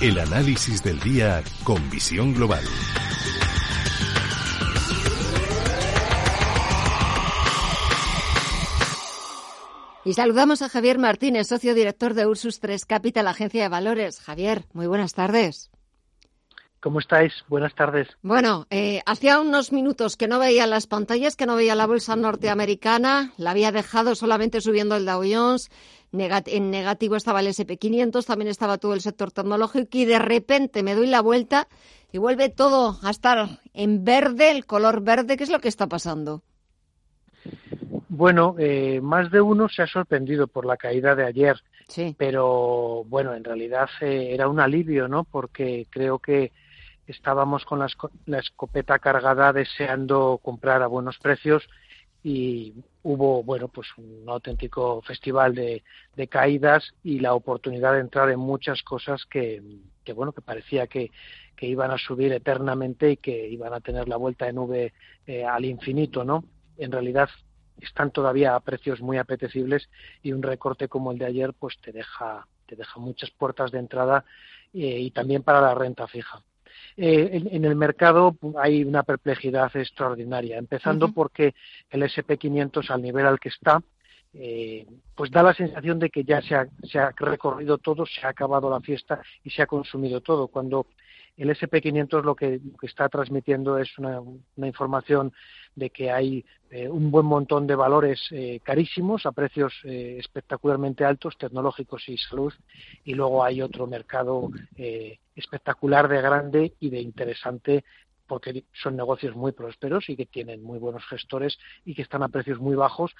El 0.00 0.18
análisis 0.18 0.82
del 0.82 0.98
día 1.00 1.42
con 1.62 1.90
visión 1.90 2.32
global. 2.32 2.64
Y 10.06 10.14
saludamos 10.14 10.62
a 10.62 10.70
Javier 10.70 10.98
Martínez, 10.98 11.48
socio 11.48 11.74
director 11.74 12.14
de 12.14 12.26
Ursus 12.26 12.60
3 12.60 12.86
Capital, 12.86 13.28
agencia 13.28 13.62
de 13.62 13.68
valores. 13.68 14.20
Javier, 14.20 14.64
muy 14.72 14.86
buenas 14.86 15.12
tardes. 15.12 15.70
¿Cómo 16.80 16.98
estáis? 16.98 17.34
Buenas 17.48 17.74
tardes. 17.74 18.08
Bueno, 18.22 18.66
eh, 18.70 19.02
hacía 19.04 19.38
unos 19.38 19.70
minutos 19.70 20.16
que 20.16 20.28
no 20.28 20.38
veía 20.38 20.66
las 20.66 20.86
pantallas, 20.86 21.36
que 21.36 21.44
no 21.44 21.56
veía 21.56 21.74
la 21.74 21.86
bolsa 21.86 22.16
norteamericana, 22.16 23.34
la 23.36 23.50
había 23.50 23.70
dejado 23.70 24.14
solamente 24.14 24.62
subiendo 24.62 24.96
el 24.96 25.04
Dow 25.04 25.22
Jones, 25.30 25.70
en 26.12 26.70
negativo 26.70 27.16
estaba 27.16 27.40
el 27.40 27.46
SP500, 27.48 28.24
también 28.24 28.48
estaba 28.48 28.78
todo 28.78 28.94
el 28.94 29.00
sector 29.00 29.30
tecnológico 29.30 29.88
y 29.92 30.04
de 30.04 30.18
repente 30.18 30.82
me 30.82 30.94
doy 30.94 31.06
la 31.06 31.20
vuelta 31.20 31.68
y 32.12 32.18
vuelve 32.18 32.48
todo 32.48 32.98
a 33.02 33.10
estar 33.10 33.60
en 33.74 34.04
verde, 34.04 34.50
el 34.50 34.66
color 34.66 35.02
verde. 35.02 35.36
¿Qué 35.36 35.44
es 35.44 35.50
lo 35.50 35.60
que 35.60 35.68
está 35.68 35.86
pasando? 35.86 36.42
Bueno, 38.08 38.56
eh, 38.58 39.00
más 39.00 39.30
de 39.30 39.40
uno 39.40 39.68
se 39.68 39.82
ha 39.82 39.86
sorprendido 39.86 40.48
por 40.48 40.66
la 40.66 40.76
caída 40.76 41.14
de 41.14 41.24
ayer, 41.24 41.56
pero 42.18 43.04
bueno, 43.06 43.34
en 43.34 43.44
realidad 43.44 43.88
eh, 44.00 44.30
era 44.32 44.48
un 44.48 44.60
alivio, 44.60 45.08
¿no? 45.08 45.24
Porque 45.24 45.86
creo 45.90 46.18
que 46.18 46.52
estábamos 47.06 47.64
con 47.64 47.78
la, 47.78 48.38
escopeta 48.38 48.98
cargada 48.98 49.52
deseando 49.52 50.40
comprar 50.42 50.82
a 50.82 50.86
buenos 50.86 51.18
precios 51.18 51.68
y 52.22 52.74
hubo, 53.02 53.42
bueno, 53.42 53.68
pues 53.68 53.88
un 53.96 54.28
auténtico 54.28 55.00
festival 55.02 55.54
de, 55.54 55.82
caídas 56.28 56.92
y 57.02 57.20
la 57.20 57.34
oportunidad 57.34 57.94
de 57.94 58.00
entrar 58.00 58.30
en 58.30 58.38
muchas 58.38 58.82
cosas 58.82 59.24
que, 59.24 59.62
bueno, 60.14 60.32
que 60.32 60.42
parecía 60.42 60.86
que, 60.86 61.10
iban 61.62 61.90
a 61.90 61.98
subir 61.98 62.32
eternamente 62.32 63.10
y 63.10 63.16
que 63.18 63.46
iban 63.48 63.74
a 63.74 63.80
tener 63.80 64.08
la 64.08 64.16
vuelta 64.16 64.48
en 64.48 64.56
V 64.56 64.94
eh, 65.26 65.44
al 65.44 65.66
infinito, 65.66 66.24
¿no? 66.24 66.42
En 66.78 66.90
realidad 66.90 67.28
están 67.78 68.10
todavía 68.10 68.54
a 68.54 68.60
precios 68.60 69.02
muy 69.02 69.18
apetecibles 69.18 69.90
y 70.22 70.32
un 70.32 70.42
recorte 70.42 70.88
como 70.88 71.12
el 71.12 71.18
de 71.18 71.26
ayer 71.26 71.52
pues 71.52 71.78
te 71.82 71.92
deja 71.92 72.46
te 72.64 72.76
deja 72.76 72.98
muchas 72.98 73.30
puertas 73.32 73.72
de 73.72 73.78
entrada 73.78 74.24
eh, 74.72 75.00
y 75.00 75.10
también 75.10 75.42
para 75.42 75.60
la 75.60 75.74
renta 75.74 76.06
fija. 76.06 76.42
Eh, 77.02 77.48
en, 77.50 77.64
el 77.64 77.76
mercado 77.76 78.36
hay 78.58 78.84
una 78.84 79.02
perplejidad 79.02 79.74
extraordinaria, 79.74 80.58
empezando 80.58 81.10
porque 81.14 81.54
el 81.88 82.02
SP500 82.02 82.90
al 82.90 83.00
nivel 83.00 83.24
al 83.24 83.40
que 83.40 83.48
está, 83.48 83.82
eh, 84.34 84.86
pues 85.14 85.30
da 85.30 85.42
la 85.42 85.54
sensación 85.54 85.98
de 85.98 86.10
que 86.10 86.24
ya 86.24 86.42
se 86.42 86.54
ha, 86.54 86.68
se 86.82 86.98
ha, 86.98 87.10
recorrido 87.16 87.78
todo, 87.78 88.04
se 88.04 88.26
ha 88.26 88.28
acabado 88.28 88.68
la 88.68 88.80
fiesta 88.80 89.22
y 89.42 89.48
se 89.48 89.62
ha 89.62 89.66
consumido 89.66 90.20
todo, 90.20 90.48
cuando 90.48 90.88
el 91.40 91.48
SP500 91.48 92.22
lo 92.22 92.36
que, 92.36 92.60
está 92.82 93.08
transmitiendo 93.08 93.78
es 93.78 93.96
una, 93.96 94.20
información 94.66 95.32
de 95.74 95.88
que 95.88 96.10
hay 96.10 96.44
eh, 96.70 96.86
un 96.86 97.10
buen 97.10 97.24
montón 97.24 97.66
de 97.66 97.74
valores 97.74 98.20
eh, 98.30 98.60
carísimos 98.62 99.24
a 99.24 99.32
precios 99.32 99.72
eh, 99.84 100.18
espectacularmente 100.20 101.02
altos, 101.02 101.38
tecnológicos 101.38 102.06
y 102.10 102.18
salud, 102.18 102.52
y 103.04 103.14
luego 103.14 103.42
hay 103.42 103.62
otro 103.62 103.86
mercado 103.86 104.50
espectacular 105.34 106.08
de 106.08 106.20
grande 106.20 106.74
y 106.78 106.90
de 106.90 107.00
interesante 107.00 107.84
porque 108.30 108.62
son 108.72 108.94
negocios 108.94 109.34
muy 109.34 109.50
prósperos 109.50 110.08
y 110.08 110.14
que 110.14 110.24
tienen 110.24 110.62
muy 110.62 110.78
buenos 110.78 111.04
gestores 111.06 111.58
y 111.84 111.96
que 111.96 112.02
están 112.02 112.22
a 112.22 112.28
precios 112.28 112.60
muy 112.60 112.76
bajos 112.76 113.12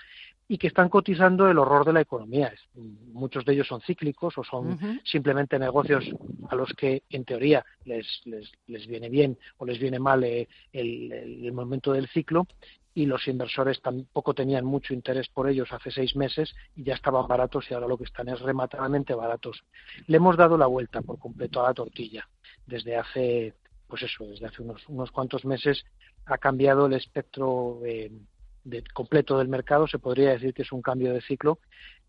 y 0.46 0.56
que 0.56 0.68
están 0.68 0.88
cotizando 0.88 1.50
el 1.50 1.58
horror 1.58 1.84
de 1.84 1.92
la 1.92 2.00
economía. 2.00 2.52
Muchos 2.76 3.44
de 3.44 3.54
ellos 3.54 3.66
son 3.66 3.80
cíclicos 3.80 4.38
o 4.38 4.44
son 4.44 5.00
simplemente 5.02 5.58
negocios 5.58 6.04
a 6.48 6.54
los 6.54 6.72
que, 6.74 7.02
en 7.10 7.24
teoría, 7.24 7.64
les, 7.84 8.06
les, 8.24 8.86
viene 8.86 9.08
bien 9.08 9.36
o 9.58 9.66
les 9.66 9.80
viene 9.80 9.98
mal 9.98 10.22
eh, 10.22 10.46
el, 10.72 11.10
el 11.10 11.52
momento 11.52 11.92
del 11.92 12.06
ciclo 12.06 12.46
y 12.94 13.06
los 13.06 13.26
inversores 13.26 13.82
tampoco 13.82 14.32
tenían 14.32 14.64
mucho 14.64 14.94
interés 14.94 15.28
por 15.28 15.48
ellos 15.48 15.72
hace 15.72 15.90
seis 15.90 16.14
meses 16.14 16.54
y 16.76 16.84
ya 16.84 16.94
estaban 16.94 17.26
baratos 17.26 17.68
y 17.68 17.74
ahora 17.74 17.88
lo 17.88 17.98
que 17.98 18.04
están 18.04 18.28
es 18.28 18.38
rematadamente 18.38 19.12
baratos. 19.12 19.64
Le 20.06 20.18
hemos 20.18 20.36
dado 20.36 20.56
la 20.56 20.66
vuelta 20.66 21.02
por 21.02 21.18
completo 21.18 21.60
a 21.60 21.68
la 21.68 21.74
tortilla 21.74 22.28
desde 22.66 22.96
hace 22.96 23.54
pues 23.90 24.02
eso, 24.04 24.24
desde 24.24 24.46
hace 24.46 24.62
unos, 24.62 24.88
unos 24.88 25.10
cuantos 25.10 25.44
meses 25.44 25.84
ha 26.24 26.38
cambiado 26.38 26.86
el 26.86 26.94
espectro 26.94 27.80
eh, 27.84 28.10
de, 28.64 28.82
completo 28.94 29.36
del 29.36 29.48
mercado. 29.48 29.86
Se 29.86 29.98
podría 29.98 30.30
decir 30.30 30.54
que 30.54 30.62
es 30.62 30.72
un 30.72 30.80
cambio 30.80 31.12
de 31.12 31.20
ciclo 31.20 31.58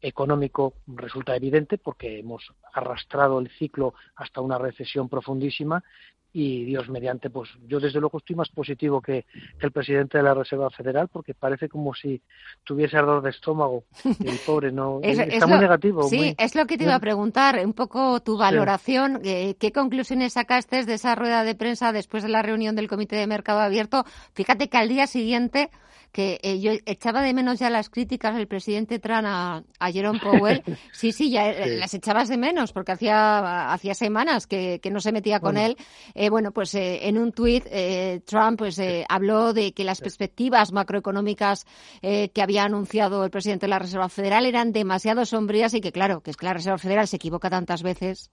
económico 0.01 0.73
resulta 0.87 1.35
evidente 1.35 1.77
porque 1.77 2.19
hemos 2.19 2.53
arrastrado 2.73 3.39
el 3.39 3.49
ciclo 3.49 3.93
hasta 4.15 4.41
una 4.41 4.57
recesión 4.57 5.09
profundísima 5.09 5.83
y 6.33 6.63
Dios 6.63 6.89
mediante, 6.89 7.29
pues 7.29 7.49
yo 7.67 7.79
desde 7.79 7.99
luego 7.99 8.19
estoy 8.19 8.35
más 8.35 8.49
positivo 8.49 9.01
que, 9.01 9.25
el 9.59 9.71
presidente 9.71 10.17
de 10.17 10.23
la 10.23 10.33
Reserva 10.33 10.69
Federal 10.69 11.07
porque 11.07 11.33
parece 11.33 11.67
como 11.69 11.93
si 11.93 12.21
tuviese 12.63 12.97
ardor 12.97 13.21
de 13.21 13.29
estómago. 13.29 13.83
El 14.25 14.37
pobre 14.45 14.71
no 14.71 14.99
está 15.01 15.45
muy 15.45 15.59
negativo. 15.59 16.03
Sí, 16.03 16.35
es 16.37 16.55
lo 16.55 16.65
que 16.65 16.77
te 16.77 16.85
iba 16.85 16.95
a 16.95 16.99
preguntar, 16.99 17.61
un 17.63 17.73
poco 17.73 18.21
tu 18.21 18.37
valoración, 18.37 19.21
eh, 19.23 19.55
¿qué 19.59 19.71
conclusiones 19.71 20.33
sacaste 20.33 20.85
de 20.85 20.93
esa 20.93 21.15
rueda 21.15 21.43
de 21.43 21.55
prensa 21.55 21.91
después 21.91 22.23
de 22.23 22.29
la 22.29 22.41
reunión 22.41 22.75
del 22.75 22.87
Comité 22.87 23.15
de 23.17 23.27
Mercado 23.27 23.59
Abierto? 23.59 24.05
Fíjate 24.33 24.69
que 24.69 24.77
al 24.77 24.89
día 24.89 25.07
siguiente 25.07 25.69
que 26.11 26.39
eh, 26.43 26.59
yo 26.59 26.73
echaba 26.85 27.21
de 27.21 27.33
menos 27.33 27.59
ya 27.59 27.69
las 27.69 27.89
críticas 27.89 28.35
del 28.35 28.47
presidente 28.47 28.99
Trump 28.99 29.25
a, 29.25 29.91
Jerome 29.91 30.19
Powell. 30.23 30.63
Sí, 30.91 31.11
sí, 31.11 31.31
ya 31.31 31.49
eh, 31.49 31.77
las 31.77 31.93
echabas 31.93 32.27
de 32.29 32.37
menos 32.37 32.73
porque 32.73 32.91
hacía, 32.91 33.71
hacía 33.71 33.93
semanas 33.93 34.47
que, 34.47 34.79
no 34.91 34.99
se 34.99 35.11
metía 35.11 35.39
con 35.39 35.57
él. 35.57 35.77
Eh, 36.23 36.29
bueno, 36.29 36.51
pues 36.51 36.75
en 36.75 37.17
un 37.17 37.31
tuit 37.31 37.65
Trump 38.25 38.59
pues 38.59 38.79
habló 39.09 39.53
de 39.53 39.73
que 39.73 39.83
las 39.83 40.01
perspectivas 40.01 40.71
macroeconómicas 40.71 41.65
que 42.01 42.41
había 42.41 42.63
anunciado 42.63 43.23
el 43.25 43.31
presidente 43.31 43.65
de 43.65 43.71
la 43.71 43.79
Reserva 43.79 44.07
Federal 44.07 44.45
eran 44.45 44.71
demasiado 44.71 45.25
sombrías 45.25 45.73
y 45.73 45.81
que 45.81 45.91
claro, 45.91 46.21
que 46.21 46.29
es 46.29 46.37
que 46.37 46.45
la 46.45 46.53
Reserva 46.53 46.77
Federal 46.77 47.07
se 47.07 47.15
equivoca 47.15 47.49
tantas 47.49 47.81
veces. 47.81 48.29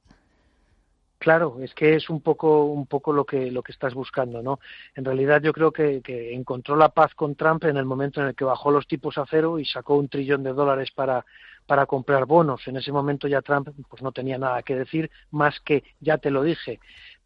Claro, 1.18 1.56
es 1.60 1.74
que 1.74 1.96
es 1.96 2.08
un 2.10 2.20
poco, 2.20 2.64
un 2.66 2.86
poco 2.86 3.12
lo 3.12 3.24
que 3.24 3.50
lo 3.50 3.62
que 3.62 3.72
estás 3.72 3.92
buscando, 3.92 4.40
¿no? 4.40 4.60
En 4.94 5.04
realidad 5.04 5.42
yo 5.42 5.52
creo 5.52 5.72
que, 5.72 6.00
encontró 6.32 6.76
la 6.76 6.90
paz 6.90 7.12
con 7.14 7.34
Trump 7.34 7.64
en 7.64 7.76
el 7.76 7.84
momento 7.84 8.20
en 8.20 8.28
el 8.28 8.34
que 8.36 8.44
bajó 8.44 8.70
los 8.70 8.86
tipos 8.86 9.18
a 9.18 9.26
cero 9.28 9.58
y 9.58 9.64
sacó 9.64 9.96
un 9.96 10.08
trillón 10.08 10.44
de 10.44 10.52
dólares 10.52 10.90
para 10.94 11.24
para 11.66 11.86
comprar 11.86 12.24
bonos. 12.24 12.66
En 12.66 12.76
ese 12.76 12.92
momento 12.92 13.26
ya 13.28 13.42
Trump 13.42 13.68
pues 13.90 14.00
no 14.00 14.12
tenía 14.12 14.38
nada 14.38 14.62
que 14.62 14.76
decir 14.76 15.10
más 15.32 15.58
que 15.60 15.82
ya 16.00 16.18
te 16.18 16.30
lo 16.30 16.42
dije. 16.42 16.78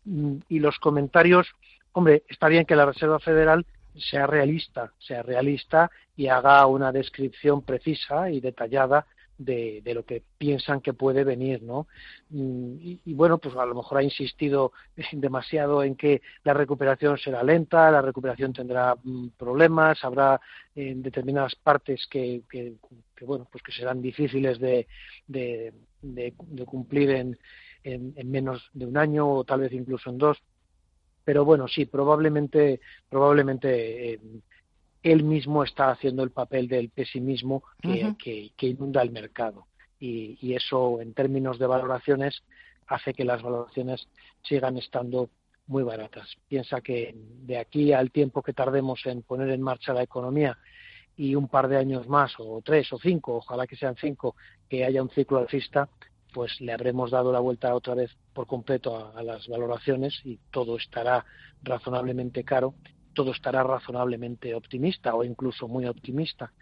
Mm, 0.05 0.37
y 0.49 0.59
los 0.59 0.79
comentarios, 0.79 1.49
hombre, 1.93 2.25
está 2.29 2.49
bien 2.49 2.65
que 2.65 2.77
la 2.77 2.87
Reserva 2.87 3.19
Federal 3.19 3.67
sea 3.97 4.27
realista, 4.27 4.93
sea 4.99 5.23
realista 5.23 5.91
y 6.17 6.29
haga 6.29 6.67
una 6.67 6.93
descripción 6.93 7.63
precisa 7.63 8.31
y 8.31 8.41
detallada 8.41 9.07
de, 9.45 9.83
lo 9.95 10.05
que 10.05 10.23
piensan 10.39 10.81
que 10.81 10.93
puede 10.93 11.25
venir, 11.25 11.63
¿no? 11.63 11.87
Mm, 12.31 12.77
y, 13.05 13.15
bueno, 13.15 13.39
pues 13.39 13.57
a 13.57 13.67
lo 13.67 13.75
mejor 13.75 13.99
ha 13.99 14.03
insistido 14.03 14.73
demasiado 15.13 15.83
en 15.83 15.97
que 15.97 16.23
la 16.45 16.55
recuperación 16.55 17.19
será 17.19 17.43
lenta, 17.43 17.91
la 17.91 18.03
recuperación 18.03 18.53
tendrá 18.53 18.97
mm, 19.03 19.29
problemas, 19.39 20.05
habrá 20.05 20.41
en 20.75 21.03
determinadas 21.03 21.55
partes 21.57 22.07
que, 22.11 22.43
que, 22.49 22.75
bueno, 23.23 23.47
pues 23.51 23.63
que 23.63 23.73
serán 23.73 24.03
difíciles 24.03 24.59
de, 24.59 24.87
de, 25.27 25.73
cumplir 26.67 27.11
en, 27.11 27.39
en, 27.85 28.15
menos 28.31 28.71
de 28.73 28.87
un 28.87 28.97
año 28.97 29.29
o 29.29 29.45
tal 29.45 29.61
vez 29.61 29.73
incluso 29.73 30.11
en 30.11 30.19
dos. 30.19 30.39
Pero 31.25 31.45
bueno, 31.45 31.69
sí, 31.69 31.87
probablemente, 31.87 32.81
probablemente 33.09 34.15
eh, 34.15 34.21
él 35.03 35.25
mismo 35.25 35.65
está 35.65 35.91
haciendo 35.91 36.23
el 36.23 36.31
papel 36.31 36.69
del 36.69 36.91
pesimismo 36.91 37.63
que, 37.81 38.53
inunda 38.61 39.03
el 39.03 39.11
mercado. 39.11 39.67
Y, 40.01 40.55
eso, 40.55 41.01
en 41.01 41.15
términos 41.15 41.61
de 41.61 41.67
valoraciones, 41.67 42.43
hace 42.89 43.15
que 43.15 43.25
las 43.25 43.41
valoraciones 43.41 44.09
sigan 44.43 44.77
estando 44.77 45.31
muy 45.69 45.85
baratas. 45.85 46.29
Piensa 46.49 46.81
que 46.81 47.15
de 47.15 47.59
aquí 47.59 47.93
al 47.93 48.11
tiempo 48.11 48.43
que 48.43 48.53
tardemos 48.53 49.07
en 49.07 49.23
poner 49.23 49.51
en 49.51 49.63
marcha 49.63 49.93
la 49.93 50.03
economía 50.03 50.59
y 51.17 51.37
un 51.37 51.47
par 51.47 51.69
de 51.69 51.77
años 51.77 52.09
más, 52.09 52.35
o 52.39 52.61
tres 52.65 52.93
o 52.93 52.99
cinco, 52.99 53.37
ojalá 53.37 53.67
que 53.67 53.77
sean 53.77 53.95
cinco, 53.97 54.35
que 54.69 54.85
haya 54.85 55.03
un 55.03 55.11
ciclo 55.11 55.39
alcista, 55.39 55.89
pues 56.33 56.61
le 56.61 56.73
habremos 56.73 57.11
dado 57.11 57.33
la 57.33 57.41
vuelta 57.41 57.75
otra 57.75 57.95
vez 57.95 58.11
por 58.33 58.47
completo 58.47 59.13
a 59.15 59.23
las 59.23 59.47
valoraciones 59.49 60.21
y 60.25 60.39
todo 60.51 60.77
estará 60.77 61.25
razonablemente 61.63 62.45
caro 62.45 62.75
todo 63.13 63.33
estará 63.33 63.63
razonablemente 63.63 64.55
optimista 64.55 65.15
o 65.15 65.25
incluso 65.25 65.69
muy 65.69 65.87
optimista. 65.87 66.53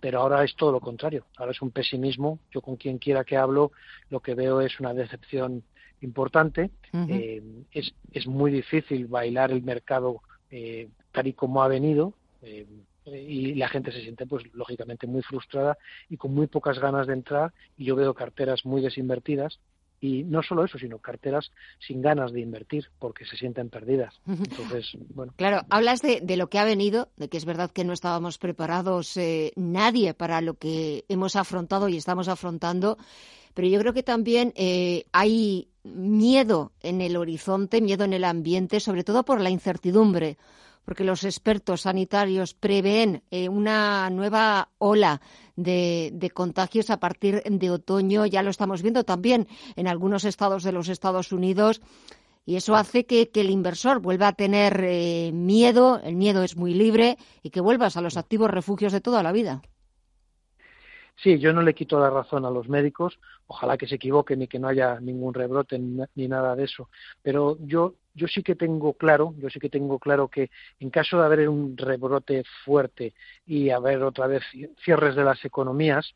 Pero 0.00 0.20
ahora 0.20 0.44
es 0.44 0.54
todo 0.56 0.72
lo 0.72 0.80
contrario. 0.80 1.26
Ahora 1.36 1.52
es 1.52 1.62
un 1.62 1.70
pesimismo. 1.70 2.38
Yo 2.50 2.60
con 2.62 2.76
quien 2.76 2.98
quiera 2.98 3.24
que 3.24 3.36
hablo, 3.36 3.72
lo 4.10 4.20
que 4.20 4.34
veo 4.34 4.60
es 4.60 4.78
una 4.80 4.94
decepción 4.94 5.62
importante. 6.00 6.70
Eh, 7.08 7.42
es, 7.72 7.94
es 8.12 8.26
muy 8.26 8.50
difícil 8.50 9.06
bailar 9.06 9.50
el 9.50 9.62
mercado 9.62 10.22
eh, 10.50 10.88
tal 11.12 11.26
y 11.26 11.32
como 11.32 11.62
ha 11.62 11.68
venido. 11.68 12.14
Eh, 12.42 12.66
y 13.06 13.54
la 13.54 13.68
gente 13.68 13.92
se 13.92 14.02
siente 14.02 14.26
pues 14.26 14.44
lógicamente 14.52 15.06
muy 15.06 15.22
frustrada 15.22 15.78
y 16.08 16.16
con 16.16 16.34
muy 16.34 16.46
pocas 16.46 16.78
ganas 16.78 17.06
de 17.06 17.14
entrar 17.14 17.52
y 17.76 17.84
yo 17.84 17.96
veo 17.96 18.14
carteras 18.14 18.64
muy 18.64 18.82
desinvertidas 18.82 19.58
y 20.00 20.24
no 20.24 20.42
solo 20.42 20.64
eso, 20.64 20.78
sino 20.78 20.98
carteras 20.98 21.50
sin 21.86 22.02
ganas 22.02 22.32
de 22.32 22.40
invertir 22.40 22.90
porque 22.98 23.24
se 23.24 23.36
sienten 23.36 23.70
perdidas. 23.70 24.14
Entonces, 24.26 24.92
bueno. 25.14 25.32
Claro, 25.36 25.62
hablas 25.70 26.02
de, 26.02 26.20
de 26.20 26.36
lo 26.36 26.48
que 26.48 26.58
ha 26.58 26.64
venido, 26.64 27.08
de 27.16 27.28
que 27.28 27.38
es 27.38 27.44
verdad 27.44 27.70
que 27.70 27.84
no 27.84 27.92
estábamos 27.92 28.38
preparados 28.38 29.16
eh, 29.16 29.52
nadie 29.56 30.14
para 30.14 30.40
lo 30.40 30.54
que 30.54 31.04
hemos 31.08 31.34
afrontado 31.36 31.88
y 31.88 31.96
estamos 31.96 32.28
afrontando, 32.28 32.98
pero 33.54 33.68
yo 33.68 33.80
creo 33.80 33.94
que 33.94 34.02
también 34.02 34.52
eh, 34.54 35.04
hay 35.12 35.68
miedo 35.82 36.72
en 36.82 37.00
el 37.00 37.16
horizonte, 37.16 37.80
miedo 37.80 38.04
en 38.04 38.12
el 38.12 38.24
ambiente, 38.24 38.80
sobre 38.80 39.04
todo 39.04 39.24
por 39.24 39.40
la 39.40 39.50
incertidumbre 39.50 40.36
porque 40.86 41.04
los 41.04 41.24
expertos 41.24 41.82
sanitarios 41.82 42.54
prevén 42.54 43.22
eh, 43.30 43.50
una 43.50 44.08
nueva 44.08 44.70
ola 44.78 45.20
de, 45.56 46.30
contagios 46.32 46.88
a 46.90 46.98
partir 46.98 47.42
de 47.44 47.70
otoño. 47.70 48.24
Ya 48.24 48.42
lo 48.42 48.50
estamos 48.50 48.80
viendo 48.80 49.04
también 49.04 49.48
en 49.74 49.88
algunos 49.88 50.24
estados 50.24 50.62
de 50.62 50.72
los 50.72 50.88
Estados 50.88 51.32
Unidos. 51.32 51.82
Y 52.46 52.54
eso 52.54 52.76
hace 52.76 53.04
que, 53.04 53.28
el 53.34 53.50
inversor 53.50 53.98
vuelva 54.00 54.28
a 54.28 54.32
tener 54.32 54.80
eh, 54.84 55.32
miedo, 55.34 56.00
el 56.04 56.14
miedo 56.14 56.44
es 56.44 56.56
muy 56.56 56.72
libre, 56.72 57.18
y 57.42 57.50
que 57.50 57.60
vuelvas 57.60 57.96
a 57.96 58.00
los 58.00 58.16
activos 58.16 58.50
refugios 58.50 58.92
de 58.92 59.00
toda 59.00 59.24
la 59.24 59.32
vida. 59.32 59.62
Sí, 61.16 61.38
yo 61.38 61.52
no 61.52 61.62
le 61.62 61.74
quito 61.74 61.98
la 61.98 62.10
razón 62.10 62.44
a 62.44 62.50
los 62.50 62.68
médicos, 62.68 63.18
ojalá 63.46 63.78
que 63.78 63.86
se 63.86 63.94
equivoquen 63.96 64.42
y 64.42 64.48
que 64.48 64.58
no 64.58 64.68
haya 64.68 65.00
ningún 65.00 65.32
rebrote 65.34 65.78
ni 65.78 66.28
nada 66.28 66.54
de 66.54 66.64
eso, 66.64 66.90
pero 67.22 67.56
yo 67.60 67.94
yo 68.16 68.26
sí 68.28 68.42
que 68.42 68.54
tengo 68.54 68.94
claro, 68.94 69.34
yo 69.38 69.50
sí 69.50 69.60
que 69.60 69.68
tengo 69.68 69.98
claro 69.98 70.28
que 70.28 70.50
en 70.80 70.90
caso 70.90 71.18
de 71.18 71.26
haber 71.26 71.48
un 71.48 71.76
rebrote 71.76 72.44
fuerte 72.64 73.14
y 73.44 73.70
haber 73.70 74.02
otra 74.02 74.26
vez 74.26 74.42
cierres 74.82 75.14
de 75.14 75.24
las 75.24 75.44
economías, 75.44 76.14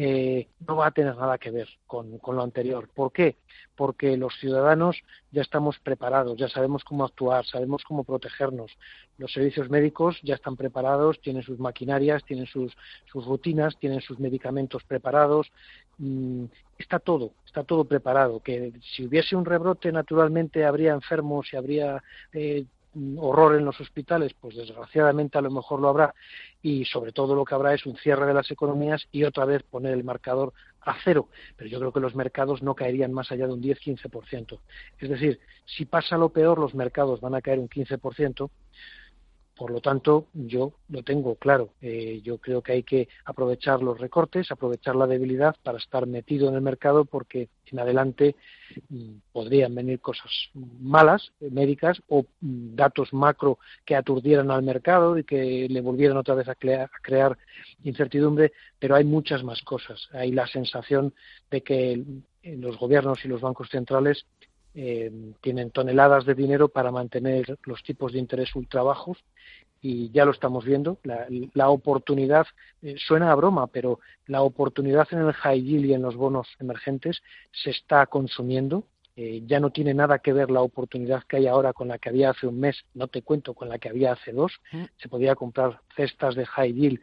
eh, 0.00 0.46
no 0.64 0.76
va 0.76 0.86
a 0.86 0.90
tener 0.92 1.16
nada 1.16 1.38
que 1.38 1.50
ver 1.50 1.68
con, 1.88 2.20
lo 2.24 2.42
anterior. 2.42 2.88
¿Por 2.94 3.10
qué? 3.10 3.34
Porque 3.74 4.16
los 4.16 4.32
ciudadanos 4.38 4.96
ya 5.32 5.42
estamos 5.42 5.80
preparados, 5.80 6.38
ya 6.38 6.48
sabemos 6.48 6.84
cómo 6.84 7.04
actuar, 7.04 7.44
sabemos 7.44 7.82
cómo 7.82 8.04
protegernos. 8.04 8.70
Los 9.16 9.32
servicios 9.32 9.68
médicos 9.70 10.16
ya 10.22 10.36
están 10.36 10.54
preparados, 10.54 11.20
tienen 11.20 11.42
sus 11.42 11.58
maquinarias, 11.58 12.22
tienen 12.24 12.46
sus, 12.46 12.76
sus 13.10 13.26
rutinas, 13.26 13.76
tienen 13.80 14.00
sus 14.00 14.20
medicamentos 14.20 14.84
preparados. 14.84 15.50
Mm, 15.98 16.44
está 16.78 17.00
todo, 17.00 17.32
está 17.44 17.64
todo 17.64 17.84
preparado. 17.84 18.38
Que 18.38 18.72
si 18.94 19.04
hubiese 19.04 19.34
un 19.34 19.46
rebrote, 19.46 19.90
naturalmente 19.90 20.64
habría 20.64 20.92
enfermos 20.92 21.52
y 21.52 21.56
habría 21.56 22.04
eh, 22.32 22.66
horror 23.18 23.56
en 23.56 23.64
los 23.64 23.80
hospitales, 23.80 24.34
pues 24.40 24.56
desgraciadamente 24.56 25.38
a 25.38 25.42
lo 25.42 25.50
mejor 25.50 25.80
lo 25.80 25.88
habrá 25.88 26.14
y 26.62 26.84
sobre 26.84 27.12
todo 27.12 27.34
lo 27.34 27.44
que 27.44 27.54
habrá 27.54 27.74
es 27.74 27.86
un 27.86 27.96
cierre 27.96 28.26
de 28.26 28.34
las 28.34 28.50
economías 28.50 29.06
y 29.12 29.24
otra 29.24 29.44
vez 29.44 29.62
poner 29.62 29.92
el 29.92 30.04
marcador 30.04 30.52
a 30.80 30.96
cero. 31.04 31.28
Pero 31.56 31.70
yo 31.70 31.78
creo 31.78 31.92
que 31.92 32.00
los 32.00 32.14
mercados 32.14 32.62
no 32.62 32.74
caerían 32.74 33.12
más 33.12 33.30
allá 33.30 33.46
de 33.46 33.52
un 33.52 33.62
10-15%. 33.62 34.58
Es 34.98 35.08
decir, 35.08 35.40
si 35.64 35.84
pasa 35.84 36.16
lo 36.16 36.30
peor, 36.30 36.58
los 36.58 36.74
mercados 36.74 37.20
van 37.20 37.34
a 37.34 37.42
caer 37.42 37.58
un 37.58 37.68
15%, 37.68 38.50
por 39.58 39.72
lo 39.72 39.80
tanto, 39.80 40.26
yo 40.32 40.72
lo 40.88 41.02
tengo 41.02 41.34
claro. 41.34 41.70
Eh, 41.82 42.20
yo 42.22 42.38
creo 42.38 42.62
que 42.62 42.72
hay 42.72 42.82
que 42.84 43.08
aprovechar 43.24 43.82
los 43.82 43.98
recortes, 43.98 44.52
aprovechar 44.52 44.94
la 44.94 45.08
debilidad 45.08 45.56
para 45.64 45.78
estar 45.78 46.06
metido 46.06 46.48
en 46.48 46.54
el 46.54 46.60
mercado 46.60 47.04
porque 47.04 47.48
en 47.66 47.80
adelante 47.80 48.36
mm, 48.88 49.14
podrían 49.32 49.74
venir 49.74 49.98
cosas 49.98 50.30
malas, 50.54 51.32
eh, 51.40 51.48
médicas, 51.50 52.00
o 52.06 52.22
mm, 52.40 52.76
datos 52.76 53.12
macro 53.12 53.58
que 53.84 53.96
aturdieran 53.96 54.52
al 54.52 54.62
mercado 54.62 55.18
y 55.18 55.24
que 55.24 55.66
le 55.68 55.80
volvieran 55.80 56.16
otra 56.16 56.36
vez 56.36 56.48
a, 56.48 56.52
a 56.52 56.88
crear 57.02 57.36
incertidumbre, 57.82 58.52
pero 58.78 58.94
hay 58.94 59.04
muchas 59.04 59.42
más 59.42 59.60
cosas. 59.62 60.08
Hay 60.12 60.30
la 60.30 60.46
sensación 60.46 61.12
de 61.50 61.62
que 61.62 62.04
los 62.44 62.78
gobiernos 62.78 63.24
y 63.24 63.28
los 63.28 63.40
bancos 63.40 63.68
centrales 63.70 64.24
eh, 64.80 65.10
tienen 65.40 65.72
toneladas 65.72 66.24
de 66.24 66.36
dinero 66.36 66.68
para 66.68 66.92
mantener 66.92 67.58
los 67.64 67.82
tipos 67.82 68.12
de 68.12 68.20
interés 68.20 68.54
ultra 68.54 68.84
bajos 68.84 69.18
y 69.80 70.08
ya 70.12 70.24
lo 70.24 70.30
estamos 70.30 70.64
viendo. 70.64 71.00
La, 71.02 71.68
oportunidad, 71.68 72.46
eh, 72.80 72.94
suena 72.96 73.32
a 73.32 73.34
broma, 73.34 73.66
pero 73.66 73.98
la 74.28 74.42
oportunidad 74.42 75.08
en 75.10 75.18
el 75.18 75.32
high 75.32 75.60
yield 75.60 75.86
y 75.86 75.94
en 75.94 76.02
los 76.02 76.14
bonos 76.14 76.46
emergentes 76.60 77.24
se 77.50 77.70
está 77.70 78.06
consumiendo. 78.06 78.84
Eh, 79.16 79.42
ya 79.46 79.58
no 79.58 79.70
tiene 79.70 79.94
nada 79.94 80.20
que 80.20 80.32
ver 80.32 80.48
la 80.48 80.60
oportunidad 80.60 81.24
que 81.24 81.38
hay 81.38 81.48
ahora 81.48 81.72
con 81.72 81.88
la 81.88 81.98
que 81.98 82.10
había 82.10 82.30
hace 82.30 82.46
un 82.46 82.60
mes, 82.60 82.84
no 82.94 83.08
te 83.08 83.22
cuento 83.22 83.54
con 83.54 83.68
la 83.68 83.80
que 83.80 83.88
había 83.88 84.12
hace 84.12 84.30
dos. 84.30 84.60
Mm. 84.70 84.84
Se 84.96 85.08
podía 85.08 85.34
comprar 85.34 85.80
cestas 85.96 86.36
de 86.36 86.46
high 86.46 86.72
yield 86.72 87.00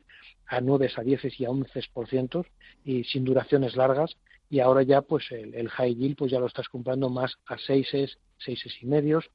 a 0.48 0.62
9, 0.62 0.92
a 0.96 1.02
10 1.02 1.40
y 1.42 1.46
a 1.46 1.50
11% 1.50 2.46
y 2.86 3.04
sin 3.04 3.26
duraciones 3.26 3.76
largas 3.76 4.16
y 4.50 4.60
ahora 4.60 4.84
ya 4.84 5.02
pues 5.02 5.32
el, 5.32 5.70
high 5.70 5.96
yield 5.96 6.18
pues 6.18 6.32
ya 6.32 6.40
lo 6.40 6.48
estás 6.48 6.70
comprando 6.70 7.10
más 7.10 7.38
a 7.46 7.58
seises, 7.58 8.18
seises 8.38 8.74
y 8.82 8.86
medios. 8.86 9.26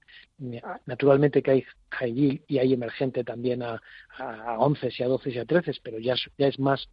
Naturalmente 0.86 1.42
que 1.42 1.50
hay 1.50 1.64
high 1.90 2.12
yield 2.12 2.40
y 2.46 2.58
hay 2.58 2.72
emergente 2.72 3.24
también 3.24 3.62
a, 3.62 3.80
a, 4.18 4.58
once 4.58 4.88
y 4.96 5.02
a 5.02 5.08
doce 5.08 5.30
y 5.30 5.38
a 5.38 5.44
trece, 5.44 5.72
pero 5.82 5.98
ya, 5.98 6.14
ya 6.38 6.46
es 6.46 6.58
más 6.58 6.88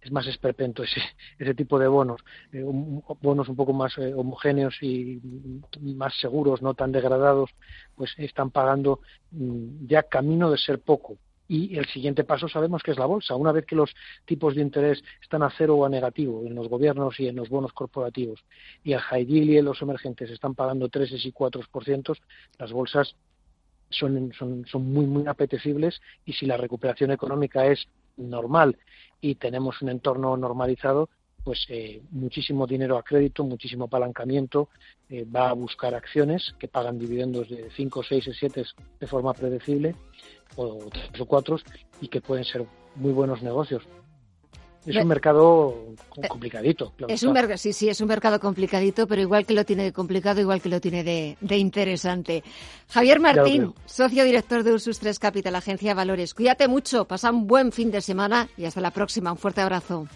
es 0.00 0.12
más 0.12 0.26
esperpento 0.26 0.82
ese, 0.82 1.00
ese 1.38 1.54
tipo 1.54 1.78
de 1.78 1.88
bonos, 1.88 2.20
eh, 2.52 2.62
bonos 2.62 3.48
un 3.48 3.56
poco 3.56 3.72
más 3.72 3.96
eh, 3.98 4.12
homogéneos 4.14 4.76
y 4.82 5.20
más 5.80 6.14
seguros, 6.20 6.62
no 6.62 6.74
tan 6.74 6.92
degradados, 6.92 7.50
pues 7.96 8.12
están 8.18 8.50
pagando 8.50 9.00
mm, 9.30 9.86
ya 9.86 10.02
camino 10.02 10.50
de 10.50 10.58
ser 10.58 10.80
poco, 10.80 11.16
y 11.48 11.76
el 11.76 11.86
siguiente 11.86 12.24
paso 12.24 12.48
sabemos 12.48 12.82
que 12.82 12.92
es 12.92 12.98
la 12.98 13.06
bolsa. 13.06 13.34
Una 13.34 13.52
vez 13.52 13.66
que 13.66 13.76
los 13.76 13.94
tipos 14.24 14.54
de 14.54 14.62
interés 14.62 15.02
están 15.20 15.42
a 15.42 15.50
cero 15.50 15.76
o 15.76 15.84
a 15.84 15.88
negativo 15.88 16.46
en 16.46 16.54
los 16.54 16.68
gobiernos 16.68 17.18
y 17.20 17.28
en 17.28 17.36
los 17.36 17.48
bonos 17.48 17.72
corporativos 17.72 18.44
y 18.84 18.92
el 18.92 19.00
high 19.00 19.26
yield 19.26 19.50
y 19.50 19.62
los 19.62 19.82
emergentes 19.82 20.30
están 20.30 20.54
pagando 20.54 20.88
3 20.88 21.12
y 21.24 21.32
4%, 21.32 22.16
las 22.58 22.72
bolsas 22.72 23.16
son, 23.90 24.32
son, 24.32 24.64
son 24.66 24.92
muy, 24.92 25.06
muy 25.06 25.26
apetecibles 25.26 26.00
y 26.24 26.32
si 26.32 26.46
la 26.46 26.56
recuperación 26.56 27.10
económica 27.10 27.66
es 27.66 27.86
normal 28.16 28.78
y 29.20 29.34
tenemos 29.36 29.80
un 29.82 29.90
entorno 29.90 30.36
normalizado, 30.36 31.08
pues 31.44 31.66
eh, 31.68 32.00
muchísimo 32.10 32.66
dinero 32.66 32.96
a 32.96 33.02
crédito, 33.02 33.44
muchísimo 33.44 33.84
apalancamiento, 33.84 34.68
eh, 35.08 35.24
va 35.24 35.50
a 35.50 35.54
buscar 35.54 35.94
acciones 35.94 36.54
que 36.58 36.68
pagan 36.68 36.98
dividendos 36.98 37.48
de 37.48 37.68
5, 37.76 38.02
6 38.02 38.26
y 38.28 38.32
7 38.32 38.64
de 39.00 39.06
forma 39.06 39.34
predecible 39.34 39.94
o 40.56 40.78
tres 40.90 41.20
o 41.20 41.26
cuatro 41.26 41.58
y 42.00 42.08
que 42.08 42.20
pueden 42.20 42.44
ser 42.44 42.64
muy 42.96 43.12
buenos 43.12 43.42
negocios. 43.42 43.82
Es 44.84 44.96
un 44.96 45.06
mercado 45.06 45.76
eh, 46.16 46.26
complicadito. 46.26 46.92
es 47.06 47.22
un 47.22 47.36
sí, 47.56 47.72
sí, 47.72 47.88
es 47.88 48.00
un 48.00 48.08
mercado 48.08 48.40
complicadito, 48.40 49.06
pero 49.06 49.22
igual 49.22 49.46
que 49.46 49.54
lo 49.54 49.64
tiene 49.64 49.84
de 49.84 49.92
complicado, 49.92 50.40
igual 50.40 50.60
que 50.60 50.68
lo 50.68 50.80
tiene 50.80 51.04
de, 51.04 51.36
de 51.40 51.56
interesante. 51.56 52.42
Javier 52.88 53.20
Martín, 53.20 53.74
socio 53.86 54.24
director 54.24 54.64
de 54.64 54.72
Ursus 54.72 54.98
3 54.98 55.20
Capital, 55.20 55.54
Agencia 55.54 55.90
de 55.90 55.94
Valores. 55.94 56.34
Cuídate 56.34 56.66
mucho, 56.66 57.04
pasa 57.04 57.30
un 57.30 57.46
buen 57.46 57.70
fin 57.70 57.92
de 57.92 58.00
semana 58.00 58.48
y 58.56 58.64
hasta 58.64 58.80
la 58.80 58.90
próxima. 58.90 59.30
Un 59.30 59.38
fuerte 59.38 59.60
abrazo. 59.60 60.08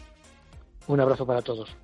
Un 0.89 1.01
abrazo 1.01 1.25
para 1.25 1.43
todos. 1.43 1.77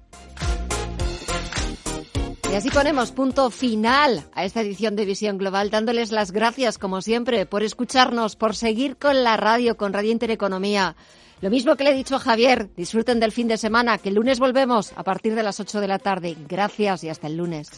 Y 2.53 2.55
así 2.55 2.69
ponemos 2.69 3.13
punto 3.13 3.49
final 3.49 4.25
a 4.35 4.45
esta 4.45 4.61
edición 4.61 4.95
de 4.95 5.07
Visión 5.07 5.39
Global, 5.39 5.71
dándoles 5.71 6.13
las 6.13 6.33
gracias, 6.33 6.77
como 6.77 7.01
siempre, 7.01 7.47
por 7.47 7.63
escucharnos, 7.63 8.37
por 8.37 8.55
seguir 8.55 8.99
con 8.99 9.25
la 9.25 9.39
radio, 9.39 9.79
con 9.79 9.95
Radio 9.95 10.13
Intereconomía. 10.13 10.95
Lo 11.41 11.49
mismo 11.49 11.77
que 11.77 11.85
le 11.85 11.93
he 11.93 11.95
dicho 11.95 12.17
a 12.17 12.19
Javier, 12.19 12.69
disfruten 12.77 13.21
del 13.21 13.33
fin 13.33 13.49
de 13.49 13.57
semana, 13.57 13.97
que 13.97 14.11
el 14.11 14.17
lunes 14.17 14.39
volvemos 14.39 14.93
a 14.97 15.03
partir 15.03 15.35
de 15.35 15.43
las 15.43 15.61
8 15.61 15.81
de 15.81 15.89
la 15.89 15.99
tarde. 15.99 16.37
Gracias 16.47 17.05
y 17.05 17.09
hasta 17.09 17.27
el 17.27 17.39
lunes. 17.39 17.71